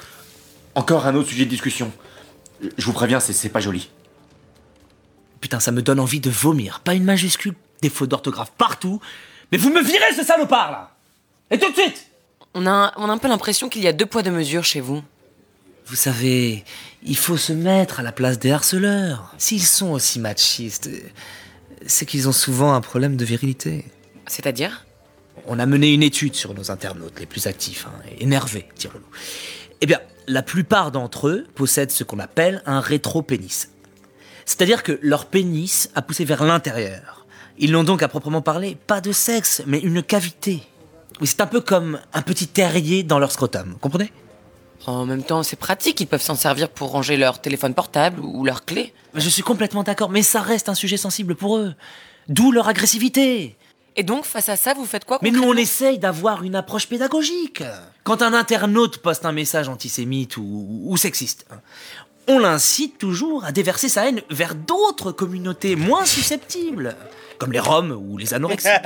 encore 0.75 1.07
un 1.07 1.15
autre 1.15 1.29
sujet 1.29 1.45
de 1.45 1.51
discussion. 1.51 1.93
Je 2.77 2.85
vous 2.85 2.93
préviens, 2.93 3.21
c'est 3.21 3.33
c'est 3.33 3.49
pas 3.49 3.61
joli. 3.61 3.91
Putain, 5.41 5.61
ça 5.61 5.73
me 5.73 5.83
donne 5.83 6.01
envie 6.01 6.21
de 6.21 6.31
vomir. 6.31 6.81
Pas 6.81 6.95
une 6.95 7.05
majuscule, 7.05 7.55
des 7.81 7.91
fautes 7.91 8.11
d'orthographe 8.11 8.53
partout. 8.57 9.01
Mais 9.51 9.59
vous 9.59 9.71
me 9.71 9.83
virez 9.83 10.15
ce 10.17 10.25
salopard 10.25 10.71
là 10.71 10.97
Et 11.51 11.59
tout 11.59 11.71
de 11.71 11.77
suite 11.77 12.07
On 12.55 12.67
a, 12.67 12.93
on 12.97 13.09
a 13.09 13.13
un 13.13 13.19
peu 13.19 13.29
l'impression 13.29 13.69
qu'il 13.69 13.83
y 13.83 13.89
a 13.89 13.93
deux 13.93 14.07
poids 14.07 14.23
deux 14.23 14.31
mesures 14.31 14.65
chez 14.65 14.81
vous. 14.81 15.03
Vous 15.87 15.97
savez, 15.97 16.65
il 17.03 17.17
faut 17.17 17.37
se 17.37 17.53
mettre 17.53 18.01
à 18.01 18.03
la 18.03 18.13
place 18.13 18.39
des 18.39 18.53
harceleurs. 18.53 19.35
S'ils 19.37 19.65
sont 19.65 19.91
aussi 19.91 20.21
machistes, 20.21 20.89
c'est 21.87 22.07
qu'ils 22.07 22.29
ont 22.29 22.33
souvent 22.33 22.73
un 22.73 22.81
problème 22.81 23.17
de 23.17 23.25
virilité. 23.25 23.85
C'est-à-dire? 24.27 24.87
On 25.47 25.59
a 25.59 25.67
mené 25.67 25.93
une 25.93 26.03
étude 26.05 26.35
sur 26.35 26.55
nos 26.55 26.71
internautes 26.71 27.19
les 27.19 27.27
plus 27.27 27.47
actifs, 27.47 27.87
hein, 27.89 28.01
et 28.11 28.23
énervés, 28.23 28.69
dirons-nous. 28.79 29.07
Eh 29.81 29.87
bien, 29.87 30.01
la 30.27 30.43
plupart 30.43 30.93
d'entre 30.93 31.29
eux 31.29 31.47
possèdent 31.55 31.91
ce 31.91 32.05
qu'on 32.05 32.19
appelle 32.19 32.63
un 32.67 32.81
rétropénis. 32.81 33.67
C'est-à-dire 34.45 34.83
que 34.83 34.99
leur 35.03 35.27
pénis 35.27 35.91
a 35.95 36.03
poussé 36.03 36.25
vers 36.25 36.45
l'intérieur. 36.45 37.27
Ils 37.59 37.73
n'ont 37.73 37.85
donc 37.85 38.03
à 38.03 38.09
proprement 38.09 38.43
parler 38.43 38.77
pas 38.87 39.01
de 39.01 39.13
sexe, 39.13 39.63
mais 39.67 39.79
une 39.79 40.03
cavité. 40.03 40.63
Oui, 41.21 41.27
c'est 41.27 41.41
un 41.41 41.47
peu 41.47 41.61
comme 41.61 42.01
un 42.13 42.23
petit 42.23 42.47
terrier 42.47 43.03
dans 43.03 43.19
leur 43.19 43.31
scrotum, 43.31 43.77
comprenez? 43.81 44.13
En 44.87 45.07
même 45.07 45.23
temps, 45.23 45.45
c'est 45.45 45.57
pratique, 45.57 46.01
ils 46.01 46.07
peuvent 46.07 46.23
s'en 46.23 46.35
servir 46.35 46.69
pour 46.69 46.91
ranger 46.91 47.17
leur 47.17 47.41
téléphone 47.41 47.75
portable 47.75 48.19
ou 48.21 48.45
leur 48.45 48.65
clé. 48.65 48.93
Je 49.15 49.29
suis 49.29 49.43
complètement 49.43 49.85
d'accord, 49.85 50.11
mais 50.11 50.23
ça 50.23 50.41
reste 50.41 50.69
un 50.69 50.75
sujet 50.75 50.97
sensible 50.97 51.37
pour 51.37 51.57
eux. 51.57 51.75
D'où 52.29 52.51
leur 52.51 52.67
agressivité. 52.69 53.57
Et 53.97 54.03
donc, 54.03 54.25
face 54.25 54.49
à 54.49 54.57
ça, 54.57 54.75
vous 54.75 54.87
faites 54.87 55.05
quoi 55.05 55.19
Mais 55.23 55.31
nous, 55.31 55.43
on 55.43 55.55
essaye 55.55 55.99
d'avoir 55.99 56.43
une 56.43 56.55
approche 56.55 56.87
pédagogique. 56.87 57.63
Quand 58.05 58.23
un 58.23 58.33
internaute 58.33 58.99
poste 58.99 59.27
un 59.27 59.33
message 59.33 59.69
antisémite 59.69 60.37
ou, 60.37 60.83
ou 60.85 60.97
sexiste, 60.97 61.47
on 62.29 62.39
l'incite 62.39 62.99
toujours 62.99 63.45
à 63.45 63.53
déverser 63.53 63.89
sa 63.89 64.09
haine 64.09 64.23
vers 64.31 64.55
d'autres 64.55 65.13
communautés 65.13 65.77
moins 65.77 66.05
susceptibles, 66.05 66.97
comme 67.39 67.53
les 67.53 67.61
Roms 67.61 67.93
ou 67.93 68.17
les 68.17 68.35
anorexiques. 68.35 68.73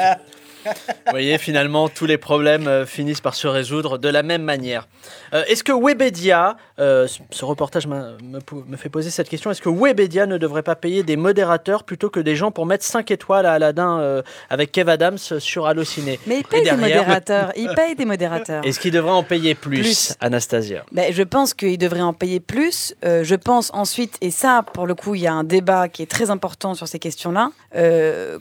Vous 0.67 1.11
voyez, 1.11 1.39
finalement, 1.39 1.89
tous 1.89 2.07
les 2.07 2.19
problèmes 2.19 2.67
euh, 2.69 2.87
finissent 2.87 3.21
par 3.21 3.35
se 3.35 3.47
résoudre 3.49 3.99
de 3.99 4.09
la 4.09 4.23
même 4.23 4.43
manière. 4.43 4.89
Euh, 5.35 5.45
est-ce 5.49 5.63
que 5.65 5.73
Webedia, 5.73 6.57
euh, 6.79 7.07
ce- 7.31 7.45
reportage 7.45 7.87
me, 7.87 8.17
me 8.23 8.77
fait 8.77 8.89
poser 8.89 9.11
cette 9.11 9.29
question, 9.29 9.51
est-ce 9.51 9.63
que 9.63 9.69
Webedia 9.69 10.27
ne 10.27 10.37
devrait 10.39 10.63
pas 10.63 10.75
payer 10.77 11.03
des 11.03 11.17
modérateurs 11.17 11.85
plutôt 11.85 12.11
que 12.11 12.21
des 12.21 12.35
gens 12.37 12.51
pour 12.51 12.67
mettre 12.67 12.85
5 12.85 13.11
étoiles 13.11 13.47
à 13.47 13.53
Aladdin 13.53 13.99
euh, 14.01 14.23
avec 14.51 14.73
Kev 14.73 14.91
Adams 14.91 15.19
sur 15.19 15.67
Allociné? 15.67 16.19
Mais 16.27 16.37
ils 16.37 16.41
Et 16.41 16.43
payent 16.45 16.61
des 16.63 16.71
derrière, 16.71 17.03
modérateurs. 17.03 17.53
Ils 17.57 17.69
payent 17.75 17.95
des 17.95 18.05
modérateurs. 18.05 18.65
Est-ce 18.67 18.81
qu'il 18.81 18.91
devrait 18.93 19.11
en 19.13 19.23
payer 19.23 19.55
plus, 19.55 19.81
Plus. 19.81 20.15
Anastasia? 20.21 20.85
Ben, 20.93 21.13
je 21.13 21.23
pense 21.23 21.55
qu'il 21.55 21.79
devrait 21.79 22.01
en 22.01 22.13
payer 22.13 22.41
plus. 22.41 22.95
Je 23.03 23.35
pense 23.35 23.71
ensuite, 23.73 24.17
et 24.21 24.31
ça, 24.31 24.65
pour 24.75 24.87
le 24.87 24.95
coup, 24.95 25.15
il 25.15 25.23
y 25.23 25.27
a 25.27 25.33
un 25.33 25.45
débat 25.45 25.89
qui 25.89 26.03
est 26.03 26.11
très 26.11 26.31
important 26.31 26.75
sur 26.75 26.89
ces 26.89 26.99
questions-là. 26.99 27.51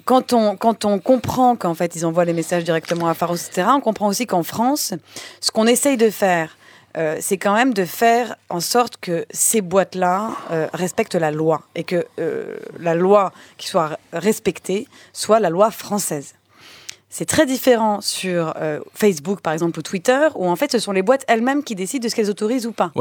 Quand, 0.06 0.34
on, 0.34 0.56
quand 0.56 0.86
on 0.86 1.00
comprend 1.00 1.56
qu'en 1.56 1.74
fait, 1.74 1.96
ils 1.96 2.06
envoient 2.16 2.24
les 2.24 2.34
messages 2.34 2.64
directement 2.64 3.10
à 3.10 3.14
Pharos, 3.14 3.36
etc., 3.36 3.68
on 3.74 3.82
comprend 3.82 4.08
aussi 4.08 4.26
qu'en 4.26 4.44
France, 4.44 4.94
ce 5.42 5.52
qu'on 5.52 5.68
essaye 5.68 5.98
de 5.98 6.10
faire, 6.10 6.56
euh, 6.96 7.18
c'est 7.20 7.36
quand 7.36 7.54
même 7.54 7.74
de 7.74 7.84
faire 7.84 8.38
en 8.50 8.62
sorte 8.62 8.96
que 9.02 9.26
ces 9.32 9.60
boîtes-là 9.60 10.32
euh, 10.52 10.68
respectent 10.72 11.16
la 11.16 11.32
loi 11.32 11.64
et 11.76 11.84
que 11.84 12.06
euh, 12.20 12.56
la 12.80 12.96
loi 12.96 13.34
qui 13.58 13.68
soit 13.68 14.00
respectée 14.14 14.88
soit 15.12 15.42
la 15.42 15.50
loi 15.50 15.72
française. 15.72 16.36
C'est 17.10 17.26
très 17.26 17.46
différent 17.46 18.02
sur 18.02 18.54
Facebook, 18.94 19.40
par 19.40 19.54
exemple, 19.54 19.80
ou 19.80 19.82
Twitter, 19.82 20.28
où 20.36 20.50
en 20.50 20.58
fait, 20.58 20.70
ce 20.70 20.80
sont 20.80 20.92
les 20.92 21.02
boîtes 21.02 21.24
elles-mêmes 21.30 21.64
qui 21.64 21.74
décident 21.74 22.04
de 22.04 22.10
ce 22.10 22.16
qu'elles 22.16 22.30
autorisent 22.30 22.68
ou 22.68 22.74
pas. 22.74 22.92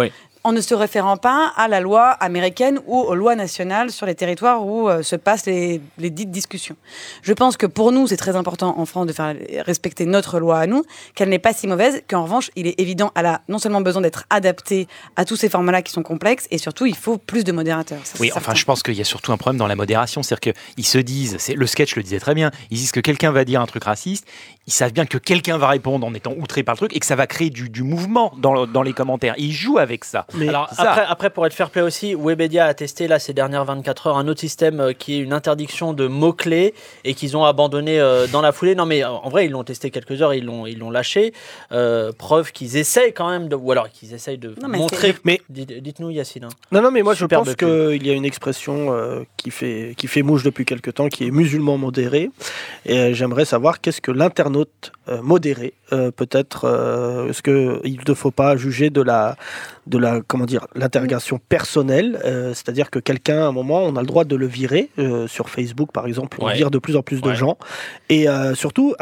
En 0.47 0.53
ne 0.53 0.61
se 0.61 0.75
référant 0.75 1.17
pas 1.17 1.55
à 1.57 1.69
la 1.69 1.81
loi 1.81 2.11
américaine 2.11 2.79
ou 2.87 2.99
aux 3.01 3.15
lois 3.15 3.35
nationales 3.35 3.91
sur 3.91 4.05
les 4.05 4.15
territoires 4.15 4.63
où 4.67 4.91
euh, 4.91 5.03
se 5.03 5.17
passent 5.17 5.47
les, 5.47 5.81
les 5.97 6.11
dites 6.11 6.31
discussions. 6.31 6.77
Je 7.23 7.33
pense 7.33 7.57
que 7.57 7.65
pour 7.65 7.93
nous, 7.93 8.07
c'est 8.07 8.19
très 8.19 8.37
important 8.37 8.79
en 8.79 8.85
France 8.85 9.07
de 9.07 9.15
faire 9.15 9.35
respecter 9.65 10.05
notre 10.05 10.39
loi 10.39 10.59
à 10.59 10.67
nous, 10.67 10.85
qu'elle 11.15 11.31
n'est 11.31 11.39
pas 11.39 11.55
si 11.55 11.67
mauvaise, 11.67 12.03
qu'en 12.11 12.25
revanche, 12.25 12.51
il 12.57 12.67
est 12.67 12.79
évident, 12.79 13.11
elle 13.17 13.25
a 13.25 13.41
non 13.49 13.59
seulement 13.59 13.81
besoin 13.81 14.03
d'être 14.03 14.27
adaptée 14.29 14.87
à 15.17 15.25
tous 15.25 15.37
ces 15.37 15.49
formats-là 15.49 15.81
qui 15.81 15.93
sont 15.93 16.03
complexes, 16.03 16.47
et 16.51 16.59
surtout, 16.59 16.85
il 16.85 16.95
faut 16.97 17.17
plus 17.17 17.45
de 17.45 17.53
modérateurs. 17.53 18.01
Ça, 18.05 18.19
Oui, 18.21 18.29
enfin, 18.33 18.41
certain. 18.41 18.55
je 18.57 18.65
pense 18.67 18.83
qu'il 18.83 18.95
y 18.95 19.01
a 19.01 19.05
surtout 19.05 19.33
un 19.33 19.39
problème 19.39 19.57
dans 19.59 19.67
la 19.67 19.77
modération. 19.77 20.23
C'est-à-dire 20.23 20.53
qu'ils 20.75 20.85
se 20.87 20.99
disent, 20.99 21.39
le 21.57 21.67
sketch 21.67 21.97
le 21.97 22.03
disait 22.03 22.21
très 22.21 22.35
bien, 22.35 22.51
ils 22.71 22.77
disent 22.77 22.93
que 22.93 23.01
quelqu'un 23.01 23.31
va 23.33 23.47
dire 23.47 23.63
un 23.63 23.67
truc 23.67 23.85
raciste, 23.85 24.27
ils 24.67 24.73
savent 24.73 24.93
bien 24.93 25.05
que 25.07 25.19
quelqu'un 25.19 25.59
va 25.59 25.69
répondre 25.69 26.07
en 26.07 26.15
étant 26.15 26.33
outré 26.39 26.63
par 26.63 26.75
le 26.75 26.79
truc 26.79 26.97
et 26.97 27.01
que 27.01 27.07
ça 27.07 27.17
va 27.17 27.27
créer 27.27 27.51
du, 27.51 27.69
du 27.69 27.83
mouvement 27.83 28.33
dans, 28.39 28.67
dans 28.67 28.83
les 28.83 28.93
commentaires. 28.95 29.35
Ils 29.37 29.53
jouent 29.53 29.79
avec 29.79 30.05
ça. 30.05 30.27
Alors 30.41 30.71
ça. 30.71 30.91
après, 30.91 31.05
après, 31.07 31.31
pour 31.31 31.47
être 31.47 31.53
fair 31.53 31.69
play 31.71 31.83
aussi, 31.83 32.15
Webedia 32.15 32.65
a 32.67 32.75
testé 32.75 33.07
là 33.07 33.19
ces 33.19 33.35
dernières 33.35 33.65
24 33.65 34.07
heures 34.07 34.17
un 34.19 34.27
autre 34.27 34.41
système 34.41 34.81
euh, 34.81 34.93
qui 34.93 35.15
est 35.15 35.19
une 35.19 35.33
interdiction 35.35 35.93
de 35.93 36.07
mots-clés 36.07 36.73
et 37.05 37.13
qu'ils 37.15 37.37
ont 37.37 37.45
abandonné 37.45 38.01
euh, 38.01 38.27
dans 38.27 38.41
la 38.41 38.53
foulée. 38.53 38.75
Non 38.75 38.87
mais 38.87 39.05
euh, 39.05 39.11
en 39.11 39.29
vrai, 39.29 39.47
ils 39.47 39.51
l'ont 39.51 39.65
testé 39.65 39.91
quelques 39.91 40.23
heures, 40.23 40.33
ils 40.35 40.45
l'ont 40.45 40.67
ils 40.67 40.79
l'ont 40.79 40.91
lâché. 40.91 41.35
Euh, 41.73 42.13
preuve 42.17 42.51
qu'ils 42.53 42.77
essayent 42.79 43.13
quand 43.13 43.29
même 43.29 43.49
de... 43.49 43.57
Ou 43.57 43.71
alors 43.71 43.91
qu'ils 43.91 44.15
essayent 44.15 44.39
de 44.39 44.55
Non, 44.63 44.69
mais 44.69 44.79
montrer... 44.79 45.15
Mais- 45.25 45.41
Dites- 45.51 45.81
Dites-nous 45.83 46.11
Yacine. 46.11 46.45
hein. 46.45 46.49
Non, 46.73 46.81
non, 46.81 46.91
mais 46.91 47.03
moi 47.03 47.15
je 47.15 47.27
pense 47.27 47.55
qu'il 47.55 48.07
y 48.07 48.11
a 48.11 48.15
une 48.15 48.25
expression 48.25 48.93
euh, 48.95 49.25
qui, 49.37 49.51
fait, 49.51 49.95
qui 49.99 50.07
fait 50.07 50.23
mouche 50.23 50.43
depuis 50.43 50.65
quelque 50.65 50.91
temps, 50.91 51.09
qui 51.09 51.27
est 51.27 51.31
musulman 51.31 51.77
modéré. 51.77 52.31
Et 52.87 52.99
euh, 52.99 53.13
j'aimerais 53.15 53.45
savoir 53.45 53.81
qu'est-ce 53.83 54.01
que 54.01 54.11
internaute 54.25 54.54
euh, 55.09 55.21
modéré. 55.23 55.75
Euh, 55.93 56.11
Peut-être 56.11 56.65
euh, 56.65 57.29
est-ce 57.29 57.43
que 57.43 57.81
il 57.85 57.99
ne 58.07 58.15
faut 58.15 58.31
pas 58.31 58.57
juger 58.57 58.91
de 58.91 59.01
la, 59.03 59.37
de 59.87 59.99
la 59.99 60.21
comment 60.27 60.45
dire, 60.47 60.67
l'interrogation 60.75 61.41
personnelle, 61.49 62.19
c'est-à-dire 62.55 62.91
que 62.91 62.99
quelqu'un, 62.99 63.39
à 63.43 63.47
un 63.47 63.53
moment, 63.53 63.83
on 63.85 63.97
a 63.97 64.01
le 64.01 64.07
droit 64.07 64.25
de 64.25 64.37
le 64.37 64.47
virer 64.47 64.91
sur 65.27 65.49
Facebook, 65.51 65.91
par 65.93 66.07
exemple, 66.07 66.39
on 66.41 66.47
Ouais. 66.47 66.55
vire 66.55 66.71
de 66.71 66.79
plus 66.79 66.97
en 66.97 67.03
plus 67.03 67.21
de 67.21 67.35
gens. 67.35 67.57
Et 68.09 68.27
surtout, 68.55 68.95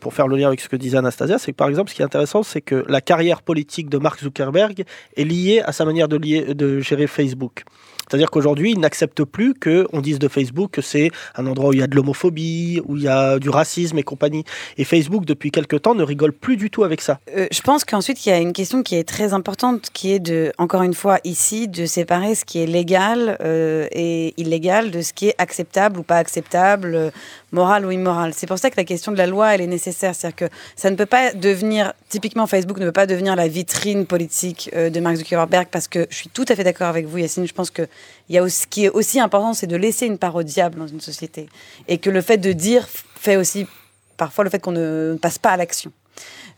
pour 0.00 0.14
faire 0.14 0.28
le 0.28 0.36
lien 0.36 0.48
avec 0.48 0.60
ce 0.60 0.68
que 0.68 0.76
disait 0.76 0.98
Anastasia, 0.98 1.38
c'est 1.38 1.52
que 1.52 1.56
par 1.56 1.68
exemple, 1.68 1.90
ce 1.90 1.94
qui 1.94 2.02
est 2.02 2.04
intéressant, 2.04 2.42
c'est 2.42 2.60
que 2.60 2.84
la 2.88 3.00
carrière 3.00 3.42
politique 3.42 3.88
de 3.88 3.98
Mark 3.98 4.20
Zuckerberg 4.20 4.84
est 5.16 5.24
liée 5.24 5.62
à 5.64 5.72
sa 5.72 5.84
manière 5.84 6.08
de, 6.08 6.16
lier- 6.16 6.54
de 6.54 6.80
gérer 6.80 7.06
Facebook. 7.06 7.64
C'est-à-dire 8.08 8.30
qu'aujourd'hui, 8.30 8.72
il 8.72 8.80
n'accepte 8.80 9.24
plus 9.24 9.54
qu'on 9.54 10.00
dise 10.00 10.18
de 10.18 10.28
Facebook 10.28 10.70
que 10.72 10.82
c'est 10.82 11.10
un 11.36 11.46
endroit 11.46 11.70
où 11.70 11.72
il 11.72 11.80
y 11.80 11.82
a 11.82 11.86
de 11.86 11.94
l'homophobie, 11.94 12.80
où 12.86 12.96
il 12.96 13.02
y 13.02 13.08
a 13.08 13.38
du 13.38 13.50
racisme 13.50 13.98
et 13.98 14.02
compagnie. 14.02 14.44
Et 14.76 14.84
Facebook, 14.84 15.24
depuis 15.24 15.50
quelque 15.50 15.76
temps, 15.76 15.94
ne 15.94 16.02
rigole 16.02 16.32
plus 16.32 16.56
du 16.56 16.70
tout 16.70 16.84
avec 16.84 17.00
ça. 17.00 17.20
Euh, 17.36 17.46
je 17.50 17.60
pense 17.60 17.84
qu'ensuite, 17.84 18.24
il 18.24 18.30
y 18.30 18.32
a 18.32 18.38
une 18.38 18.52
question 18.52 18.82
qui 18.82 18.96
est 18.96 19.08
très 19.08 19.32
importante, 19.32 19.90
qui 19.92 20.12
est 20.12 20.20
de, 20.20 20.52
encore 20.58 20.82
une 20.82 20.94
fois, 20.94 21.18
ici, 21.24 21.68
de 21.68 21.86
séparer 21.86 22.34
ce 22.34 22.44
qui 22.44 22.60
est 22.60 22.66
légal 22.66 23.36
euh, 23.42 23.86
et 23.92 24.34
illégal 24.36 24.90
de 24.90 25.02
ce 25.02 25.12
qui 25.12 25.28
est 25.28 25.34
acceptable 25.38 26.00
ou 26.00 26.02
pas 26.02 26.16
acceptable, 26.16 27.12
euh, 27.52 27.56
moral 27.56 27.86
ou 27.86 27.90
immoral. 27.90 28.32
C'est 28.34 28.46
pour 28.46 28.58
ça 28.58 28.70
que 28.70 28.76
la 28.76 28.84
question 28.84 29.12
de 29.12 29.18
la 29.18 29.26
loi, 29.26 29.54
elle 29.54 29.60
est 29.60 29.66
nécessaire. 29.66 30.14
C'est-à-dire 30.14 30.48
que 30.48 30.54
ça 30.76 30.90
ne 30.90 30.96
peut 30.96 31.06
pas 31.06 31.32
devenir, 31.32 31.92
typiquement 32.08 32.46
Facebook 32.46 32.78
ne 32.78 32.86
peut 32.86 32.92
pas 32.92 33.06
devenir 33.06 33.36
la 33.36 33.48
vitrine 33.48 34.06
politique 34.06 34.70
euh, 34.74 34.90
de 34.90 35.00
Mark 35.00 35.16
Zuckerberg, 35.16 35.68
parce 35.70 35.88
que 35.88 36.06
je 36.10 36.16
suis 36.16 36.28
tout 36.28 36.44
à 36.48 36.56
fait 36.56 36.64
d'accord 36.64 36.88
avec 36.88 37.06
vous, 37.06 37.18
Yacine. 37.18 37.46
Je 37.46 37.54
pense 37.54 37.70
que 37.70 37.86
y 38.28 38.38
a 38.38 38.48
ce 38.48 38.66
qui 38.66 38.84
est 38.84 38.90
aussi 38.90 39.20
important, 39.20 39.54
c'est 39.54 39.66
de 39.66 39.76
laisser 39.76 40.06
une 40.06 40.18
part 40.18 40.34
au 40.34 40.42
diable 40.42 40.78
dans 40.78 40.86
une 40.88 41.00
société. 41.00 41.48
Et 41.88 41.98
que 41.98 42.10
le 42.10 42.20
fait 42.20 42.38
de 42.38 42.52
dire 42.52 42.86
fait 43.16 43.36
aussi 43.36 43.66
parfois 44.16 44.44
le 44.44 44.50
fait 44.50 44.58
qu'on 44.58 44.72
ne 44.72 45.16
passe 45.20 45.38
pas 45.38 45.50
à 45.50 45.56
l'action. 45.56 45.92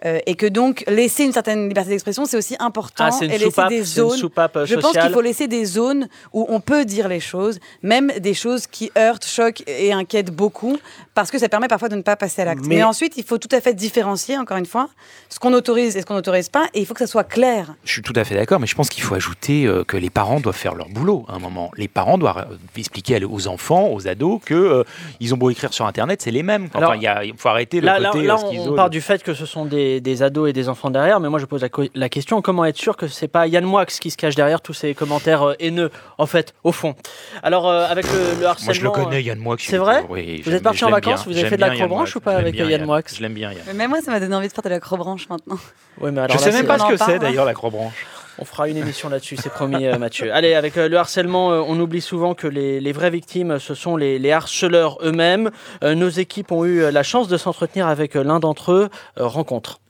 Euh, 0.07 0.19
et 0.27 0.35
que 0.35 0.47
donc 0.47 0.83
laisser 0.89 1.25
une 1.25 1.33
certaine 1.33 1.69
liberté 1.69 1.91
d'expression, 1.91 2.25
c'est 2.25 2.39
aussi 2.39 2.57
important. 2.59 3.05
Ah, 3.07 3.11
c'est 3.11 3.27
une 3.27 3.33
et 3.33 3.35
laisser 3.35 3.51
soupape, 3.51 3.69
des 3.69 3.85
c'est 3.85 4.01
une 4.01 4.09
zones. 4.09 4.19
soupape, 4.19 4.57
euh, 4.57 4.65
Je 4.67 4.75
pense 4.77 4.93
qu'il 4.97 5.11
faut 5.11 5.21
laisser 5.21 5.47
des 5.47 5.65
zones 5.67 6.09
où 6.33 6.47
on 6.49 6.61
peut 6.61 6.87
dire 6.87 7.07
les 7.07 7.21
choses, 7.21 7.59
même 7.83 8.11
des 8.19 8.33
choses 8.33 8.67
qui 8.67 8.91
heurtent, 8.97 9.27
choquent 9.27 9.63
et 9.67 9.93
inquiètent 9.93 10.31
beaucoup, 10.35 10.79
parce 11.15 11.31
que 11.31 11.39
ça 11.39 11.51
permet 11.51 11.69
parfois 11.69 11.91
de 11.91 11.97
ne 11.97 12.03
pas 12.03 12.17
passer 12.17 12.41
à 12.41 12.47
l'acte. 12.47 12.63
Mais- 12.67 12.77
Mais... 12.77 12.83
ensuite, 12.83 13.19
il 13.19 13.25
faut 13.25 13.37
tout 13.37 13.55
à 13.55 13.61
fait 13.61 13.75
différencier, 13.75 14.39
encore 14.39 14.57
une 14.57 14.65
fois, 14.65 14.89
ce 15.29 15.39
qu'on 15.39 15.53
autorise 15.53 15.97
et 15.97 16.01
ce 16.01 16.07
qu'on 16.07 16.15
n'autorise 16.15 16.49
pas, 16.49 16.67
et 16.73 16.81
il 16.81 16.87
faut 16.87 16.95
que 16.95 17.01
ça 17.01 17.07
soit 17.07 17.25
clair. 17.25 17.75
Je 17.85 17.93
suis 17.93 18.03
tout 18.03 18.15
à 18.17 18.25
fait 18.25 18.35
d'accord, 18.37 18.59
mais 18.59 18.67
je 18.67 18.75
pense 18.75 18.89
qu'il 18.89 19.03
faut 19.03 19.15
ajouter 19.15 19.67
euh, 19.67 19.85
que 19.85 19.97
les 19.99 20.09
parents 20.11 20.41
doivent 20.41 20.57
faire 20.57 20.75
leur 20.75 20.89
boulot 20.89 21.27
à 21.29 21.35
un 21.35 21.39
moment. 21.41 21.71
Les 21.77 21.89
parents 21.89 22.17
doivent 22.17 22.47
euh, 22.51 22.57
expliquer 22.79 23.23
aux 23.25 23.49
enfants, 23.49 23.89
aux 23.93 24.09
ados, 24.09 24.41
que 24.47 24.55
euh, 24.55 24.85
ils 25.21 25.35
ont 25.35 25.37
beau 25.37 25.51
écrire 25.51 25.75
sur 25.75 25.85
Internet, 25.87 26.23
c'est 26.23 26.31
les 26.31 26.43
mêmes. 26.43 26.69
Enfin, 26.75 26.79
Alors, 26.93 27.23
il, 27.25 27.35
faut 27.37 27.49
arrêter 27.51 27.81
le 27.81 27.87
Là, 27.87 27.99
là, 27.99 28.11
côté 28.13 28.25
là, 28.25 28.35
euh, 28.37 28.39
on- 28.45 28.73
on 28.73 28.75
part 28.77 28.89
du 28.89 29.01
fait 29.03 29.23
que 29.23 29.35
ce 29.35 29.45
sont 29.47 29.65
des, 29.67 29.90
des 29.99 30.23
ados 30.23 30.49
et 30.49 30.53
des 30.53 30.69
enfants 30.69 30.91
derrière, 30.91 31.19
mais 31.19 31.29
moi 31.29 31.41
je 31.41 31.47
pose 31.47 31.67
la, 31.95 32.09
question 32.09 32.41
comment 32.43 32.65
être 32.65 32.77
sûr 32.77 32.97
que 32.97 33.09
c'est 33.09 33.27
pas 33.29 33.49
Yann 33.49 33.65
Moix 33.65 33.87
qui 33.87 34.11
se 34.11 34.17
cache 34.17 34.37
derrière 34.37 34.61
tous 34.61 34.75
ces 34.75 34.95
commentaires 34.95 35.43
euh, 35.43 35.55
haineux, 35.59 35.91
en 36.19 36.27
fait, 36.27 36.55
au 36.63 36.71
fond? 36.73 36.95
Alors, 37.43 37.69
euh, 37.69 37.87
avec 37.89 38.07
le, 38.13 38.41
le 38.41 38.47
harcèlement. 38.47 38.67
Moi, 38.67 38.75
je 38.75 38.83
le 38.83 38.91
connais, 38.91 39.23
Yann 39.23 39.39
Moix. 39.39 39.57
C'est 39.59 39.79
vrai? 39.79 40.05
Oui, 40.09 40.43
Vous 40.45 40.55
êtes 40.55 40.63
parti 40.63 40.85
en 40.85 40.91
vacances, 40.91 41.25
bien. 41.25 41.33
vous 41.33 41.39
avez 41.41 41.49
fait 41.49 41.57
de 41.57 41.61
la 41.63 41.71
bien 41.71 41.79
Yann 41.81 41.89
crobranche 41.89 42.15
Moix, 42.15 42.21
ou 42.21 42.25
pas 42.25 42.37
avec 42.37 42.55
bien, 42.55 42.67
Yann 42.69 42.85
Moix? 42.85 43.01
Je 43.13 43.21
l'aime 43.23 43.35
bien, 43.35 43.51
Yann. 43.53 43.63
Mais 43.75 43.89
moi, 43.89 44.01
ça 44.01 44.11
m'a 44.11 44.21
donné 44.21 44.35
envie 44.37 44.49
de 44.49 44.53
faire 44.53 44.63
de 44.63 44.69
l'acrobranche 44.69 45.29
maintenant. 45.29 45.59
Oui, 46.01 46.11
mais 46.13 46.21
alors 46.21 46.39
Je 46.39 46.45
là, 46.45 46.51
sais 46.53 46.57
même 46.57 46.67
pas 46.67 46.79
ce 46.79 46.89
que 46.89 46.97
c'est 46.97 47.19
d'ailleurs 47.19 47.47
la 47.47 47.55
crobranche. 47.55 48.07
On 48.43 48.47
fera 48.47 48.71
une 48.71 48.79
émission 48.79 49.11
là-dessus, 49.11 49.37
c'est 49.37 49.53
promis, 49.53 49.85
euh, 49.85 49.99
Mathieu. 49.99 50.33
Allez, 50.33 50.55
avec 50.55 50.79
euh, 50.79 50.89
le 50.89 50.97
harcèlement, 50.97 51.53
euh, 51.53 51.61
on 51.61 51.79
oublie 51.79 52.01
souvent 52.01 52.35
que 52.35 52.47
les, 52.47 52.81
les 52.81 52.93
vraies 52.93 53.11
victimes, 53.11 53.59
ce 53.59 53.75
sont 53.75 53.99
les, 53.99 54.19
les 54.19 54.33
harceleurs 54.33 54.97
eux-mêmes. 55.05 55.51
Euh, 55.85 55.95
nos 55.95 56.09
équipes 56.09 56.51
ont 56.51 56.65
eu 56.65 56.91
la 56.91 57.03
chance 57.03 57.29
de 57.29 57.37
s'entretenir 57.37 57.87
avec 57.87 58.17
euh, 58.17 58.25
l'un 58.25 58.41
d'entre 58.41 58.73
eux. 58.73 58.89
Euh, 59.19 59.27
rencontre. 59.27 59.81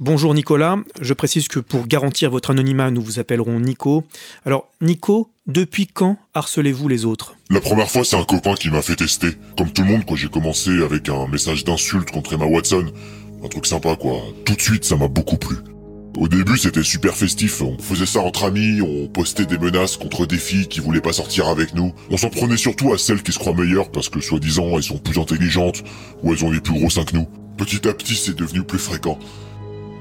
Bonjour 0.00 0.34
Nicolas, 0.34 0.76
je 1.00 1.14
précise 1.14 1.46
que 1.46 1.60
pour 1.60 1.86
garantir 1.86 2.30
votre 2.30 2.50
anonymat, 2.50 2.90
nous 2.90 3.02
vous 3.02 3.20
appellerons 3.20 3.60
Nico. 3.60 4.02
Alors 4.44 4.66
Nico, 4.80 5.30
depuis 5.46 5.86
quand 5.86 6.16
harcelez-vous 6.34 6.88
les 6.88 7.04
autres? 7.04 7.36
La 7.48 7.60
première 7.60 7.88
fois, 7.88 8.02
c'est 8.02 8.16
un 8.16 8.24
copain 8.24 8.54
qui 8.54 8.70
m'a 8.70 8.82
fait 8.82 8.96
tester. 8.96 9.28
Comme 9.56 9.70
tout 9.70 9.82
le 9.82 9.88
monde, 9.88 10.04
quoi, 10.04 10.16
j'ai 10.16 10.28
commencé 10.28 10.70
avec 10.82 11.08
un 11.10 11.28
message 11.28 11.62
d'insulte 11.64 12.10
contre 12.10 12.32
Emma 12.32 12.46
Watson. 12.46 12.86
Un 13.44 13.48
truc 13.48 13.66
sympa, 13.66 13.94
quoi. 13.94 14.16
Tout 14.44 14.54
de 14.54 14.60
suite, 14.60 14.84
ça 14.84 14.96
m'a 14.96 15.06
beaucoup 15.06 15.36
plu. 15.36 15.56
Au 16.16 16.28
début, 16.28 16.58
c'était 16.58 16.82
super 16.82 17.14
festif. 17.14 17.62
On 17.62 17.78
faisait 17.78 18.06
ça 18.06 18.20
entre 18.20 18.44
amis, 18.44 18.82
on 18.82 19.06
postait 19.08 19.46
des 19.46 19.58
menaces 19.58 19.96
contre 19.96 20.26
des 20.26 20.38
filles 20.38 20.66
qui 20.66 20.80
voulaient 20.80 21.00
pas 21.00 21.12
sortir 21.12 21.48
avec 21.48 21.74
nous. 21.74 21.94
On 22.10 22.16
s'en 22.16 22.30
prenait 22.30 22.56
surtout 22.56 22.92
à 22.92 22.98
celles 22.98 23.22
qui 23.22 23.32
se 23.32 23.38
croient 23.38 23.54
meilleures 23.54 23.90
parce 23.90 24.08
que, 24.08 24.20
soi-disant, 24.20 24.76
elles 24.76 24.82
sont 24.82 24.98
plus 24.98 25.18
intelligentes 25.18 25.82
ou 26.22 26.32
elles 26.32 26.44
ont 26.44 26.50
les 26.50 26.60
plus 26.60 26.74
gros 26.74 26.90
seins 26.90 27.04
que 27.04 27.16
nous. 27.16 27.28
Petit 27.56 27.88
à 27.88 27.94
petit, 27.94 28.16
c'est 28.16 28.36
devenu 28.36 28.62
plus 28.62 28.78
fréquent. 28.78 29.18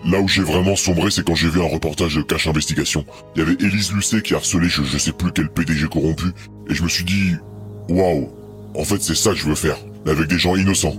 Là 0.06 0.20
où 0.20 0.28
j'ai 0.28 0.42
vraiment 0.42 0.76
sombré, 0.76 1.12
c'est 1.12 1.26
quand 1.26 1.36
j'ai 1.36 1.50
vu 1.50 1.62
un 1.62 1.68
reportage 1.68 2.16
de 2.16 2.22
Cache 2.22 2.48
Investigation. 2.48 3.06
Il 3.36 3.40
y 3.40 3.42
avait 3.42 3.54
Élise 3.60 3.92
Lucet 3.92 4.22
qui 4.22 4.34
harcelait 4.34 4.70
je, 4.70 4.84
je 4.84 4.98
sais 4.98 5.12
plus 5.12 5.32
quel 5.34 5.50
PDG 5.50 5.88
corrompu, 5.88 6.28
et 6.70 6.74
je 6.74 6.84
me 6.84 6.88
suis 6.88 7.04
dit, 7.04 7.36
waouh, 7.90 8.30
en 8.76 8.84
fait 8.86 9.02
c'est 9.02 9.16
ça 9.16 9.32
que 9.32 9.38
je 9.38 9.46
veux 9.46 9.56
faire, 9.56 9.78
avec 10.08 10.28
des 10.28 10.40
gens 10.40 10.56
innocents. 10.56 10.96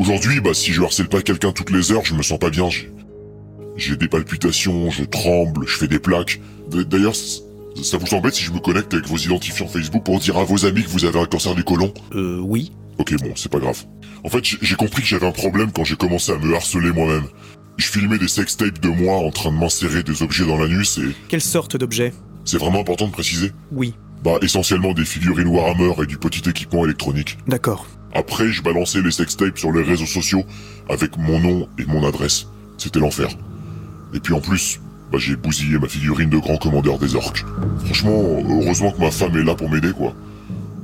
Aujourd'hui, 0.00 0.40
bah 0.40 0.54
si 0.54 0.72
je 0.72 0.82
harcèle 0.82 1.08
pas 1.08 1.22
quelqu'un 1.22 1.52
toutes 1.52 1.70
les 1.70 1.92
heures, 1.92 2.04
je 2.04 2.14
me 2.14 2.22
sens 2.22 2.38
pas 2.38 2.50
bien. 2.50 2.68
J'ai 3.78 3.96
des 3.96 4.08
palpitations, 4.08 4.90
je 4.90 5.04
tremble, 5.04 5.64
je 5.68 5.76
fais 5.78 5.86
des 5.86 6.00
plaques. 6.00 6.40
D'ailleurs, 6.68 7.14
ça 7.14 7.96
vous 7.96 8.12
embête 8.12 8.34
si 8.34 8.42
je 8.42 8.50
me 8.50 8.58
connecte 8.58 8.92
avec 8.92 9.06
vos 9.06 9.16
identifiants 9.16 9.68
Facebook 9.68 10.04
pour 10.04 10.18
dire 10.18 10.36
à 10.36 10.42
vos 10.42 10.66
amis 10.66 10.82
que 10.82 10.88
vous 10.88 11.04
avez 11.04 11.20
un 11.20 11.26
cancer 11.26 11.54
du 11.54 11.62
côlon? 11.62 11.94
Euh 12.12 12.40
oui. 12.40 12.72
Ok, 12.98 13.14
bon, 13.22 13.30
c'est 13.36 13.50
pas 13.50 13.60
grave. 13.60 13.84
En 14.24 14.28
fait, 14.30 14.42
j'ai 14.44 14.74
compris 14.74 15.02
que 15.02 15.06
j'avais 15.08 15.28
un 15.28 15.32
problème 15.32 15.70
quand 15.70 15.84
j'ai 15.84 15.94
commencé 15.94 16.32
à 16.32 16.38
me 16.38 16.56
harceler 16.56 16.90
moi-même. 16.90 17.28
Je 17.76 17.86
filmais 17.86 18.18
des 18.18 18.26
sextapes 18.26 18.80
de 18.80 18.88
moi 18.88 19.18
en 19.18 19.30
train 19.30 19.52
de 19.52 19.56
m'insérer 19.56 20.02
des 20.02 20.24
objets 20.24 20.44
dans 20.44 20.58
l'anus 20.58 20.98
et 20.98 21.14
Quelle 21.28 21.40
sorte 21.40 21.76
d'objet? 21.76 22.12
C'est 22.44 22.58
vraiment 22.58 22.80
important 22.80 23.06
de 23.06 23.12
préciser? 23.12 23.52
Oui. 23.70 23.94
Bah, 24.24 24.38
essentiellement 24.42 24.92
des 24.92 25.04
figurines 25.04 25.46
Warhammer 25.46 25.92
et 26.02 26.06
du 26.06 26.18
petit 26.18 26.48
équipement 26.50 26.84
électronique. 26.84 27.38
D'accord. 27.46 27.86
Après, 28.12 28.50
je 28.50 28.60
balançais 28.60 29.02
les 29.02 29.12
sextapes 29.12 29.56
sur 29.56 29.70
les 29.70 29.84
réseaux 29.84 30.06
sociaux 30.06 30.42
avec 30.88 31.16
mon 31.16 31.38
nom 31.38 31.68
et 31.78 31.84
mon 31.84 32.04
adresse. 32.04 32.48
C'était 32.76 32.98
l'enfer. 32.98 33.28
Et 34.14 34.20
puis 34.20 34.32
en 34.32 34.40
plus, 34.40 34.80
bah, 35.12 35.18
j'ai 35.18 35.36
bousillé 35.36 35.78
ma 35.78 35.88
figurine 35.88 36.30
de 36.30 36.38
grand 36.38 36.56
commandeur 36.56 36.98
des 36.98 37.14
orques. 37.14 37.44
Franchement, 37.84 38.42
heureusement 38.48 38.92
que 38.92 39.00
ma 39.00 39.10
femme 39.10 39.36
est 39.36 39.44
là 39.44 39.54
pour 39.54 39.70
m'aider, 39.70 39.92
quoi. 39.92 40.14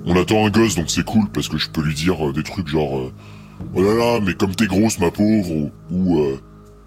On 0.06 0.16
attend 0.20 0.46
un 0.46 0.50
gosse, 0.50 0.74
donc 0.74 0.90
c'est 0.90 1.04
cool, 1.04 1.28
parce 1.32 1.48
que 1.48 1.58
je 1.58 1.68
peux 1.70 1.82
lui 1.82 1.94
dire 1.94 2.28
euh, 2.28 2.32
des 2.32 2.42
trucs 2.42 2.68
genre 2.68 2.98
euh, 2.98 3.12
Oh 3.74 3.82
là 3.82 3.94
là, 3.94 4.20
mais 4.20 4.34
comme 4.34 4.54
t'es 4.54 4.66
grosse, 4.66 4.98
ma 4.98 5.10
pauvre», 5.10 5.70
ou, 5.90 6.20
euh, 6.20 6.38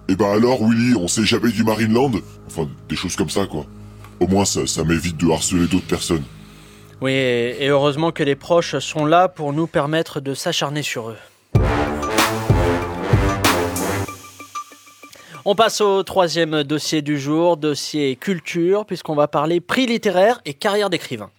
Eh 0.08 0.15
ben 0.15 0.32
alors, 0.32 0.63
Willy, 0.63 0.95
on 0.95 1.08
s'est 1.08 1.26
jamais 1.26 1.52
du 1.52 1.63
Marineland?» 1.63 2.12
Enfin, 2.47 2.67
des 2.89 2.95
choses 2.95 3.15
comme 3.15 3.30
ça, 3.30 3.45
quoi. 3.45 3.65
Au 4.19 4.28
moins, 4.28 4.45
ça, 4.45 4.84
m'évite 4.84 5.17
de 5.17 5.30
harceler 5.32 5.67
d'autres 5.67 5.88
personnes. 5.88 6.23
Oui, 7.02 7.12
et 7.12 7.67
heureusement 7.67 8.12
que 8.12 8.23
les 8.23 8.36
proches 8.36 8.78
sont 8.80 9.06
là 9.06 9.28
pour 9.28 9.54
nous 9.54 9.67
permettre 9.67 10.19
de 10.19 10.34
s'acharner 10.34 10.82
sur 10.82 11.10
eux. 11.10 11.17
On 15.49 15.55
passe 15.55 15.79
au 15.79 16.03
troisième 16.03 16.63
dossier 16.63 17.01
du 17.01 17.17
jour, 17.17 17.55
dossier 17.55 18.17
culture, 18.17 18.86
puisqu'on 18.86 19.15
va 19.15 19.29
parler 19.29 19.62
prix 19.62 19.86
littéraire 19.86 20.41
et 20.43 20.53
carrière 20.53 20.89
d'écrivain. 20.89 21.31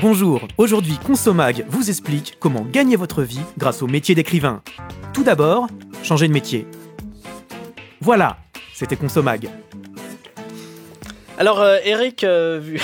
Bonjour, 0.00 0.40
aujourd'hui 0.56 0.96
Consomag 1.04 1.66
vous 1.68 1.90
explique 1.90 2.38
comment 2.40 2.62
gagner 2.62 2.96
votre 2.96 3.22
vie 3.22 3.42
grâce 3.58 3.82
au 3.82 3.86
métier 3.86 4.14
d'écrivain. 4.14 4.62
Tout 5.12 5.22
d'abord, 5.22 5.66
changer 6.02 6.28
de 6.28 6.32
métier. 6.32 6.66
Voilà, 8.00 8.38
c'était 8.72 8.96
Consomag. 8.96 9.50
Alors, 11.36 11.60
euh, 11.60 11.76
Eric, 11.84 12.24
euh, 12.24 12.58
vu... 12.58 12.80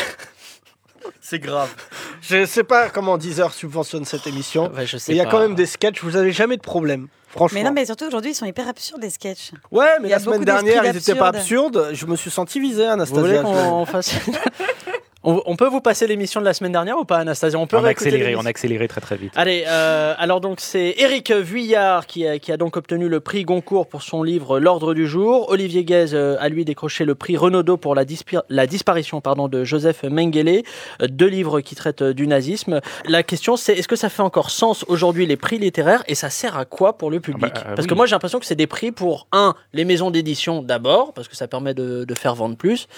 C'est 1.23 1.39
grave. 1.39 1.75
Je 2.21 2.45
sais 2.45 2.65
pas 2.65 2.91
comment 2.91 3.17
Deezer 3.17 3.55
subventionne 3.55 4.05
cette 4.05 4.27
émission. 4.27 4.71
Ouais, 4.75 4.85
je 4.85 4.99
sais 4.99 5.13
mais 5.13 5.17
il 5.17 5.19
y 5.19 5.23
a 5.23 5.25
pas. 5.25 5.31
quand 5.31 5.41
même 5.41 5.55
des 5.55 5.65
sketchs, 5.65 6.03
vous 6.03 6.17
avez 6.17 6.33
jamais 6.33 6.59
de 6.59 6.63
problème. 6.63 7.09
Franchement. 7.33 7.59
Mais 7.59 7.65
non, 7.65 7.73
mais 7.73 7.87
surtout 7.87 8.05
aujourd'hui, 8.05 8.33
ils 8.33 8.35
sont 8.35 8.45
hyper 8.45 8.69
absurdes 8.69 9.03
les 9.03 9.11
sketchs. 9.11 9.53
Ouais, 9.71 9.99
mais 10.01 10.11
la 10.11 10.19
semaine 10.19 10.45
dernière, 10.45 10.85
ils 10.85 10.97
étaient 10.97 11.15
pas 11.15 11.29
absurdes. 11.29 11.91
Je 11.93 12.07
me 12.07 12.17
suis 12.17 12.31
senti 12.31 12.61
visé, 12.61 12.87
Vous 12.97 13.05
voulez 13.21 13.39
Anastasia. 13.39 13.43
qu'on 13.43 13.87
fasse... 13.87 14.15
on, 15.25 15.43
on 15.47 15.57
peut 15.57 15.69
vous 15.69 15.81
passer 15.81 16.07
l'émission 16.07 16.41
de 16.41 16.45
la 16.45 16.55
semaine 16.55 16.73
dernière 16.73 16.99
ou 16.99 17.05
pas, 17.05 17.19
Anastasia 17.19 17.59
On 17.59 17.67
peut 17.67 17.77
On 17.77 17.81
a 17.81 17.83
réécouter 17.85 18.09
accéléré, 18.09 18.31
l'émission 18.31 18.43
on 18.43 18.47
a 18.47 18.51
accéléré 18.51 18.89
très 18.89 19.01
très 19.01 19.17
vite. 19.17 19.33
Allez, 19.37 19.65
euh, 19.67 20.15
alors 20.19 20.41
donc 20.41 20.61
c'est 20.61 20.95
Éric 20.99 21.31
Vuillard 21.33 22.07
qui 22.07 22.27
a, 22.27 22.39
qui 22.39 22.53
a 22.53 22.57
donc 22.57 22.77
obtenu 22.77 23.09
le 23.09 23.21
prix 23.21 23.45
Goncourt 23.45 23.89
pour 23.89 24.03
son 24.03 24.23
livre 24.23 24.59
L'ordre 24.59 24.95
du 24.95 25.07
jour. 25.07 25.49
Olivier 25.49 25.85
Guèze 25.85 26.15
euh, 26.15 26.37
a 26.41 26.49
lui 26.49 26.65
décroché 26.65 27.05
le 27.05 27.15
prix 27.15 27.37
Renaudot 27.37 27.77
pour 27.77 27.95
la, 27.95 28.05
disparition 28.05 29.21
pardon, 29.21 29.49
de 29.49 29.65
Joseph 29.65 30.03
Mengele, 30.05 30.63
euh, 31.01 31.07
deux 31.09 31.27
livres 31.27 31.61
qui 31.61 31.75
traitent 31.75 32.03
euh, 32.03 32.15
du 32.15 32.27
nazisme. 32.27 32.81
La 33.07 33.23
question 33.23 33.57
c'est 33.57 33.75
est-ce 33.75 33.89
que 33.89 33.97
ça 33.97 34.09
fait 34.09 34.23
encore 34.23 34.51
sens 34.51 34.85
aujourd'hui 34.89 35.27
les 35.27 35.37
prix 35.37 35.59
littéraires 35.59 36.03
et 36.07 36.15
ça 36.15 36.31
sert 36.31 36.57
à 36.57 36.65
quoi 36.65 36.99
pour 36.99 37.11
le 37.11 37.21
public 37.21 37.55
bah, 37.55 37.63
euh, 37.67 37.75
Parce 37.75 37.87
que 37.87 37.95
moi 37.95 38.07
j'ai 38.07 38.13
l'impression 38.13 38.39
que 38.39 38.47
c'est 38.47 38.57
des 38.57 38.67
prix 38.67 38.93
pour 38.93 39.27
un 39.33 39.55
les 39.73 39.85
maisons 39.85 40.11
d'édition 40.11 40.63
d'abord 40.63 41.13
parce 41.13 41.29
que 41.29 41.37
ça 41.37 41.49
permet 41.49 41.75
de, 41.75 42.05
de 42.05 42.15
faire 42.15 42.35
vendre 42.35 42.57
plus 42.57 42.89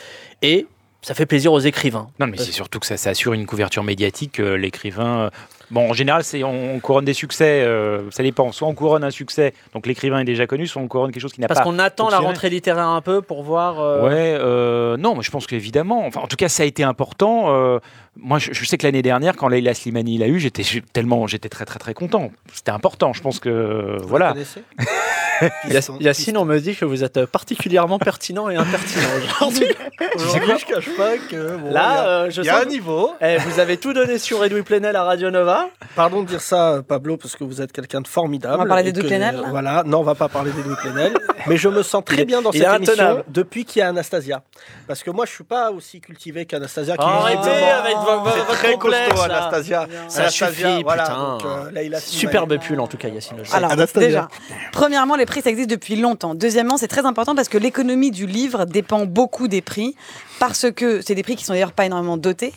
et 0.43 0.67
ça 1.05 1.15
fait 1.15 1.27
plaisir 1.27 1.53
aux 1.53 1.61
écrivains. 1.61 2.09
Non, 2.19 2.27
mais 2.27 2.39
c'est 2.39 2.51
surtout 2.51 2.81
que 2.81 2.87
ça, 2.87 3.11
assure 3.11 3.35
une 3.35 3.45
couverture 3.45 3.85
médiatique. 3.85 4.41
euh, 4.41 4.57
L'écrivain, 4.57 5.25
euh, 5.27 5.31
Bon, 5.75 5.91
en 5.91 5.93
général, 5.93 6.25
c'est 6.25 6.43
on, 6.45 6.75
on 6.77 6.81
couronne 6.81 7.05
des 7.05 7.13
succès. 7.15 7.63
euh, 7.65 8.11
ça 8.11 8.23
dépend. 8.23 8.53
Soit 8.53 8.69
on 8.69 8.75
couronne 8.75 9.05
un 9.05 9.11
succès, 9.11 9.53
donc 9.75 9.87
l'écrivain 9.87 10.21
est 10.21 10.25
déjà 10.25 10.47
connu, 10.47 10.67
soit 10.67 10.81
on 10.81 10.89
couronne 10.89 11.11
quelque 11.13 11.21
chose 11.23 11.33
qui 11.33 11.41
n'a 11.41 11.49
pas. 11.49 11.55
Parce 11.55 11.67
qu'on 11.67 11.79
attend 11.81 12.09
la 12.11 12.19
rentrée 12.19 12.49
littéraire 12.49 12.87
un 12.89 13.01
peu 13.01 13.21
pour 13.21 13.43
voir. 13.43 13.81
euh, 13.81 14.03
Ouais, 14.09 14.37
euh, 14.39 14.97
non, 14.97 15.17
mais 15.17 15.23
je 15.23 15.31
pense 15.31 15.47
qu'évidemment, 15.47 16.07
enfin, 16.07 16.21
en 16.21 16.27
tout 16.29 16.37
cas, 16.37 16.49
ça 16.49 16.63
a 16.63 16.67
été 16.67 16.83
important. 16.85 17.47
euh, 17.49 17.79
moi, 18.17 18.39
je, 18.39 18.53
je 18.53 18.65
sais 18.65 18.79
que 18.79 18.87
l'année 18.87 19.03
dernière, 19.03 19.35
quand 19.37 19.49
Leila 19.49 19.75
Slimani 19.75 20.19
l'a 20.19 20.29
eu, 20.29 20.39
j'étais 20.39 20.63
tellement, 20.93 21.27
j'étais 21.27 21.49
très 21.49 21.65
très 21.65 21.81
très 21.81 21.95
content. 21.95 22.31
C'était 22.53 22.71
important. 22.71 23.13
Je 23.13 23.21
pense 23.21 23.41
que 23.41 23.97
voilà. 24.05 24.35
Yacine, 26.01 26.37
on 26.39 26.45
me 26.45 26.59
dit 26.61 26.77
que 26.77 26.85
vous 26.85 27.03
êtes 27.03 27.27
particulièrement 27.27 27.99
pertinent 27.99 28.49
et 28.49 28.57
impertinent 28.57 29.09
aujourd'hui. 29.41 29.67
Aujourd'hui, 30.15 30.53
je 30.61 30.67
cache 30.75 30.97
pas 30.97 31.17
que. 31.19 31.57
bon, 31.57 31.67
il 31.67 31.71
y 31.71 31.75
Là, 31.75 31.89
a- 31.89 32.07
euh, 32.09 32.31
je 32.31 32.43
y 32.43 32.49
a 32.49 32.55
sens 32.55 32.63
un 32.63 32.69
niveau. 32.69 33.13
Eh, 33.21 33.37
vous 33.39 33.59
avez 33.59 33.77
tout 33.77 33.93
donné 33.93 34.19
sur 34.19 34.45
Edoui 34.45 34.63
Plenel 34.63 34.95
à 34.97 35.03
Radio 35.03 35.31
Nova. 35.31 35.64
Pardon 35.97 36.23
de 36.23 36.29
dire 36.29 36.41
ça, 36.41 36.83
Pablo, 36.87 37.17
parce 37.17 37.37
que 37.37 37.45
vous 37.45 37.61
êtes 37.61 37.73
quelqu'un 37.73 38.01
de 38.01 38.09
formidable. 38.09 38.57
On 38.59 38.63
va 38.63 38.67
parler 38.67 38.85
d'Edoui 38.85 39.03
que- 39.05 39.09
Plenel, 39.09 39.37
là 39.37 39.49
Voilà, 39.51 39.83
non, 39.87 39.99
on 40.01 40.03
va 40.03 40.15
pas 40.15 40.29
parler 40.29 40.51
d'Edoui 40.53 40.75
Plenel. 40.77 41.15
mais 41.47 41.57
je 41.57 41.69
me 41.69 41.83
sens 41.83 42.03
très 42.05 42.25
bien 42.25 42.43
dans 42.43 42.51
il 42.51 42.59
cette 42.61 42.69
est 42.69 42.77
émission 42.77 42.93
intenable. 42.95 43.25
depuis 43.29 43.65
qu'il 43.65 43.81
y 43.81 43.83
a 43.83 43.89
Anastasia. 43.89 44.43
Parce 44.87 45.03
que 45.03 45.11
moi, 45.11 45.25
je 45.27 45.33
suis 45.33 45.45
pas 45.45 45.71
aussi 45.71 46.01
cultivé 46.01 46.47
qu'Anastasia. 46.47 46.97
qui 46.97 47.03
Arrêtez 47.05 47.49
avec 47.51 47.97
votre 47.97 48.47
très 48.49 48.73
complexe, 48.75 49.09
costaud. 49.11 49.25
Anastasia. 49.31 49.87
Ça 50.09 50.21
Anastasia, 50.23 50.47
suffit, 50.49 50.83
voilà, 50.83 51.03
putain. 51.05 51.19
donc, 51.19 51.45
euh. 51.45 51.99
Superbe 52.01 52.59
pull 52.59 52.81
en 52.81 52.87
tout 52.87 52.97
cas, 52.97 53.09
Yacine. 53.09 53.37
Alors, 53.53 53.73
Anastasia. 53.73 54.07
déjà, 54.09 54.29
premièrement, 54.73 55.17
les 55.17 55.27
prix, 55.27 55.43
ça 55.43 55.51
existe 55.51 55.71
depuis 55.71 55.97
longtemps. 55.97 56.35
Deuxièmement, 56.35 56.77
c'est 56.77 56.89
très 56.89 57.07
important 57.07 57.35
parce 57.35 57.49
que 57.49 57.59
l'économie 57.59 58.11
du 58.11 58.27
livre 58.27 58.65
dépend 58.65 59.07
beaucoup 59.07 59.49
des 59.49 59.61
prix, 59.61 59.95
parce 60.41 60.71
que 60.73 61.01
c'est 61.03 61.15
des 61.15 61.23
prix 61.23 61.37
qui 61.37 61.45
sont 61.45 61.53
d'ailleurs 61.53 61.73
pas 61.73 61.87
énormément 61.87 62.17
dotés. 62.17 62.53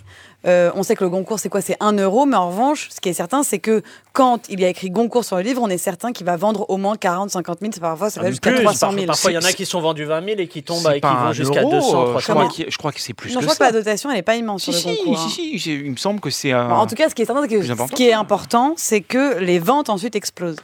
Euh, 0.45 0.71
on 0.75 0.83
sait 0.83 0.95
que 0.95 1.03
le 1.03 1.09
Goncourt, 1.09 1.39
c'est 1.39 1.49
quoi? 1.49 1.61
C'est 1.61 1.75
1 1.79 1.93
euro, 1.97 2.25
mais 2.25 2.38
en 2.38 2.49
revanche, 2.49 2.89
ce 2.91 3.01
qui 3.01 3.09
est 3.09 3.13
certain, 3.13 3.41
c'est 3.43 3.57
que 3.57 3.81
quand 4.13 4.47
il 4.49 4.59
y 4.61 4.65
a 4.65 4.69
écrit 4.69 4.91
Goncourt 4.91 5.25
sur 5.25 5.35
le 5.35 5.41
livre, 5.41 5.61
on 5.63 5.67
est 5.67 5.79
certain 5.79 6.13
qu'il 6.13 6.25
va 6.27 6.38
vendre 6.38 6.69
au 6.69 6.77
moins 6.77 6.95
40, 6.95 7.31
50 7.31 7.59
000, 7.59 7.71
c'est 7.73 7.79
parfois 7.81 8.09
ça 8.11 8.21
va 8.21 8.27
Ah, 8.27 8.29
jusqu'à 8.29 8.51
plus, 8.51 8.61
300 8.61 8.79
parfois, 8.79 8.95
000. 8.99 9.07
Parfois, 9.07 9.31
il 9.31 9.33
y 9.33 9.38
en 9.39 9.41
a 9.41 9.51
qui 9.51 9.65
sont 9.65 9.81
vendus 9.81 10.05
20 10.05 10.23
000 10.23 10.39
et 10.39 10.47
qui 10.47 10.61
tombent 10.63 10.77
C'est 10.85 10.99
et 10.99 11.01
qui 11.01 11.07
vont 11.07 11.33
jusqu'à 11.33 11.61
euro, 11.63 11.71
200, 11.71 11.88
euh, 11.88 12.05
300 12.11 12.19
je 12.19 12.25
crois 12.31 12.41
000. 12.43 12.53
qu'il- 12.53 12.65
je 12.71 12.77
crois 12.77 12.91
que 12.91 13.01
c'est 13.01 13.13
plus 13.13 13.29
Non, 13.33 13.35
que 13.38 13.41
je 13.41 13.45
crois 13.47 13.55
ça. 13.55 13.71
que 13.71 13.73
la 13.75 13.79
dotation, 13.81 14.09
elle 14.11 14.15
n'est 14.17 14.21
pas 14.21 14.35
immense 14.35 14.63
Si, 14.63 14.71
sur 14.73 14.89
le 14.89 14.95
si, 14.95 15.03
Goncourt. 15.03 15.19
hein. 15.21 15.27
si, 15.29 15.35
si, 15.35 15.57
j'ai- 15.57 15.73
il 15.73 15.91
me 15.91 15.97
semble 15.97 16.19
que 16.19 16.29
c'est 16.29 16.51
un. 16.51 16.69
Bon, 16.69 16.75
en 16.75 16.88
tout 16.88 16.95
cas, 16.95 17.09
ce 17.09 17.15
qui 17.15 17.23
est 17.23 17.25
certain, 17.25 17.41
c'est 17.41 17.47
que 17.49 17.63
ce 17.63 17.91
qui 17.95 18.07
est 18.07 18.13
important, 18.13 18.73
c'est 18.77 19.01
que 19.01 19.39
les 19.39 19.57
ventes 19.59 19.89
ensuite 19.89 20.15
explosent. 20.15 20.57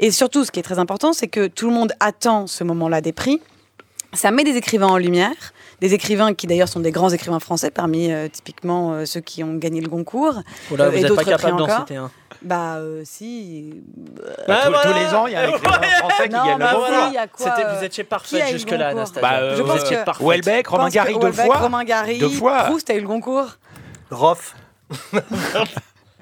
Et 0.00 0.10
surtout, 0.10 0.44
ce 0.44 0.50
qui 0.50 0.58
est 0.58 0.64
très 0.64 0.80
important, 0.80 1.12
c'est 1.12 1.28
que 1.28 1.46
tout 1.46 1.68
le 1.68 1.74
monde 1.74 1.92
attend 2.00 2.46
ce 2.48 2.64
moment-là 2.64 3.00
des 3.00 3.12
prix. 3.12 3.40
Ça 4.12 4.32
met 4.32 4.42
des 4.42 4.56
écrivains 4.56 4.88
en 4.88 4.96
lumière, 4.98 5.52
des 5.80 5.94
écrivains 5.94 6.34
qui 6.34 6.46
d'ailleurs 6.46 6.68
sont 6.68 6.80
des 6.80 6.90
grands 6.90 7.10
écrivains 7.10 7.40
français, 7.40 7.70
parmi 7.70 8.12
euh, 8.12 8.28
typiquement 8.28 8.92
euh, 8.92 9.04
ceux 9.06 9.20
qui 9.20 9.42
ont 9.44 9.54
gagné 9.54 9.80
le 9.80 9.88
concours. 9.88 10.34
Oula, 10.70 10.84
euh, 10.84 10.90
vous 10.90 10.96
et 10.96 11.00
n'êtes 11.02 11.02
pas 11.02 11.08
d'autres 11.08 11.22
prix 11.22 11.30
capable 11.30 11.56
d'en 11.58 11.64
encore. 11.64 11.78
citer 11.80 11.96
un. 11.96 12.10
Bah 12.42 12.76
euh, 12.76 13.02
si. 13.04 13.82
Bah, 14.48 14.60
tous, 14.64 14.70
voilà. 14.70 14.80
tous 14.82 14.98
les 14.98 15.14
ans, 15.14 15.26
il 15.26 15.32
y 15.32 15.36
a 15.36 15.40
un 15.42 15.48
écrivain 15.56 15.80
français 15.98 16.28
qui 16.28 16.34
Non, 16.34 16.44
gagne 16.46 16.58
bah 16.58 16.70
le 16.72 16.78
voilà, 16.78 16.96
Goncourt. 17.06 17.12
quoi, 17.36 17.46
C'était- 17.56 17.66
euh, 17.68 17.78
Vous 17.78 17.84
étiez 17.84 18.04
parfaite 18.04 18.46
jusque-là, 18.48 18.76
Goncourt 18.78 18.98
Anastasia. 18.98 19.22
Bah, 19.22 19.36
euh, 19.40 19.56
Je 19.56 19.62
pense 19.62 19.70
vous 19.78 19.84
étiez 19.84 19.96
que- 19.98 20.04
parfaite. 20.04 20.26
Houellebecq, 20.26 20.66
Romain 20.66 20.84
pense 20.84 20.92
Gary 20.94 21.18
deux 21.18 21.32
fois. 21.32 21.56
Romain 21.58 21.84
Gary, 21.84 22.18
Deux 22.18 22.28
fois. 22.30 22.62
Proust 22.64 22.88
a 22.90 22.94
eu 22.94 23.00
le 23.00 23.06
concours. 23.08 23.46
Rof. 24.10 24.54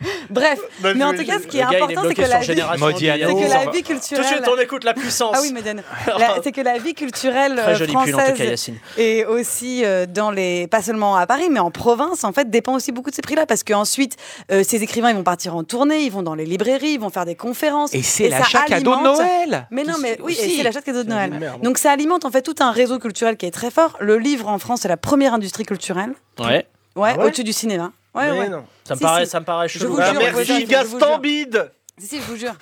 Bref, 0.30 0.58
Bah, 0.80 0.94
mais 0.94 1.04
en 1.04 1.12
tout 1.14 1.24
cas, 1.24 1.38
ce 1.40 1.46
qui 1.46 1.58
est 1.58 1.62
important, 1.62 2.02
c'est 2.08 2.14
que 2.14 2.20
la 2.22 2.38
vie, 2.38 2.46
que 2.46 2.52
la 2.52 3.70
vie 3.70 3.82
Tout 3.82 3.92
de 3.94 3.98
culturelle. 3.98 4.24
suite, 4.26 4.48
on 4.48 4.58
écoute 4.60 4.84
la 4.84 4.94
puissance. 4.94 5.34
Ah 5.36 5.40
oui, 5.42 5.52
Modiano. 5.52 5.82
La- 6.06 6.36
C'est 6.42 6.52
que 6.52 6.60
la 6.60 6.78
vie 6.78 6.94
culturelle 6.94 7.56
Très 7.56 7.74
joli 7.74 7.92
pull 7.92 8.00
en 8.00 8.04
tout 8.04 8.10
cas, 8.16 8.24
française 8.26 8.48
Yacine. 8.50 8.76
et 8.96 9.24
aussi 9.24 9.84
euh, 9.84 10.06
dans 10.06 10.30
les 10.30 10.66
pas 10.68 10.82
seulement 10.82 11.16
à 11.16 11.26
Paris 11.26 11.48
mais 11.50 11.58
en 11.60 11.70
province 11.70 12.22
en 12.24 12.32
fait 12.32 12.48
dépend 12.50 12.74
aussi 12.74 12.92
beaucoup 12.92 13.10
de 13.10 13.14
ces 13.14 13.22
prix 13.22 13.34
là 13.34 13.44
parce 13.46 13.64
qu'ensuite 13.64 14.16
euh, 14.52 14.62
ces 14.62 14.82
écrivains 14.82 15.10
ils 15.10 15.16
vont 15.16 15.22
partir 15.24 15.56
en 15.56 15.64
tournée 15.64 16.02
ils 16.04 16.12
vont 16.12 16.22
dans 16.22 16.34
les 16.34 16.44
librairies 16.46 16.92
ils 16.92 17.00
vont 17.00 17.10
faire 17.10 17.24
des 17.24 17.34
conférences 17.34 17.92
Et 17.94 18.02
c'est 18.02 18.28
l'achat 18.28 18.62
cadeau 18.62 18.96
de 18.96 19.02
Noël. 19.02 19.66
mais 19.70 19.84
non 19.84 19.94
mais 20.00 20.18
oui 20.22 20.36
c'est 20.38 20.62
l'achat 20.62 20.80
de 20.80 20.84
cadeaux 20.84 21.02
de 21.04 21.08
Noël 21.08 21.52
donc 21.62 21.78
ça 21.78 21.90
alimente 21.90 22.24
en 22.24 22.30
fait 22.30 22.42
tout 22.42 22.56
un 22.60 22.70
réseau 22.70 22.98
culturel 22.98 23.36
qui 23.36 23.46
est 23.46 23.50
très 23.50 23.70
fort 23.70 23.96
le 24.00 24.16
livre 24.18 24.48
en 24.48 24.58
France 24.58 24.80
c'est 24.82 24.88
la 24.88 24.96
première 24.96 25.34
industrie 25.34 25.64
culturelle 25.64 26.12
Ouais. 26.38 26.66
ouais, 26.96 27.10
Ah 27.14 27.18
ouais 27.18 27.24
au-dessus 27.24 27.44
du 27.44 27.52
cinéma 27.52 27.92
ouais, 28.14 28.30
Mais 28.32 28.38
ouais. 28.40 28.48
non. 28.48 28.64
Ça 28.84 28.94
me 28.94 28.98
Si, 28.98 29.02
paraît, 29.04 29.24
si. 29.24 29.30
ça 29.30 29.40
me 29.40 29.44
paraît 29.44 29.68
Je 29.68 29.78
chelou. 29.78 29.94
vous 29.94 30.00
Ah, 30.00 30.12
jure, 30.12 30.20
vous 30.20 30.36
merci 30.38 30.46
je 30.60 30.60
vous 30.64 30.66
Gaston. 30.98 31.18
Bide. 31.18 31.70
si 31.98 32.06
si 32.06 32.16
je 32.20 32.22
vous 32.22 32.36
jure 32.36 32.54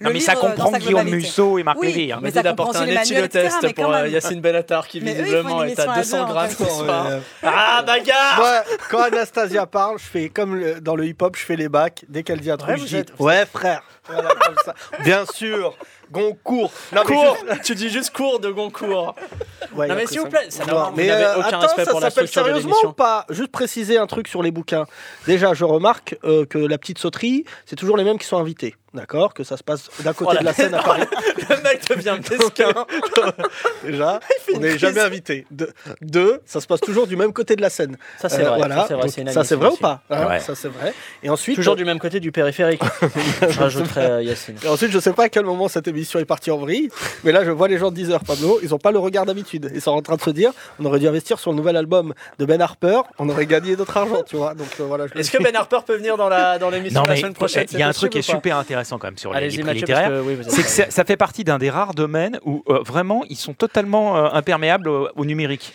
Non, 0.00 0.10
mais 0.12 0.20
ça 0.20 0.34
dans 0.34 0.40
comprend 0.40 0.72
Guillaume. 0.72 1.08
Musso 1.08 1.58
et 1.58 1.62
Marc 1.64 1.78
Oui, 1.80 1.88
Lévy. 1.88 2.12
hein. 2.12 2.20
mais 2.22 2.30
dit 2.30 2.42
d'apporter 2.42 2.78
un 2.78 2.86
éthylotest 2.86 3.56
mais 3.62 3.72
pour 3.74 3.92
euh. 3.92 4.08
Yacine 4.08 4.40
Bellatar 4.40 4.86
qui 4.88 5.00
Mais 5.00 5.14
visiblement 5.14 5.64
est 5.64 5.78
à 5.80 5.84
émission 5.84 5.90
à 5.92 5.96
200 5.96 6.16
deux, 6.16 6.22
en 6.22 6.26
grammes 6.28 6.50
ce 6.50 6.64
soir. 6.64 7.06
Ouais. 7.08 7.20
Ah, 7.42 7.82
bagarre 7.86 8.36
Moi, 8.38 8.62
quand 8.90 9.02
Anastasia 9.02 9.66
parle, 9.66 9.98
je 9.98 10.04
fais 10.04 10.28
comme 10.28 10.56
le- 10.56 10.80
dans 10.80 10.96
le 10.96 11.06
hip-hop, 11.06 11.36
je 11.36 11.44
fais 11.44 11.56
les 11.56 11.68
bacs. 11.68 12.04
Dès 12.08 12.22
qu'elle 12.22 12.40
dit 12.40 12.50
un 12.50 12.56
truc, 12.56 12.70
Ouais, 12.70 12.76
je 12.76 12.82
vous 12.96 13.02
dis 13.02 13.12
Ouais, 13.18 13.44
frère. 13.46 13.82
Voilà, 14.06 14.28
comme 14.34 14.56
ça. 14.64 14.74
Bien 15.02 15.24
sûr. 15.32 15.74
Goncourt. 16.10 16.72
Non, 16.92 17.02
mais 17.08 17.14
Cours 17.14 17.36
juste- 17.48 17.62
Tu 17.64 17.74
dis 17.74 17.88
juste 17.88 18.10
cours 18.14 18.40
de 18.40 18.50
Goncourt. 18.50 19.14
Ouais, 19.74 19.88
Non, 19.88 19.94
mais 19.94 20.06
s'il 20.06 20.20
vous 20.20 20.28
plaît, 20.28 20.46
ça 20.50 20.64
n'a- 20.64 20.72
Non, 20.72 20.92
mais 20.96 21.10
euh, 21.10 21.36
aucun 21.36 21.46
attends, 21.48 21.60
respect 21.60 21.84
ça 21.84 21.90
pour 21.90 22.00
la 22.00 22.10
s'appelle 22.10 22.28
structure 22.28 22.42
de 22.42 22.46
sérieusement 22.48 22.70
l'émission. 22.70 22.88
ou 22.90 22.92
pas 22.92 23.26
Juste 23.30 23.50
préciser 23.50 23.98
un 23.98 24.06
truc 24.06 24.28
sur 24.28 24.42
les 24.42 24.50
bouquins. 24.50 24.86
Déjà, 25.26 25.54
je 25.54 25.64
remarque 25.64 26.16
euh, 26.24 26.44
que 26.46 26.58
la 26.58 26.78
petite 26.78 26.98
sauterie, 26.98 27.44
c'est 27.66 27.76
toujours 27.76 27.96
les 27.96 28.04
mêmes 28.04 28.18
qui 28.18 28.26
sont 28.26 28.38
invités. 28.38 28.74
D'accord 28.94 29.34
Que 29.34 29.42
ça 29.44 29.56
se 29.56 29.62
passe 29.64 29.90
d'un 30.00 30.12
côté 30.12 30.24
Voilà. 30.24 30.40
de 30.40 30.44
la 30.46 30.52
scène 30.52 30.74
à 30.74 30.82
Paris. 30.82 31.02
Le 31.50 31.62
mec 31.62 31.88
devient 31.88 32.16
mesquin. 32.30 32.70
Déjà, 33.84 34.20
on 34.54 34.58
n'est 34.58 34.78
jamais 34.78 35.00
invité. 35.00 35.46
De- 35.50 35.70
Deux, 36.00 36.40
ça 36.46 36.60
se 36.60 36.66
passe 36.66 36.80
toujours 36.80 37.06
du 37.06 37.16
même 37.16 37.32
côté 37.32 37.56
de 37.56 37.60
la 37.62 37.70
scène. 37.70 37.96
Ça, 38.20 38.28
c'est 38.28 38.42
vrai, 38.42 38.56
Voilà. 38.56 38.86
ça, 38.86 39.44
c'est 39.44 39.54
vrai, 39.56 39.68
ou 39.70 39.76
pas 39.76 40.02
Hein, 40.10 40.26
Ouais. 40.28 40.40
Ça, 40.40 40.54
c'est 40.54 40.68
vrai. 40.68 40.94
Et 41.22 41.28
ensuite, 41.30 41.56
Toujours 41.56 41.76
du 41.76 41.84
même 41.84 41.98
côté 41.98 42.20
du 42.20 42.30
périphérique. 42.32 42.82
Je 43.48 43.58
rajouterais 43.58 44.10
euh, 44.10 44.22
Yacine. 44.22 44.56
Et 44.64 44.68
ensuite, 44.68 44.90
je 44.90 44.98
sais 44.98 45.12
pas 45.12 45.24
à 45.24 45.28
quel 45.28 45.44
moment 45.44 45.68
cette 45.68 45.88
émission 45.88 46.18
est 46.20 46.24
partie 46.24 46.50
en 46.50 46.58
vrille, 46.58 46.88
mais 47.24 47.32
là, 47.32 47.44
je 47.44 47.50
vois 47.50 47.68
les 47.68 47.78
gens 47.78 47.90
de 47.90 47.96
10 47.96 48.10
heures, 48.12 48.24
Pablo, 48.24 48.60
ils 48.62 48.74
ont 48.74 48.78
pas 48.78 48.92
le 48.92 48.98
regard 48.98 49.26
d'habitude. 49.26 49.70
Ils 49.74 49.80
sont 49.80 49.90
en 49.90 50.02
train 50.02 50.16
de 50.16 50.20
se 50.22 50.30
dire, 50.30 50.52
on 50.78 50.84
aurait 50.84 50.98
dû 51.00 51.08
investir 51.08 51.38
sur 51.38 51.50
le 51.50 51.56
nouvel 51.56 51.76
album 51.76 52.14
de 52.38 52.44
Ben 52.44 52.60
Harper, 52.60 53.00
on 53.18 53.28
aurait 53.28 53.46
gagné 53.46 53.76
d'autre 53.76 53.96
argent, 53.96 54.22
tu 54.22 54.36
vois. 54.36 54.54
Donc 54.54 54.68
euh, 54.80 54.84
voilà. 54.84 55.06
Est-ce 55.16 55.30
que 55.30 55.42
Ben 55.42 55.54
Harper 55.56 55.78
peut 55.86 55.96
venir 55.96 56.16
dans 56.16 56.28
la 56.28 56.58
dans 56.58 56.70
l'émission 56.70 57.02
la 57.02 57.16
semaine 57.16 57.34
prochaine? 57.34 57.66
il 57.72 57.78
y 57.78 57.82
a 57.82 57.88
un 57.88 57.92
truc 57.92 58.12
qui 58.12 58.18
est 58.18 58.22
super 58.22 58.56
intéressant 58.56 58.83
quand 58.90 59.04
même 59.04 59.18
sur 59.18 59.32
les, 59.32 59.48
prix 59.48 59.74
littéraires. 59.74 60.08
que 60.08 60.20
oui, 60.20 60.36
C'est 60.48 60.62
que 60.62 60.68
ça, 60.68 60.90
ça 60.90 61.04
fait 61.04 61.16
partie 61.16 61.44
d'un 61.44 61.58
des 61.58 61.70
rares 61.70 61.94
domaines 61.94 62.38
où 62.44 62.62
euh, 62.68 62.80
vraiment 62.84 63.22
ils 63.28 63.36
sont 63.36 63.54
totalement 63.54 64.16
euh, 64.16 64.28
imperméables 64.32 64.88
au, 64.88 65.08
au 65.16 65.24
numérique. 65.24 65.74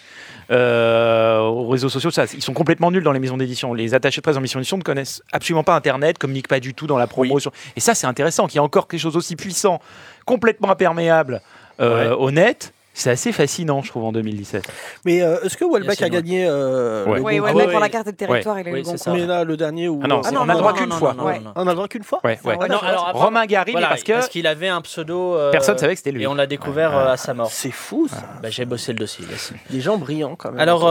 Euh, 0.52 1.40
aux 1.40 1.68
réseaux 1.68 1.90
sociaux, 1.90 2.10
ça, 2.10 2.26
ils 2.34 2.42
sont 2.42 2.54
complètement 2.54 2.90
nuls 2.90 3.04
dans 3.04 3.12
les 3.12 3.20
maisons 3.20 3.38
d'édition. 3.38 3.74
Les 3.74 3.94
attachés 3.94 4.20
de 4.20 4.24
presse 4.24 4.38
en 4.38 4.42
mission 4.42 4.60
d'édition 4.60 4.78
ne 4.78 4.84
connaissent 4.84 5.22
absolument 5.32 5.64
pas 5.64 5.76
Internet, 5.76 6.18
communiquent 6.18 6.48
pas 6.48 6.60
du 6.60 6.74
tout 6.74 6.88
dans 6.88 6.98
la 6.98 7.06
promotion. 7.06 7.52
Et 7.76 7.80
ça, 7.80 7.94
c'est 7.94 8.08
intéressant 8.08 8.48
qu'il 8.48 8.56
y 8.56 8.58
ait 8.58 8.66
encore 8.66 8.88
quelque 8.88 9.00
chose 9.00 9.16
aussi 9.16 9.36
puissant, 9.36 9.80
complètement 10.26 10.72
imperméable 10.72 11.42
euh, 11.80 12.16
au 12.16 12.32
net. 12.32 12.74
C'est 13.00 13.12
assez 13.12 13.32
fascinant, 13.32 13.82
je 13.82 13.92
trouve, 13.92 14.04
en 14.04 14.12
2017. 14.12 14.70
Mais 15.06 15.22
euh, 15.22 15.38
est-ce 15.42 15.56
que 15.56 15.64
Welbeck 15.64 16.02
a 16.02 16.10
gagné 16.10 16.46
euh, 16.46 17.06
Ouais. 17.06 17.16
le 17.16 17.22
oui 17.22 17.38
Goncourt 17.38 17.56
ouais, 17.56 17.64
Ah 17.66 17.72
pour 17.72 17.80
la 17.80 17.88
carte 17.88 18.08
de 18.08 18.12
territoire 18.12 18.60
il 18.60 18.68
a 18.68 18.72
eu 18.72 18.74
Oui, 18.74 18.84
le. 18.84 19.14
Mais 19.14 19.26
là, 19.26 19.46
le 19.46 19.56
dernier 19.56 19.88
où. 19.88 20.02
Ah 20.04 20.08
non, 20.10 20.22
on 20.26 20.50
a 20.50 20.56
droit 20.56 20.74
qu'une 20.74 20.92
fois. 20.92 21.16
On 21.18 21.66
a 21.66 21.70
le 21.70 21.76
droit 21.76 21.88
qu'une 21.88 22.04
fois? 22.04 22.20
Ouais, 22.26 22.38
ouais. 22.44 22.58
Ah, 22.60 22.64
Non, 22.64 22.68
d'accord. 22.68 22.84
alors 22.84 23.08
après- 23.08 23.24
Romain 23.24 23.46
Gary, 23.46 23.72
Voilà, 23.72 23.88
parce 23.88 24.04
que 24.04 24.12
parce 24.12 24.28
qu'il 24.28 24.46
avait 24.48 24.68
un 24.68 24.82
pseudo. 24.82 25.36
euh, 25.36 25.50
personne 25.50 25.78
savait 25.78 25.94
que 25.94 26.00
c'était 26.00 26.12
lui. 26.12 26.24
Et 26.24 26.28
on 26.28 26.36
l'a 26.36 26.46
découvert 26.46 26.94
euh, 26.98 27.14
à 27.14 27.16
sa 27.16 27.34
mort. 27.34 27.50
C'est 27.50 27.72
fou, 27.72 28.10
ça. 28.10 28.18
Bah, 28.44 28.50
J'ai 28.50 28.66
bossé 28.66 28.92
le 28.92 29.00
dossier. 29.00 29.24
Des 29.70 29.80
gens 29.80 29.98
brillants, 29.98 30.36
quand 30.36 30.52
même. 30.52 30.60
Alors, 30.60 30.82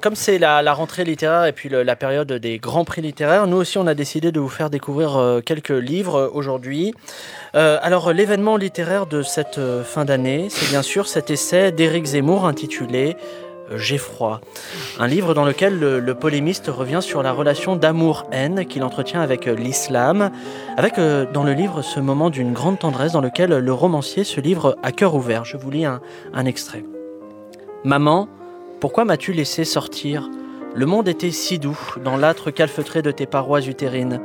comme 0.00 0.14
c'est 0.14 0.38
la, 0.38 0.72
rentrée 0.72 1.04
littéraire 1.04 1.44
et 1.44 1.52
puis 1.52 1.68
la 1.68 1.96
période 1.96 2.32
des 2.32 2.58
grands 2.58 2.86
prix 2.86 3.02
littéraires, 3.02 3.46
nous 3.46 3.58
aussi, 3.58 3.76
on 3.76 3.86
a 3.86 3.94
décidé 3.94 4.32
de 4.32 4.40
vous 4.40 4.48
faire 4.48 4.70
découvrir 4.70 5.42
quelques 5.44 5.68
livres 5.68 6.30
aujourd'hui. 6.32 6.94
Euh, 7.54 7.78
alors, 7.82 8.08
euh, 8.08 8.12
l'événement 8.12 8.56
littéraire 8.56 9.06
de 9.06 9.22
cette 9.22 9.58
euh, 9.58 9.84
fin 9.84 10.04
d'année, 10.04 10.48
c'est 10.48 10.70
bien 10.70 10.82
sûr 10.82 11.06
cet 11.06 11.30
essai 11.30 11.70
d'Éric 11.70 12.06
Zemmour 12.06 12.46
intitulé 12.46 13.14
euh, 13.70 13.76
J'ai 13.76 13.98
froid. 13.98 14.40
Un 14.98 15.06
livre 15.06 15.34
dans 15.34 15.44
lequel 15.44 15.78
le, 15.78 16.14
polémiste 16.14 16.68
revient 16.68 17.00
sur 17.02 17.22
la 17.22 17.30
relation 17.32 17.76
d'amour-haine 17.76 18.64
qu'il 18.64 18.82
entretient 18.82 19.20
avec 19.20 19.46
euh, 19.48 19.54
l'islam, 19.54 20.30
avec 20.78 20.98
euh, 20.98 21.26
dans 21.30 21.44
le 21.44 21.52
livre 21.52 21.82
ce 21.82 22.00
moment 22.00 22.30
d'une 22.30 22.54
grande 22.54 22.78
tendresse 22.78 23.12
dans 23.12 23.20
lequel 23.20 23.50
le 23.50 23.72
romancier 23.72 24.24
se 24.24 24.40
livre 24.40 24.78
à 24.82 24.90
cœur 24.90 25.14
ouvert. 25.14 25.44
Je 25.44 25.58
vous 25.58 25.70
lis 25.70 25.84
un- 25.84 26.00
un 26.32 26.46
extrait. 26.46 26.84
Maman, 27.84 28.28
pourquoi 28.80 29.04
m'as-tu 29.04 29.32
laissé 29.34 29.64
sortir? 29.64 30.30
Le 30.74 30.86
monde 30.86 31.06
était 31.06 31.30
si 31.30 31.58
doux, 31.58 31.78
dans 32.02 32.16
l'âtre 32.16 32.50
calfeutré 32.50 33.02
de 33.02 33.10
tes 33.10 33.26
parois 33.26 33.60
utérines. 33.60 34.20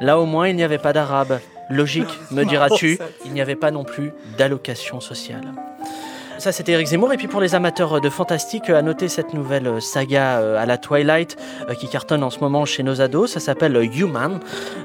Là 0.00 0.18
au 0.18 0.26
moins 0.26 0.48
il 0.48 0.56
n'y 0.56 0.64
avait 0.64 0.78
pas 0.78 0.92
d'arabe. 0.92 1.38
Logique, 1.70 2.18
me 2.30 2.44
diras-tu, 2.44 2.98
il 3.24 3.32
n'y 3.32 3.40
avait 3.40 3.56
pas 3.56 3.70
non 3.70 3.84
plus 3.84 4.12
d'allocation 4.36 5.00
sociale. 5.00 5.52
Ça, 6.42 6.50
c'était 6.50 6.72
Eric 6.72 6.88
Zemmour. 6.88 7.12
Et 7.12 7.16
puis 7.16 7.28
pour 7.28 7.40
les 7.40 7.54
amateurs 7.54 8.00
de 8.00 8.10
fantastique, 8.10 8.68
à 8.68 8.82
noter 8.82 9.06
cette 9.06 9.32
nouvelle 9.32 9.80
saga 9.80 10.40
euh, 10.40 10.60
à 10.60 10.66
la 10.66 10.76
Twilight 10.76 11.36
euh, 11.68 11.74
qui 11.74 11.86
cartonne 11.88 12.24
en 12.24 12.30
ce 12.30 12.40
moment 12.40 12.64
chez 12.64 12.82
nos 12.82 13.00
ados. 13.00 13.30
Ça 13.30 13.38
s'appelle 13.38 13.76
Human. 13.76 14.40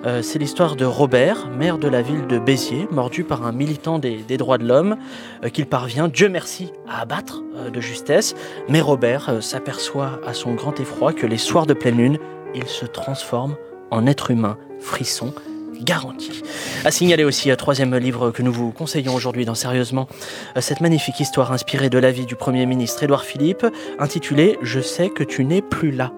Euh, 0.06 0.22
C'est 0.22 0.38
l'histoire 0.38 0.76
de 0.76 0.86
Robert, 0.86 1.48
maire 1.48 1.80
de 1.80 1.88
la 1.88 2.04
ville 2.04 2.28
de 2.28 2.38
Béziers, 2.38 2.88
mordu 2.92 3.24
par 3.24 3.44
un 3.44 3.54
militant 3.54 3.98
des, 3.98 4.18
des 4.18 4.38
droits 4.38 4.60
de 4.60 4.68
l'homme 4.68 4.98
qu'il 5.52 5.66
parvient, 5.66 6.08
Dieu 6.08 6.30
merci, 6.30 6.72
à 6.88 7.02
abattre 7.02 7.42
de 7.74 7.82
justesse. 7.82 8.36
Mais 8.70 8.82
Robert 8.82 9.42
s'aperçoit 9.42 10.20
à 10.28 10.36
son 10.36 10.54
grand 10.54 10.80
effroi 10.80 11.12
que 11.12 11.26
les 11.26 11.40
soirs 11.40 11.66
de 11.66 11.74
pleine 11.74 11.98
lune, 11.98 12.20
il 12.54 12.68
se 12.68 12.86
transforme 12.86 13.56
en 13.90 14.06
être 14.06 14.30
humain, 14.30 14.58
frisson 14.80 15.34
garantie. 15.82 16.44
À 16.86 16.92
signaler 16.92 17.24
aussi 17.24 17.52
un 17.52 17.56
troisième 17.56 17.96
livre 17.96 18.32
que 18.32 18.42
nous 18.42 18.54
vous 18.54 18.72
conseillons 18.72 19.14
aujourd'hui 19.14 19.46
dans 19.46 19.56
Sérieusement, 19.56 20.08
euh, 20.56 20.62
cette 20.62 20.82
magnifique 20.82 21.20
histoire 21.20 21.52
inspirée 21.52 21.90
de 21.90 21.98
la 21.98 22.12
vie 22.12 22.26
du 22.26 22.36
Premier 22.36 22.66
ministre 22.66 23.04
Édouard 23.04 23.24
Philippe, 23.24 23.66
intitulée 24.00 24.58
Je 24.62 24.80
sais 24.80 25.10
que 25.10 25.24
tu 25.24 25.44
n'es 25.44 25.62
plus 25.62 25.92
là. 25.92 26.12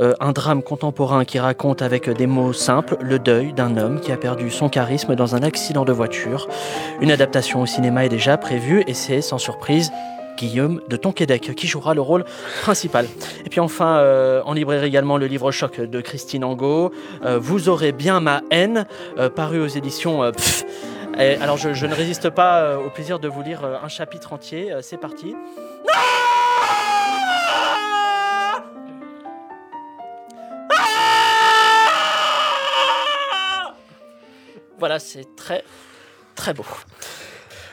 Euh, 0.00 0.14
un 0.20 0.32
drame 0.32 0.62
contemporain 0.62 1.24
qui 1.24 1.38
raconte 1.38 1.82
avec 1.82 2.08
des 2.08 2.26
mots 2.26 2.52
simples 2.52 2.96
le 3.00 3.18
deuil 3.18 3.52
d'un 3.52 3.76
homme 3.76 4.00
qui 4.00 4.12
a 4.12 4.16
perdu 4.16 4.50
son 4.50 4.68
charisme 4.68 5.14
dans 5.14 5.34
un 5.34 5.42
accident 5.42 5.84
de 5.84 5.92
voiture. 5.92 6.48
Une 7.00 7.10
adaptation 7.10 7.60
au 7.60 7.66
cinéma 7.66 8.06
est 8.06 8.10
déjà 8.10 8.36
prévue 8.36 8.82
et 8.86 8.94
c'est 8.94 9.20
sans 9.20 9.38
surprise 9.38 9.90
Guillaume 10.36 10.80
de 10.88 10.96
Tonquédec 10.96 11.54
qui 11.54 11.66
jouera 11.66 11.94
le 11.94 12.00
rôle 12.00 12.24
principal. 12.62 13.06
Et 13.44 13.48
puis 13.48 13.60
enfin, 13.60 13.98
euh, 13.98 14.42
en 14.44 14.52
librairie 14.52 14.86
également, 14.86 15.16
le 15.16 15.26
livre 15.26 15.50
Choc 15.50 15.80
de 15.80 16.00
Christine 16.00 16.44
Angot, 16.44 16.92
euh, 17.24 17.38
Vous 17.38 17.68
aurez 17.68 17.92
bien 17.92 18.20
ma 18.20 18.42
haine, 18.50 18.86
euh, 19.18 19.28
paru 19.28 19.60
aux 19.60 19.66
éditions 19.66 20.22
alors 21.18 21.56
je, 21.56 21.86
ne 21.86 21.94
résiste 21.94 22.28
pas 22.28 22.78
au 22.78 22.90
plaisir 22.90 23.18
de 23.18 23.26
vous 23.26 23.40
lire 23.40 23.64
un 23.64 23.88
chapitre 23.88 24.34
entier. 24.34 24.70
C'est 24.82 24.98
parti. 24.98 25.34
Voilà, 34.78 34.98
c'est 34.98 35.24
très 35.36 35.64
très 36.34 36.52
beau. 36.52 36.66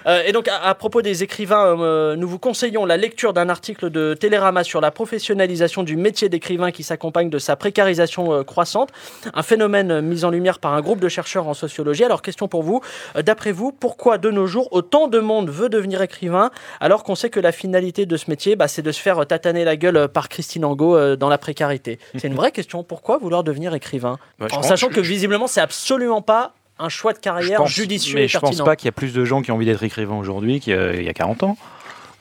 Euh, 0.05 0.23
et 0.25 0.31
donc, 0.31 0.47
à, 0.47 0.57
à 0.63 0.75
propos 0.75 1.01
des 1.01 1.23
écrivains, 1.23 1.79
euh, 1.79 2.15
nous 2.15 2.27
vous 2.27 2.39
conseillons 2.39 2.85
la 2.85 2.97
lecture 2.97 3.33
d'un 3.33 3.49
article 3.49 3.89
de 3.89 4.13
Télérama 4.13 4.63
sur 4.63 4.81
la 4.81 4.91
professionnalisation 4.91 5.83
du 5.83 5.95
métier 5.95 6.29
d'écrivain 6.29 6.71
qui 6.71 6.83
s'accompagne 6.83 7.29
de 7.29 7.39
sa 7.39 7.55
précarisation 7.55 8.33
euh, 8.33 8.43
croissante, 8.43 8.89
un 9.33 9.43
phénomène 9.43 10.01
mis 10.01 10.25
en 10.25 10.29
lumière 10.29 10.59
par 10.59 10.73
un 10.73 10.81
groupe 10.81 10.99
de 10.99 11.09
chercheurs 11.09 11.47
en 11.47 11.53
sociologie. 11.53 12.03
Alors, 12.03 12.21
question 12.21 12.47
pour 12.47 12.63
vous, 12.63 12.81
d'après 13.15 13.51
vous, 13.51 13.71
pourquoi 13.71 14.17
de 14.17 14.29
nos 14.31 14.47
jours 14.47 14.67
autant 14.71 15.07
de 15.07 15.19
monde 15.19 15.49
veut 15.49 15.69
devenir 15.69 16.01
écrivain 16.01 16.51
alors 16.79 17.03
qu'on 17.03 17.15
sait 17.15 17.29
que 17.29 17.39
la 17.39 17.51
finalité 17.51 18.05
de 18.05 18.17
ce 18.17 18.29
métier, 18.29 18.55
bah, 18.55 18.67
c'est 18.67 18.81
de 18.81 18.91
se 18.91 18.99
faire 19.01 19.25
tataner 19.25 19.63
la 19.63 19.75
gueule 19.75 20.07
par 20.07 20.29
Christine 20.29 20.65
Angot 20.65 21.15
dans 21.15 21.29
la 21.29 21.37
précarité? 21.37 21.99
C'est 22.17 22.27
une 22.27 22.35
vraie 22.35 22.51
question. 22.51 22.83
Pourquoi 22.83 23.17
vouloir 23.17 23.43
devenir 23.43 23.73
écrivain? 23.73 24.17
En 24.51 24.61
sachant 24.63 24.89
je- 24.89 24.95
que 24.95 25.01
visiblement, 25.01 25.47
c'est 25.47 25.61
absolument 25.61 26.21
pas 26.21 26.53
un 26.79 26.89
choix 26.89 27.11
de 27.13 27.17
Je 27.17 27.21
carrière 27.21 27.57
pense- 27.59 27.69
judicieux 27.69 28.15
mais 28.15 28.23
et 28.25 28.27
je 28.27 28.37
pense 28.37 28.49
pertinent. 28.49 28.65
pas 28.65 28.75
qu'il 28.75 28.87
y 28.87 28.89
a 28.89 28.93
plus 28.93 29.13
de 29.13 29.23
gens 29.25 29.41
qui 29.41 29.51
ont 29.51 29.55
envie 29.55 29.65
d'être 29.65 29.83
écrivains 29.83 30.15
aujourd'hui 30.17 30.59
qu'il 30.59 30.73
y 30.73 30.77
a- 30.77 30.93
il 30.95 31.03
y 31.03 31.09
a 31.09 31.13
40 31.13 31.43
ans. 31.43 31.57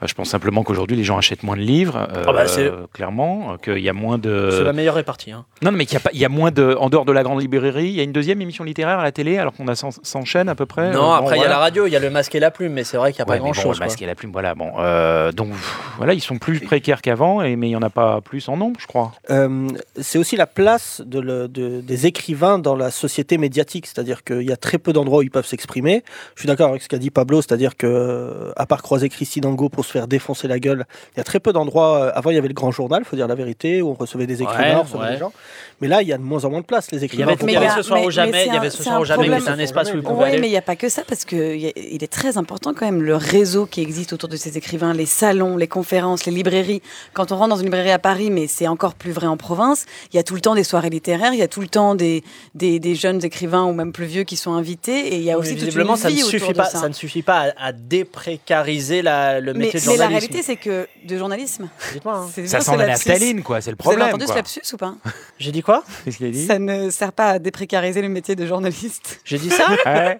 Euh, 0.02 0.06
Je 0.06 0.14
pense 0.14 0.28
simplement 0.28 0.62
qu'aujourd'hui, 0.64 0.96
les 0.96 1.04
gens 1.04 1.16
achètent 1.18 1.42
moins 1.42 1.56
de 1.56 1.62
livres, 1.62 1.96
euh, 1.96 2.24
Ah 2.26 2.32
bah, 2.32 2.44
clairement, 2.92 3.52
euh, 3.52 3.56
qu'il 3.56 3.78
y 3.82 3.88
a 3.88 3.92
moins 3.92 4.18
de... 4.18 4.48
C'est 4.52 4.64
la 4.64 4.72
meilleure 4.72 4.94
répartie. 4.96 5.32
Hein. 5.32 5.44
Non, 5.62 5.70
non, 5.70 5.78
mais 5.78 5.86
qu'il 5.86 5.94
y 5.94 5.96
a 5.96 6.00
pas, 6.00 6.10
il 6.12 6.20
y 6.20 6.24
a 6.24 6.28
moins 6.28 6.50
de, 6.50 6.76
en 6.78 6.90
dehors 6.90 7.04
de 7.04 7.12
la 7.12 7.22
grande 7.22 7.40
librairie, 7.40 7.86
il 7.88 7.92
y 7.94 8.00
a 8.00 8.02
une 8.02 8.12
deuxième 8.12 8.40
émission 8.40 8.64
littéraire 8.64 8.98
à 8.98 9.02
la 9.04 9.12
télé, 9.12 9.38
alors 9.38 9.52
qu'on 9.52 9.68
a 9.68 9.74
100, 9.74 10.02
100 10.02 10.24
chaînes 10.24 10.48
à 10.48 10.54
peu 10.54 10.66
près. 10.66 10.90
Non, 10.92 11.12
Euh, 11.12 11.16
après, 11.16 11.36
il 11.36 11.38
bon, 11.38 11.44
y 11.44 11.46
a 11.46 11.50
la 11.50 11.58
radio, 11.58 11.86
il 11.86 11.92
y 11.92 11.96
a 11.96 12.00
le 12.00 12.10
masque 12.10 12.34
et 12.34 12.40
la 12.40 12.50
plume, 12.50 12.72
mais 12.72 12.84
c'est 12.84 12.96
vrai 12.96 13.12
qu'il 13.12 13.24
n'y 13.24 13.28
a 13.30 13.32
Ouais, 13.32 13.38
pas 13.38 13.44
bon, 13.44 13.50
grand-chose. 13.52 13.78
le 13.80 13.84
masque 13.86 14.02
et 14.02 14.06
la 14.06 14.14
plume, 14.14 14.32
voilà. 14.32 14.54
Bon, 14.54 14.72
euh, 14.78 15.32
donc 15.32 15.50
pff, 15.50 15.78
voilà, 15.98 16.14
ils 16.14 16.20
sont 16.20 16.38
plus 16.38 16.60
précaires 16.60 17.00
qu'avant, 17.02 17.42
et 17.42 17.56
mais 17.56 17.68
il 17.68 17.72
y 17.72 17.76
en 17.76 17.82
a 17.82 17.90
pas 17.90 18.20
plus 18.20 18.48
en 18.48 18.56
nombre, 18.56 18.78
je 18.80 18.86
crois. 18.86 19.12
Euh, 19.30 19.68
c'est 20.00 20.18
aussi 20.18 20.36
la 20.36 20.46
place 20.46 21.00
de 21.04 21.20
le- 21.20 21.48
de- 21.48 21.80
des 21.80 22.06
écrivains 22.06 22.58
dans 22.58 22.76
la 22.76 22.90
société 22.90 23.38
médiatique, 23.38 23.86
c'est-à-dire 23.86 24.24
qu'il 24.24 24.42
y 24.42 24.52
a 24.52 24.56
très 24.56 24.78
peu 24.78 24.92
d'endroits 24.92 25.20
où 25.20 25.22
ils 25.22 25.30
peuvent 25.30 25.46
s'exprimer. 25.46 26.02
Je 26.34 26.40
suis 26.40 26.46
d'accord 26.48 26.70
avec 26.70 26.82
ce 26.82 26.88
qu'a 26.88 26.98
dit 26.98 27.10
Pablo, 27.10 27.40
c'est-à-dire 27.42 27.76
que 27.76 28.52
à 28.56 28.66
part 28.66 28.82
croiser 28.82 29.08
Christine 29.08 29.46
Angot 29.46 29.68
pour 29.68 29.84
se 29.92 29.98
faire 29.98 30.08
défoncer 30.08 30.48
la 30.48 30.58
gueule, 30.58 30.86
il 31.14 31.18
y 31.18 31.20
a 31.20 31.24
très 31.24 31.38
peu 31.40 31.52
d'endroits. 31.52 32.04
euh, 32.04 32.12
Avant, 32.14 32.30
il 32.30 32.34
y 32.34 32.38
avait 32.38 32.48
le 32.48 32.54
Grand 32.54 32.70
Journal, 32.70 33.04
faut 33.04 33.16
dire 33.16 33.28
la 33.28 33.34
vérité, 33.34 33.82
où 33.82 33.90
on 33.90 33.94
recevait 33.94 34.26
des 34.26 34.42
écrivains, 34.42 34.62
Ouais, 34.62 34.74
on 34.76 34.82
recevait 34.82 34.98
ouais. 35.04 35.12
des 35.12 35.18
gens. 35.18 35.32
Mais 35.80 35.88
là, 35.88 36.00
il 36.02 36.08
y 36.08 36.12
a 36.12 36.18
de 36.18 36.22
moins 36.22 36.44
en 36.44 36.50
moins 36.50 36.60
de 36.60 36.64
place. 36.66 36.90
Les 36.92 37.04
écrivains. 37.04 37.34
il 37.42 37.50
y 37.52 37.56
avait 37.56 37.68
ce 37.70 37.82
soir 37.82 38.00
mais- 38.00 38.06
au 38.06 38.10
jamais, 38.10 38.30
mais 38.32 38.42
il 38.44 38.46
y 38.46 38.50
c'est 38.50 38.56
avait 38.56 38.66
un- 38.68 38.70
ce 38.70 38.82
soir 38.82 39.00
au 39.00 39.04
jamais, 39.04 39.28
mais 39.28 39.40
c'est 39.40 39.48
un 39.50 39.58
espace 39.58 39.92
où 39.92 40.00
pouvez 40.02 40.14
Oui, 40.16 40.24
aller. 40.30 40.38
mais 40.40 40.46
il 40.46 40.50
n'y 40.50 40.56
a 40.56 40.62
pas 40.62 40.76
que 40.76 40.88
ça, 40.88 41.02
parce 41.06 41.24
qu'il 41.24 41.38
est 41.66 42.12
très 42.12 42.38
important 42.38 42.72
quand 42.72 42.86
même 42.86 43.02
le 43.02 43.16
réseau 43.16 43.66
qui 43.66 43.80
existe 43.82 44.12
autour 44.12 44.28
de 44.28 44.36
ces 44.36 44.56
écrivains, 44.56 44.94
les 44.94 45.06
salons, 45.06 45.56
les 45.56 45.66
conférences, 45.68 46.24
les 46.24 46.32
librairies. 46.32 46.82
Quand 47.14 47.32
on 47.32 47.36
rentre 47.36 47.50
dans 47.50 47.56
une 47.56 47.64
librairie 47.64 47.90
à 47.90 47.98
Paris, 47.98 48.30
mais 48.30 48.46
c'est 48.46 48.68
encore 48.68 48.94
plus 48.94 49.10
vrai 49.12 49.26
en 49.26 49.36
province, 49.36 49.84
il 50.12 50.16
y 50.16 50.18
a 50.20 50.22
tout 50.22 50.34
le 50.34 50.40
temps 50.40 50.54
des 50.54 50.64
soirées 50.64 50.90
littéraires, 50.90 51.32
il 51.32 51.38
y 51.40 51.42
a 51.42 51.48
tout 51.48 51.60
le 51.60 51.68
temps 51.68 51.94
des, 51.94 52.22
des, 52.54 52.78
des 52.78 52.94
jeunes 52.94 53.24
écrivains 53.24 53.64
ou 53.64 53.72
même 53.72 53.92
plus 53.92 54.06
vieux 54.06 54.22
qui 54.24 54.36
sont 54.36 54.52
invités, 54.52 55.14
et 55.14 55.16
il 55.16 55.22
y 55.22 55.30
a 55.30 55.34
Mais 55.34 55.40
aussi 55.40 55.50
toute 55.50 55.58
une 55.60 55.64
visiblement, 55.66 55.96
ça 55.96 56.08
ne, 56.10 56.14
vie 56.14 56.22
autour 56.22 56.30
suffit 56.30 56.52
de 56.52 56.56
pas, 56.56 56.64
ça. 56.66 56.78
ça 56.78 56.88
ne 56.88 56.94
suffit 56.94 57.22
pas 57.22 57.48
à, 57.58 57.66
à 57.68 57.72
déprécariser 57.72 59.02
la- 59.02 59.40
le 59.40 59.52
mais, 59.52 59.64
métier 59.66 59.80
de 59.80 59.81
mais 59.86 59.96
la 59.96 60.06
réalité, 60.08 60.42
c'est 60.42 60.56
que 60.56 60.86
de 61.04 61.16
journalisme. 61.18 61.68
Hein. 62.04 62.26
c'est 62.34 62.46
Ça 62.46 62.60
sent 62.60 62.76
la 62.76 62.86
naphtaline, 62.86 63.42
quoi, 63.42 63.60
c'est 63.60 63.70
le 63.70 63.76
Vous 63.80 63.88
avez 63.88 63.96
problème, 63.96 64.08
entendu 64.14 64.24
quoi. 64.26 64.34
ce 64.34 64.38
lapsus 64.38 64.74
ou 64.74 64.76
pas? 64.76 64.94
J'ai 65.38 65.52
dit 65.52 65.62
quoi? 65.62 65.82
Qu'est-ce 66.04 66.16
qu'il 66.18 66.26
a 66.26 66.30
dit? 66.30 66.46
Ça 66.46 66.58
ne 66.58 66.90
sert 66.90 67.12
pas 67.12 67.30
à 67.30 67.38
déprécariser 67.38 68.02
le 68.02 68.08
métier 68.08 68.34
de 68.36 68.46
journaliste. 68.46 69.20
J'ai 69.24 69.38
dit 69.38 69.50
ça? 69.50 69.66
Ouais. 69.86 70.16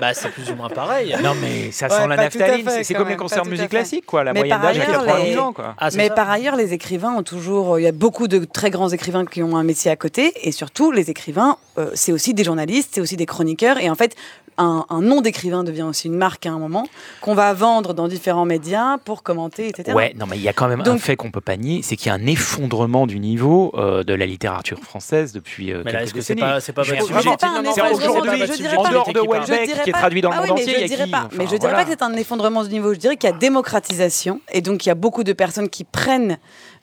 Bah, 0.00 0.14
c'est 0.14 0.30
plus 0.30 0.50
ou 0.50 0.54
moins 0.54 0.68
pareil. 0.68 1.14
Non, 1.22 1.34
mais 1.34 1.70
ça 1.72 1.86
Ouais, 1.88 1.96
sent 1.96 2.06
la 2.08 2.16
naphtaline, 2.16 2.68
c'est- 2.82 2.94
comme 2.94 3.08
les 3.08 3.16
concerts 3.16 3.44
de 3.44 3.50
musique 3.50 3.68
classique, 3.68 4.06
quoi. 4.06 4.24
La 4.24 4.32
Mais 4.32 4.40
moyenne 4.40 4.60
d'âge 4.60 4.78
à 4.78 4.82
ailleurs, 4.82 5.04
90 5.04 5.30
les- 5.30 5.38
ans, 5.38 5.52
quoi. 5.52 5.74
Ah, 5.78 5.88
Mais 5.94 6.08
ça. 6.08 6.14
par 6.14 6.30
ailleurs, 6.30 6.56
les 6.56 6.72
écrivains 6.72 7.12
ont 7.14 7.22
toujours. 7.22 7.78
Il 7.78 7.82
y 7.82 7.86
a 7.86 7.92
beaucoup 7.92 8.28
de 8.28 8.44
très 8.44 8.70
grands 8.70 8.88
écrivains 8.90 9.24
qui 9.26 9.42
ont 9.42 9.56
un 9.56 9.64
métier 9.64 9.90
à 9.90 9.96
côté. 9.96 10.32
Et 10.42 10.52
surtout, 10.52 10.92
les 10.92 11.10
écrivains, 11.10 11.56
euh, 11.78 11.90
c'est 11.94 12.12
aussi 12.12 12.34
des 12.34 12.44
journalistes, 12.44 12.90
c'est 12.94 13.00
aussi 13.00 13.16
des 13.16 13.26
chroniqueurs. 13.26 13.78
Et 13.78 13.90
en 13.90 13.94
fait, 13.94 14.14
un, 14.58 14.84
un 14.90 15.00
nom 15.00 15.20
d'écrivain 15.20 15.64
devient 15.64 15.82
aussi 15.82 16.08
une 16.08 16.16
marque 16.16 16.46
à 16.46 16.50
un 16.50 16.58
moment, 16.58 16.86
qu'on 17.20 17.34
va 17.34 17.52
vendre 17.54 17.94
dans 17.94 18.08
différents 18.08 18.44
médias 18.44 18.98
pour 18.98 19.22
commenter, 19.22 19.68
etc. 19.68 19.92
Ouais, 19.96 20.14
non, 20.18 20.26
mais 20.28 20.36
il 20.36 20.42
y 20.42 20.48
a 20.48 20.52
quand 20.52 20.68
même 20.68 20.82
un 20.86 20.98
fait 20.98 21.16
qu'on 21.16 21.30
peut 21.30 21.40
pas 21.40 21.56
nier, 21.56 21.80
c'est 21.82 21.96
qu'il 21.96 22.08
y 22.08 22.10
a 22.10 22.14
un 22.14 22.26
effondrement 22.26 23.06
du 23.06 23.18
niveau 23.18 23.72
euh, 23.76 24.02
de 24.04 24.14
la 24.14 24.26
littérature 24.26 24.78
française 24.78 25.32
depuis 25.32 25.72
euh, 25.72 25.82
Mais 25.84 25.92
là, 25.92 25.98
quelques 26.00 26.02
est-ce 26.08 26.14
que 26.14 26.20
c'est 26.20 26.34
décennies. 26.34 26.52
pas, 26.52 26.60
c'est 26.60 26.72
pas 26.72 26.82
Je 26.82 26.90
pas 26.90 26.96
effondrement, 26.96 27.18
aujourd'hui, 27.20 27.30
je 27.32 28.76
en 28.76 28.82
pas- 28.82 28.90
dehors 28.90 29.12
de. 29.12 29.20
Je 29.20 29.28
Welbeck, 29.52 29.82
qui 29.82 29.90
est 29.90 29.92
pas- 29.92 29.98
traduit 29.98 30.20
dans 30.20 30.30
le 30.30 30.36
ah 30.36 30.40
monde 30.46 30.56
mais 30.56 30.62
entier, 30.62 30.74
je 30.74 30.78
il 30.78 30.80
y 30.80 30.84
a 30.84 30.88
dirais 30.96 31.06
pas, 31.10 31.28
mais 31.36 31.46
je 31.46 31.56
dirais 31.56 31.72
pas 31.72 31.84
que 31.84 31.90
c'est 31.90 32.02
un 32.02 32.12
effondrement 32.14 32.62
du 32.64 32.70
niveau. 32.70 32.92
Je 32.94 32.98
dirais 32.98 33.16
qu'il 33.16 33.30
y 33.30 33.32
a 33.32 33.36
démocratisation 33.36 34.40
et 34.52 34.60
donc 34.60 34.84
il 34.84 34.88
y 34.88 34.92
a 34.92 34.94
beaucoup 34.94 35.24
de 35.24 35.32
personnes 35.32 35.68
qui 35.68 35.84
prennent 35.84 36.38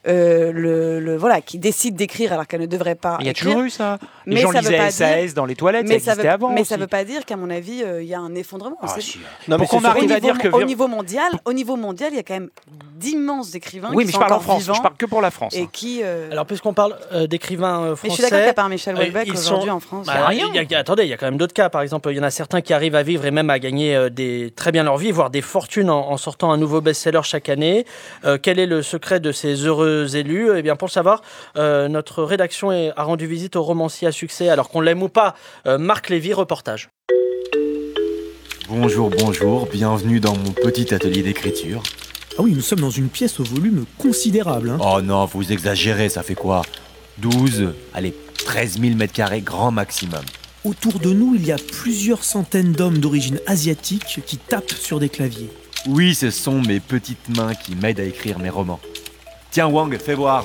euh, 0.08 0.50
le, 0.52 0.98
le- 1.00 1.16
voilà, 1.16 1.40
qui 1.40 1.58
décident 1.58 1.96
d'écrire 1.96 2.32
alors 2.32 2.46
qu'elles 2.46 2.60
ne 2.62 2.66
devraient 2.66 2.94
pas. 2.94 3.16
Il 3.20 3.26
y 3.26 3.28
a 3.28 3.32
écrire. 3.32 3.50
toujours 3.52 3.64
eu 3.66 3.70
ça. 3.70 3.98
Les 4.26 4.34
Mais 4.36 4.40
gens 4.40 4.52
ça 4.52 4.60
veut 4.60 4.68
lisaient 4.70 4.76
pas 4.78 4.90
SAS 4.90 5.24
dire- 5.26 5.34
dans 5.34 5.44
les 5.46 5.54
toilettes, 5.56 5.82
mais 5.88 5.98
ça 5.98 6.12
existait 6.12 6.22
veut, 6.28 6.28
avant 6.34 6.50
mais 6.50 6.62
aussi. 6.62 6.70
ça 6.70 6.76
veut 6.76 6.86
pas 6.86 7.04
dire 7.04 7.24
qu'à 7.24 7.36
mon 7.36 7.50
avis, 7.50 7.82
euh, 7.82 8.02
il 8.02 8.08
y 8.08 8.14
a 8.14 8.18
un 8.20 8.34
effondrement. 8.34 8.76
Ah, 8.82 8.88
si. 8.98 9.18
Non, 9.48 9.56
mais 9.58 9.66
surtout- 9.66 9.86
arrive 9.86 10.10
à 10.12 10.14
niveau, 10.20 10.32
dire 10.32 10.38
que... 10.38 10.48
au 10.48 10.62
niveau 10.64 10.88
mondial, 10.88 11.30
au 11.44 11.52
niveau 11.52 11.76
mondial, 11.76 12.10
il 12.12 12.16
y 12.16 12.20
a 12.20 12.22
quand 12.22 12.34
même 12.34 12.50
d'immenses 12.96 13.54
écrivains 13.54 13.88
Oui, 13.92 14.04
qui 14.04 14.06
mais 14.06 14.06
je 14.06 14.12
sont 14.12 14.18
parle 14.20 14.32
en 14.34 14.40
France, 14.40 14.64
je 14.64 14.80
parle 14.82 14.96
que 14.96 15.06
pour 15.06 15.20
la 15.20 15.30
France. 15.30 15.54
et 15.54 15.62
hein. 15.62 15.68
qui. 15.72 16.00
euh, 16.02 16.28
Alors, 16.30 16.46
puisqu'on 16.46 16.74
parle 16.74 16.96
euh, 17.12 17.26
d'écrivains 17.26 17.80
euh, 17.82 17.96
français. 17.96 18.08
mais 18.08 18.10
je 18.10 18.22
suis 18.22 18.30
d'accord 18.30 18.54
pas 18.54 18.62
un 18.62 18.68
Michel 18.68 18.96
Houellebecq 18.96 19.26
ils 19.26 19.32
aujourd'hui 19.38 19.68
sont- 19.70 19.74
en 19.76 19.80
France. 19.80 20.06
Bah, 20.06 20.28
attendez, 20.78 21.02
il 21.04 21.08
y 21.08 21.12
a 21.12 21.16
quand 21.16 21.26
même 21.26 21.36
d'autres 21.38 21.54
cas. 21.54 21.68
Par 21.70 21.82
exemple, 21.82 22.08
il 22.10 22.16
y 22.16 22.20
en 22.20 22.24
a 22.24 22.30
certains 22.30 22.60
qui 22.60 22.72
arrivent 22.72 22.94
à 22.94 23.02
vivre 23.02 23.26
et 23.26 23.30
même 23.30 23.50
à 23.50 23.58
gagner 23.58 24.08
des, 24.10 24.52
très 24.54 24.72
bien 24.72 24.84
leur 24.84 24.96
vie, 24.96 25.10
voire 25.12 25.30
des 25.30 25.42
fortunes 25.42 25.90
en, 25.90 26.16
sortant 26.16 26.52
un 26.52 26.56
nouveau 26.56 26.80
best-seller 26.80 27.20
chaque 27.22 27.48
année. 27.48 27.84
Quel 28.42 28.58
est 28.58 28.66
le 28.66 28.82
secret 28.82 29.20
de 29.20 29.32
ces 29.32 29.54
heureux 29.66 29.89
élus 30.14 30.50
Eh 30.56 30.62
bien, 30.62 30.76
pour 30.76 30.86
le 30.88 30.92
savoir, 30.92 31.22
euh, 31.56 31.88
notre 31.88 32.22
rédaction 32.22 32.70
a 32.70 33.02
rendu 33.02 33.26
visite 33.26 33.56
au 33.56 33.62
romancier 33.62 34.08
à 34.08 34.12
succès, 34.12 34.48
alors 34.48 34.68
qu'on 34.68 34.80
l'aime 34.80 35.02
ou 35.02 35.08
pas, 35.08 35.34
euh, 35.66 35.78
Marc 35.78 36.08
Lévy, 36.10 36.32
reportage. 36.32 36.90
Bonjour, 38.68 39.10
bonjour, 39.10 39.66
bienvenue 39.66 40.20
dans 40.20 40.36
mon 40.36 40.52
petit 40.52 40.94
atelier 40.94 41.22
d'écriture. 41.22 41.82
Ah 42.38 42.42
oui, 42.42 42.52
nous 42.54 42.60
sommes 42.60 42.80
dans 42.80 42.90
une 42.90 43.08
pièce 43.08 43.40
au 43.40 43.44
volume 43.44 43.84
considérable. 43.98 44.70
hein. 44.70 44.78
Oh 44.80 45.00
non, 45.02 45.24
vous 45.26 45.50
exagérez, 45.52 46.08
ça 46.08 46.22
fait 46.22 46.36
quoi? 46.36 46.62
12, 47.18 47.72
allez, 47.92 48.14
13 48.44 48.80
000 48.80 48.94
mètres 48.94 49.12
carrés 49.12 49.40
grand 49.40 49.72
maximum. 49.72 50.22
Autour 50.64 51.00
de 51.00 51.10
nous, 51.10 51.34
il 51.34 51.44
y 51.46 51.52
a 51.52 51.56
plusieurs 51.72 52.22
centaines 52.22 52.72
d'hommes 52.72 52.98
d'origine 52.98 53.40
asiatique 53.46 54.20
qui 54.26 54.36
tapent 54.36 54.70
sur 54.72 55.00
des 55.00 55.08
claviers. 55.08 55.50
Oui, 55.88 56.14
ce 56.14 56.30
sont 56.30 56.60
mes 56.62 56.78
petites 56.80 57.28
mains 57.36 57.54
qui 57.54 57.74
m'aident 57.74 58.00
à 58.00 58.04
écrire 58.04 58.38
mes 58.38 58.50
romans. 58.50 58.80
Tiens 59.50 59.66
Wang, 59.66 59.96
fais 59.98 60.14
voir. 60.14 60.44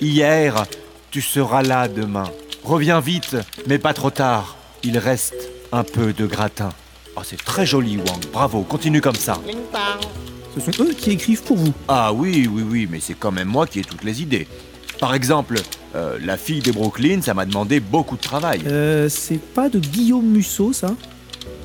Hier, 0.00 0.66
tu 1.10 1.22
seras 1.22 1.62
là 1.62 1.88
demain. 1.88 2.30
Reviens 2.62 3.00
vite, 3.00 3.36
mais 3.66 3.78
pas 3.78 3.94
trop 3.94 4.10
tard. 4.10 4.56
Il 4.82 4.98
reste 4.98 5.34
un 5.72 5.84
peu 5.84 6.12
de 6.12 6.26
gratin. 6.26 6.68
Oh, 7.16 7.22
c'est 7.24 7.42
très 7.42 7.64
joli, 7.64 7.96
Wang. 7.96 8.22
Bravo, 8.30 8.60
continue 8.62 9.00
comme 9.00 9.14
ça. 9.14 9.40
Ce 10.54 10.70
sont 10.70 10.82
eux 10.84 10.92
qui 10.92 11.12
écrivent 11.12 11.42
pour 11.42 11.56
vous. 11.56 11.72
Ah 11.88 12.12
oui, 12.12 12.46
oui, 12.52 12.62
oui, 12.62 12.88
mais 12.90 13.00
c'est 13.00 13.14
quand 13.14 13.32
même 13.32 13.48
moi 13.48 13.66
qui 13.66 13.80
ai 13.80 13.84
toutes 13.84 14.04
les 14.04 14.20
idées. 14.20 14.46
Par 15.00 15.14
exemple, 15.14 15.58
euh, 15.96 16.18
la 16.22 16.36
fille 16.36 16.60
de 16.60 16.72
Brooklyn, 16.72 17.22
ça 17.22 17.32
m'a 17.32 17.46
demandé 17.46 17.80
beaucoup 17.80 18.16
de 18.16 18.20
travail. 18.22 18.60
Euh, 18.66 19.08
c'est 19.08 19.40
pas 19.40 19.70
de 19.70 19.78
Guillaume 19.78 20.26
Musso, 20.26 20.74
ça? 20.74 20.90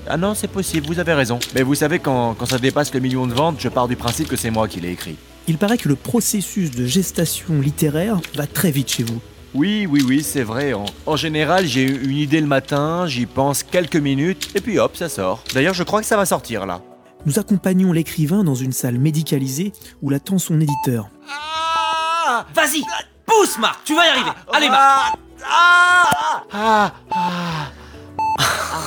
Ah 0.08 0.16
non, 0.16 0.36
c'est 0.36 0.48
possible, 0.48 0.88
vous 0.88 1.00
avez 1.00 1.14
raison. 1.14 1.40
Mais 1.54 1.64
vous 1.64 1.76
savez, 1.76 2.00
quand, 2.00 2.36
quand 2.36 2.46
ça 2.46 2.60
dépasse 2.60 2.94
le 2.94 3.02
million 3.02 3.28
de 3.28 3.34
ventes, 3.34 3.58
je 3.60 3.68
pars 3.68 3.90
du 3.90 3.98
principe 3.98 4.30
que 4.30 4.38
c'est 4.38 4.52
moi 4.52 4.70
qui 4.70 4.80
l'ai 4.80 4.92
écrit. 4.92 5.18
Il 5.48 5.58
paraît 5.58 5.78
que 5.78 5.90
le 5.90 5.96
processus 5.96 6.72
de 6.72 6.86
gestation 6.86 7.60
littéraire 7.60 8.20
va 8.36 8.48
très 8.48 8.72
vite 8.72 8.90
chez 8.92 9.04
vous. 9.04 9.20
Oui, 9.54 9.86
oui, 9.90 10.04
oui, 10.08 10.24
c'est 10.24 10.42
vrai. 10.44 10.74
En, 10.74 10.86
en 11.06 11.16
général, 11.16 11.66
j'ai 11.68 11.84
une 11.84 12.16
idée 12.18 12.42
le 12.42 12.48
matin, 12.48 13.06
j'y 13.08 13.26
pense 13.26 13.62
quelques 13.62 13.98
minutes, 13.98 14.50
et 14.56 14.62
puis 14.62 14.80
hop, 14.80 14.96
ça 14.96 15.10
sort. 15.10 15.44
D'ailleurs, 15.54 15.74
je 15.76 15.84
crois 15.84 16.00
que 16.02 16.08
ça 16.08 16.18
va 16.18 16.26
sortir 16.26 16.66
là. 16.66 16.82
Nous 17.26 17.40
accompagnons 17.40 17.92
l'écrivain 17.94 18.44
dans 18.44 18.56
une 18.56 18.72
salle 18.72 18.98
médicalisée 18.98 19.72
où 20.02 20.10
l'attend 20.10 20.40
son 20.40 20.60
éditeur. 20.60 21.10
Ah, 21.30 22.46
Vas-y, 22.56 22.82
pousse 23.26 23.58
Marc, 23.60 23.82
tu 23.86 23.96
vas 23.96 24.06
y 24.08 24.10
arriver. 24.10 24.32
Allez 24.52 24.70
Marc. 24.70 25.18
Ah, 25.46 26.94
ah, 27.12 27.72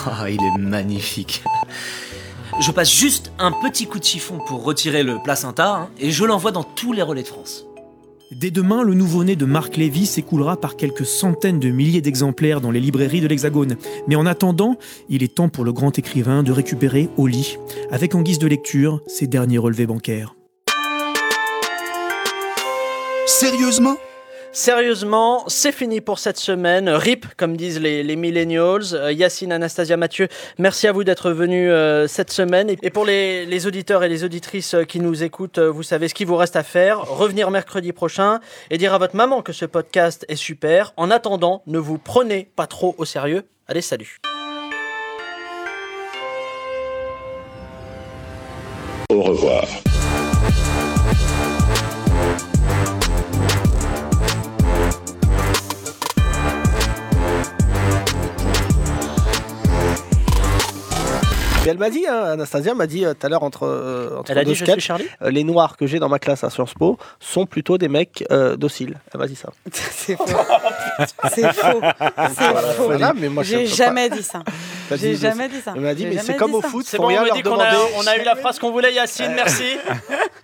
Ah, 0.08 0.28
il 0.30 0.42
est 0.42 0.58
magnifique. 0.58 1.42
Je 2.58 2.70
passe 2.70 2.90
juste 2.90 3.32
un 3.38 3.52
petit 3.52 3.86
coup 3.86 3.98
de 3.98 4.04
chiffon 4.04 4.38
pour 4.46 4.64
retirer 4.64 5.02
le 5.02 5.18
placenta 5.22 5.74
hein, 5.74 5.88
et 5.98 6.10
je 6.10 6.24
l'envoie 6.24 6.52
dans 6.52 6.64
tous 6.64 6.94
les 6.94 7.02
relais 7.02 7.22
de 7.22 7.28
France. 7.28 7.66
Dès 8.32 8.50
demain, 8.50 8.82
le 8.82 8.94
nouveau-né 8.94 9.36
de 9.36 9.44
Marc 9.44 9.76
Lévy 9.76 10.06
s'écoulera 10.06 10.56
par 10.56 10.76
quelques 10.76 11.04
centaines 11.04 11.60
de 11.60 11.68
milliers 11.68 12.00
d'exemplaires 12.00 12.62
dans 12.62 12.70
les 12.70 12.80
librairies 12.80 13.20
de 13.20 13.28
l'Hexagone. 13.28 13.76
Mais 14.08 14.16
en 14.16 14.24
attendant, 14.24 14.76
il 15.10 15.22
est 15.22 15.34
temps 15.34 15.50
pour 15.50 15.64
le 15.64 15.72
grand 15.72 15.98
écrivain 15.98 16.42
de 16.42 16.50
récupérer 16.50 17.10
au 17.18 17.26
lit, 17.26 17.58
avec 17.90 18.14
en 18.14 18.22
guise 18.22 18.38
de 18.38 18.48
lecture, 18.48 19.00
ses 19.06 19.26
derniers 19.26 19.58
relevés 19.58 19.86
bancaires. 19.86 20.34
Sérieusement? 23.26 23.96
Sérieusement, 24.56 25.44
c'est 25.48 25.70
fini 25.70 26.00
pour 26.00 26.18
cette 26.18 26.38
semaine. 26.38 26.88
RIP, 26.88 27.26
comme 27.36 27.58
disent 27.58 27.78
les, 27.78 28.02
les 28.02 28.16
millennials. 28.16 28.94
Euh, 28.94 29.12
Yacine, 29.12 29.52
Anastasia, 29.52 29.98
Mathieu, 29.98 30.28
merci 30.56 30.88
à 30.88 30.92
vous 30.92 31.04
d'être 31.04 31.30
venus 31.30 31.68
euh, 31.70 32.06
cette 32.08 32.32
semaine. 32.32 32.70
Et 32.70 32.88
pour 32.88 33.04
les, 33.04 33.66
auditeurs 33.66 34.02
et 34.02 34.08
les 34.08 34.24
auditrices 34.24 34.72
euh, 34.72 34.84
qui 34.84 34.98
nous 34.98 35.22
écoutent, 35.22 35.58
vous 35.58 35.82
savez 35.82 36.08
ce 36.08 36.14
qu'il 36.14 36.26
vous 36.26 36.36
reste 36.36 36.56
à 36.56 36.62
faire. 36.62 37.02
Revenir 37.02 37.50
mercredi 37.50 37.92
prochain 37.92 38.40
et 38.70 38.78
dire 38.78 38.94
à 38.94 38.98
votre 38.98 39.14
maman 39.14 39.42
que 39.42 39.52
ce 39.52 39.66
podcast 39.66 40.24
est 40.30 40.36
super. 40.36 40.94
En 40.96 41.10
attendant, 41.10 41.62
ne 41.66 41.78
vous 41.78 41.98
prenez 41.98 42.48
pas 42.56 42.66
trop 42.66 42.94
au 42.96 43.04
sérieux. 43.04 43.44
Allez, 43.68 43.82
salut. 43.82 44.20
Au 49.10 49.20
revoir. 49.20 49.66
Elle 61.76 61.80
m'a 61.80 61.90
dit, 61.90 62.06
hein, 62.06 62.22
Anastasia 62.32 62.72
m'a 62.74 62.86
dit 62.86 63.04
euh, 63.04 63.12
tout 63.12 63.26
à 63.26 63.28
l'heure 63.28 63.42
entre, 63.42 63.64
euh, 63.66 64.16
entre 64.18 64.30
Elle 64.30 64.38
a 64.38 64.44
deux 64.44 64.52
dit, 64.52 64.54
je 64.54 64.64
suis 64.64 64.72
sketchs, 64.72 64.84
Charlie 64.86 65.06
euh, 65.20 65.30
les 65.30 65.44
noirs 65.44 65.76
que 65.76 65.86
j'ai 65.86 65.98
dans 65.98 66.08
ma 66.08 66.18
classe 66.18 66.42
à 66.42 66.48
Sciences 66.48 66.72
Po 66.72 66.96
sont 67.20 67.44
plutôt 67.44 67.76
des 67.76 67.88
mecs 67.88 68.24
euh, 68.30 68.56
dociles. 68.56 68.98
Elle 69.12 69.20
m'a 69.20 69.26
dit 69.26 69.36
ça. 69.36 69.50
C'est 69.72 70.16
faux. 70.16 70.24
C'est 71.34 71.52
faux. 71.52 71.80
C'est 71.82 72.50
Voilà, 72.50 72.62
faux. 72.72 72.84
voilà, 72.84 73.12
mais 73.14 73.28
moi, 73.28 73.42
je 73.42 73.50
J'ai 73.50 73.64
peux 73.64 73.68
jamais 73.74 74.08
pas. 74.08 74.16
dit 74.16 74.22
ça. 74.22 74.42
T'as 74.88 74.96
J'ai 74.96 75.10
dit, 75.14 75.20
jamais 75.20 75.44
c'est- 75.50 75.56
dit 75.56 75.60
ça. 75.60 75.72
Elle 75.76 75.82
m'a 75.82 75.94
dit, 75.94 76.02
J'ai 76.04 76.08
mais 76.08 76.14
jamais 76.16 76.26
c'est 76.28 76.36
comme 76.36 76.50
dit 76.52 76.56
au 76.56 76.62
ça. 76.62 76.68
foot, 76.68 76.86
C'est 76.88 76.96
faut 76.96 77.02
bon, 77.02 77.08
on 77.08 77.10
rien 77.10 77.20
me 77.20 77.26
leur 77.26 77.36
dit 77.36 77.42
qu'on 77.42 77.58
a, 77.60 77.70
demander. 77.70 77.92
on 77.98 78.06
a 78.06 78.16
eu 78.16 78.24
la 78.24 78.36
phrase 78.36 78.58
qu'on 78.58 78.70
voulait, 78.70 78.94
Yacine, 78.94 79.32
merci. 79.34 79.76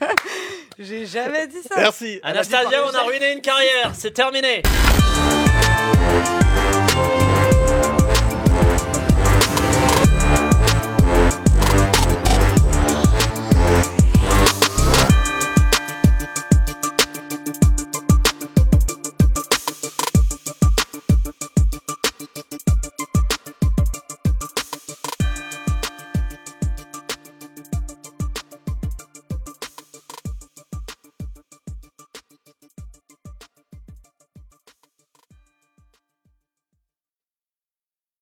J'ai 0.79 1.07
jamais 1.07 1.47
dit 1.47 1.63
ça. 1.67 1.77
Merci. 1.81 2.21
Anastasia, 2.23 2.79
on 2.91 2.95
a 2.95 3.03
ruiné 3.05 3.33
une 3.33 3.41
carrière, 3.41 3.93
c'est 3.95 4.13
terminé. 4.13 4.63